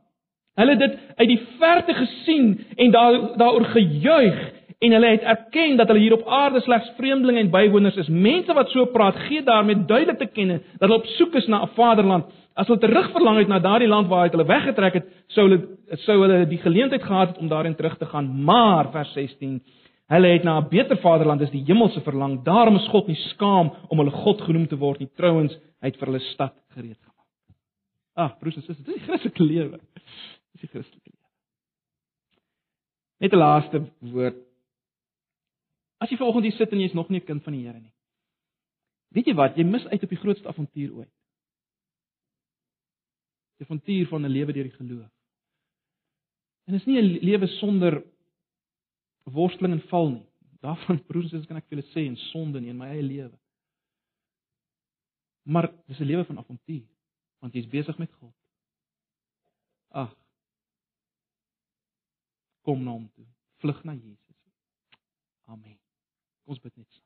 hulle 0.56 0.76
het 0.76 0.80
dit 0.80 0.98
uit 1.16 1.28
die 1.28 1.40
verte 1.60 1.94
gesien 1.94 2.66
en 2.76 2.90
daar 2.90 3.18
daaroor 3.38 3.64
gejuig 3.64 4.55
en 4.78 4.92
hulle 4.92 5.10
het 5.10 5.22
erken 5.22 5.76
dat 5.76 5.88
hulle 5.88 6.00
hier 6.00 6.12
op 6.12 6.26
aarde 6.28 6.60
slegs 6.60 6.90
vreemdelinge 6.96 7.40
en 7.40 7.50
bywoners 7.50 7.96
is. 7.96 8.08
Mense 8.08 8.52
wat 8.54 8.68
so 8.70 8.84
praat, 8.92 9.16
gee 9.28 9.42
daarmee 9.42 9.84
duidelik 9.86 10.18
te 10.18 10.26
kenne 10.26 10.60
dat 10.78 10.88
hulle 10.88 10.98
op 11.00 11.06
soek 11.06 11.34
is 11.34 11.46
na 11.46 11.62
'n 11.62 11.74
vaderland. 11.74 12.24
As 12.54 12.66
hulle 12.66 12.80
terugverlang 12.80 13.38
het 13.38 13.48
na 13.48 13.58
daardie 13.58 13.88
land 13.88 14.08
waar 14.08 14.30
hulle 14.30 14.46
weggetrek 14.46 14.92
het, 14.92 15.06
sou 15.26 15.48
hulle 15.48 15.60
sou 16.04 16.20
hulle 16.20 16.46
die 16.46 16.58
geleentheid 16.58 17.02
gehad 17.02 17.28
het 17.28 17.38
om 17.38 17.48
daarin 17.48 17.74
terug 17.74 17.96
te 17.98 18.06
gaan. 18.06 18.44
Maar 18.44 18.90
vers 18.90 19.12
16 19.12 19.62
Hulle 20.06 20.26
het 20.26 20.42
na 20.42 20.60
'n 20.60 20.68
beter 20.68 20.96
vaderland 20.96 21.40
as 21.42 21.50
die 21.50 21.64
hemelse 21.64 22.00
verlang. 22.00 22.42
Daarom 22.42 22.76
is 22.76 22.88
God 22.88 23.06
nie 23.06 23.16
skaam 23.16 23.72
om 23.88 23.98
hulle 23.98 24.10
God 24.10 24.40
genoem 24.40 24.66
te 24.66 24.76
word 24.76 24.98
nie. 24.98 25.10
Trouwens, 25.14 25.52
hy 25.80 25.86
het 25.86 25.96
vir 25.96 26.06
hulle 26.06 26.20
stad 26.20 26.54
gereed 26.68 26.98
gemaak. 26.98 27.26
Ag, 28.14 28.38
broers 28.38 28.56
en 28.56 28.62
susters, 28.62 28.86
dit 28.86 28.94
is 28.94 29.00
die 29.02 29.08
Christelike 29.08 29.42
lewe. 29.42 29.80
Dis 30.52 30.60
die 30.60 30.68
Christelike 30.68 31.10
lewe. 31.10 31.28
Net 33.18 33.32
'n 33.32 33.36
laaste 33.36 33.82
woord. 33.98 34.45
As 36.06 36.12
jy 36.12 36.20
vanoggend 36.20 36.46
hier 36.46 36.54
sit 36.54 36.70
en 36.70 36.78
jy's 36.78 36.94
nog 36.94 37.08
nie 37.10 37.18
'n 37.18 37.26
kind 37.26 37.42
van 37.42 37.52
die 37.52 37.66
Here 37.66 37.80
nie. 37.80 37.92
Weet 39.10 39.26
jy 39.26 39.34
wat? 39.34 39.56
Jy 39.56 39.64
mis 39.64 39.86
uit 39.86 40.02
op 40.02 40.08
die 40.08 40.22
grootste 40.22 40.48
avontuur 40.48 40.92
ooit. 40.94 41.14
Die 43.58 43.66
avontuur 43.66 44.06
van 44.06 44.22
'n 44.22 44.30
lewe 44.30 44.52
deur 44.52 44.68
die 44.68 44.78
geloof. 44.78 45.10
En 46.66 46.72
dit 46.72 46.80
is 46.80 46.86
nie 46.86 47.02
'n 47.02 47.24
lewe 47.24 47.46
sonder 47.58 48.04
worsteling 49.24 49.72
en 49.72 49.88
val 49.88 50.10
nie. 50.10 50.26
Daarvan 50.60 51.02
broers 51.08 51.24
en 51.24 51.30
susters 51.30 51.46
kan 51.46 51.56
ek 51.56 51.66
vir 51.66 51.78
julle 51.78 51.90
sê 51.90 52.06
en 52.06 52.16
sonde 52.16 52.60
nie 52.60 52.70
in 52.70 52.78
my 52.78 52.86
eie 52.86 53.02
lewe. 53.02 53.38
Maar 55.42 55.72
dis 55.86 55.98
'n 55.98 56.04
lewe 56.04 56.24
van 56.24 56.38
avontuur 56.38 56.86
want 57.40 57.52
jy's 57.54 57.68
besig 57.68 57.98
met 57.98 58.12
God. 58.12 58.34
Ag. 59.88 60.16
Kom 62.62 62.84
na 62.84 62.90
hom 62.90 63.10
toe. 63.14 63.26
Vlug 63.56 63.84
na 63.84 63.94
Jesus. 63.94 64.36
Amen. 65.46 65.85
Kom 66.46 66.54
ons 66.54 66.62
bid 66.62 66.76
net 66.78 66.86
saam. 66.94 67.04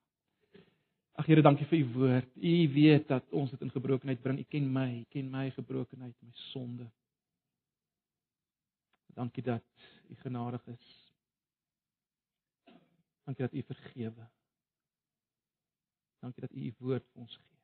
Ag 1.20 1.28
Here, 1.28 1.42
dankie 1.44 1.66
vir 1.68 1.80
u 1.80 1.84
woord. 1.96 2.32
U 2.36 2.54
weet 2.76 3.08
dat 3.08 3.32
ons 3.32 3.50
dit 3.50 3.60
in 3.64 3.72
gebrokenheid 3.72 4.20
bring. 4.20 4.38
U 4.40 4.48
ken 4.52 4.68
my, 4.72 4.88
u 5.00 5.06
ken 5.12 5.32
my 5.32 5.48
gebrokenheid, 5.56 6.16
my 6.20 6.32
sonde. 6.52 6.88
Dankie 9.16 9.42
dat 9.44 9.64
u 10.12 10.16
genadig 10.20 10.66
is. 10.76 10.88
Dankie 13.30 13.44
dat 13.48 13.54
U 13.54 13.62
vergewe. 13.62 14.28
Dankie 16.18 16.40
dat 16.40 16.52
U 16.52 16.64
U 16.66 16.74
woord 16.78 17.06
vir 17.12 17.20
ons 17.22 17.36
gee. 17.36 17.58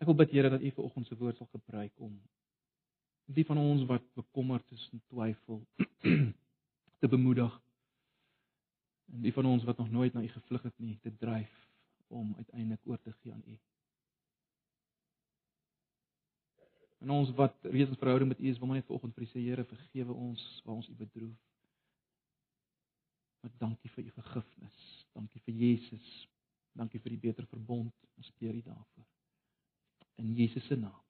Ek 0.00 0.08
wil 0.08 0.16
bid 0.16 0.32
Here 0.32 0.50
dat 0.50 0.64
U 0.64 0.72
vir 0.78 0.88
oggend 0.88 1.06
se 1.06 1.18
woord 1.20 1.36
sal 1.36 1.52
gebruik 1.52 1.92
om 2.00 2.16
die 3.26 3.44
van 3.44 3.58
ons 3.58 3.84
wat 3.90 4.04
bekommerd 4.14 4.70
is 4.70 4.88
en 4.92 5.02
twyfel 5.10 5.62
te 7.00 7.08
bemoedig. 7.08 7.62
En 9.12 9.22
die 9.22 9.32
van 9.32 9.46
ons 9.46 9.64
wat 9.64 9.78
nog 9.78 9.90
nooit 9.90 10.12
na 10.12 10.22
U 10.22 10.28
gevlug 10.28 10.62
het 10.62 10.78
nie, 10.78 10.98
te 11.02 11.16
dryf 11.16 11.54
om 12.08 12.34
uiteindelik 12.36 12.86
oor 12.86 13.00
te 13.02 13.12
gee 13.12 13.32
aan 13.32 13.42
U. 13.46 13.58
En 16.98 17.10
ons 17.10 17.30
wat 17.38 17.56
reeds 17.62 17.90
in 17.90 17.96
verhouding 17.96 18.28
met 18.28 18.40
U 18.40 18.48
is, 18.48 18.58
wil 18.58 18.66
maar 18.66 18.76
net 18.76 18.86
vanoggend 18.86 19.14
vir 19.14 19.26
U 19.26 19.28
sê 19.30 19.42
Here, 19.42 19.64
vergewe 19.64 20.12
ons 20.12 20.46
waar 20.64 20.78
ons 20.78 20.88
U 20.88 20.94
bedroef. 20.94 21.42
Maar 23.42 23.52
dankie 23.58 23.90
vir 23.90 24.08
U 24.08 24.14
vergifnis. 24.16 24.80
Dankie 25.12 25.42
vir 25.44 25.54
Jesus. 25.54 26.08
Dankie 26.72 27.00
vir 27.00 27.14
die 27.14 27.22
beter 27.28 27.46
verbond. 27.46 27.94
Ons 28.16 28.32
eer 28.40 28.54
U 28.54 28.62
daarvoor. 28.62 29.06
In 30.16 30.34
Jesus 30.34 30.66
se 30.66 30.76
naam. 30.76 31.02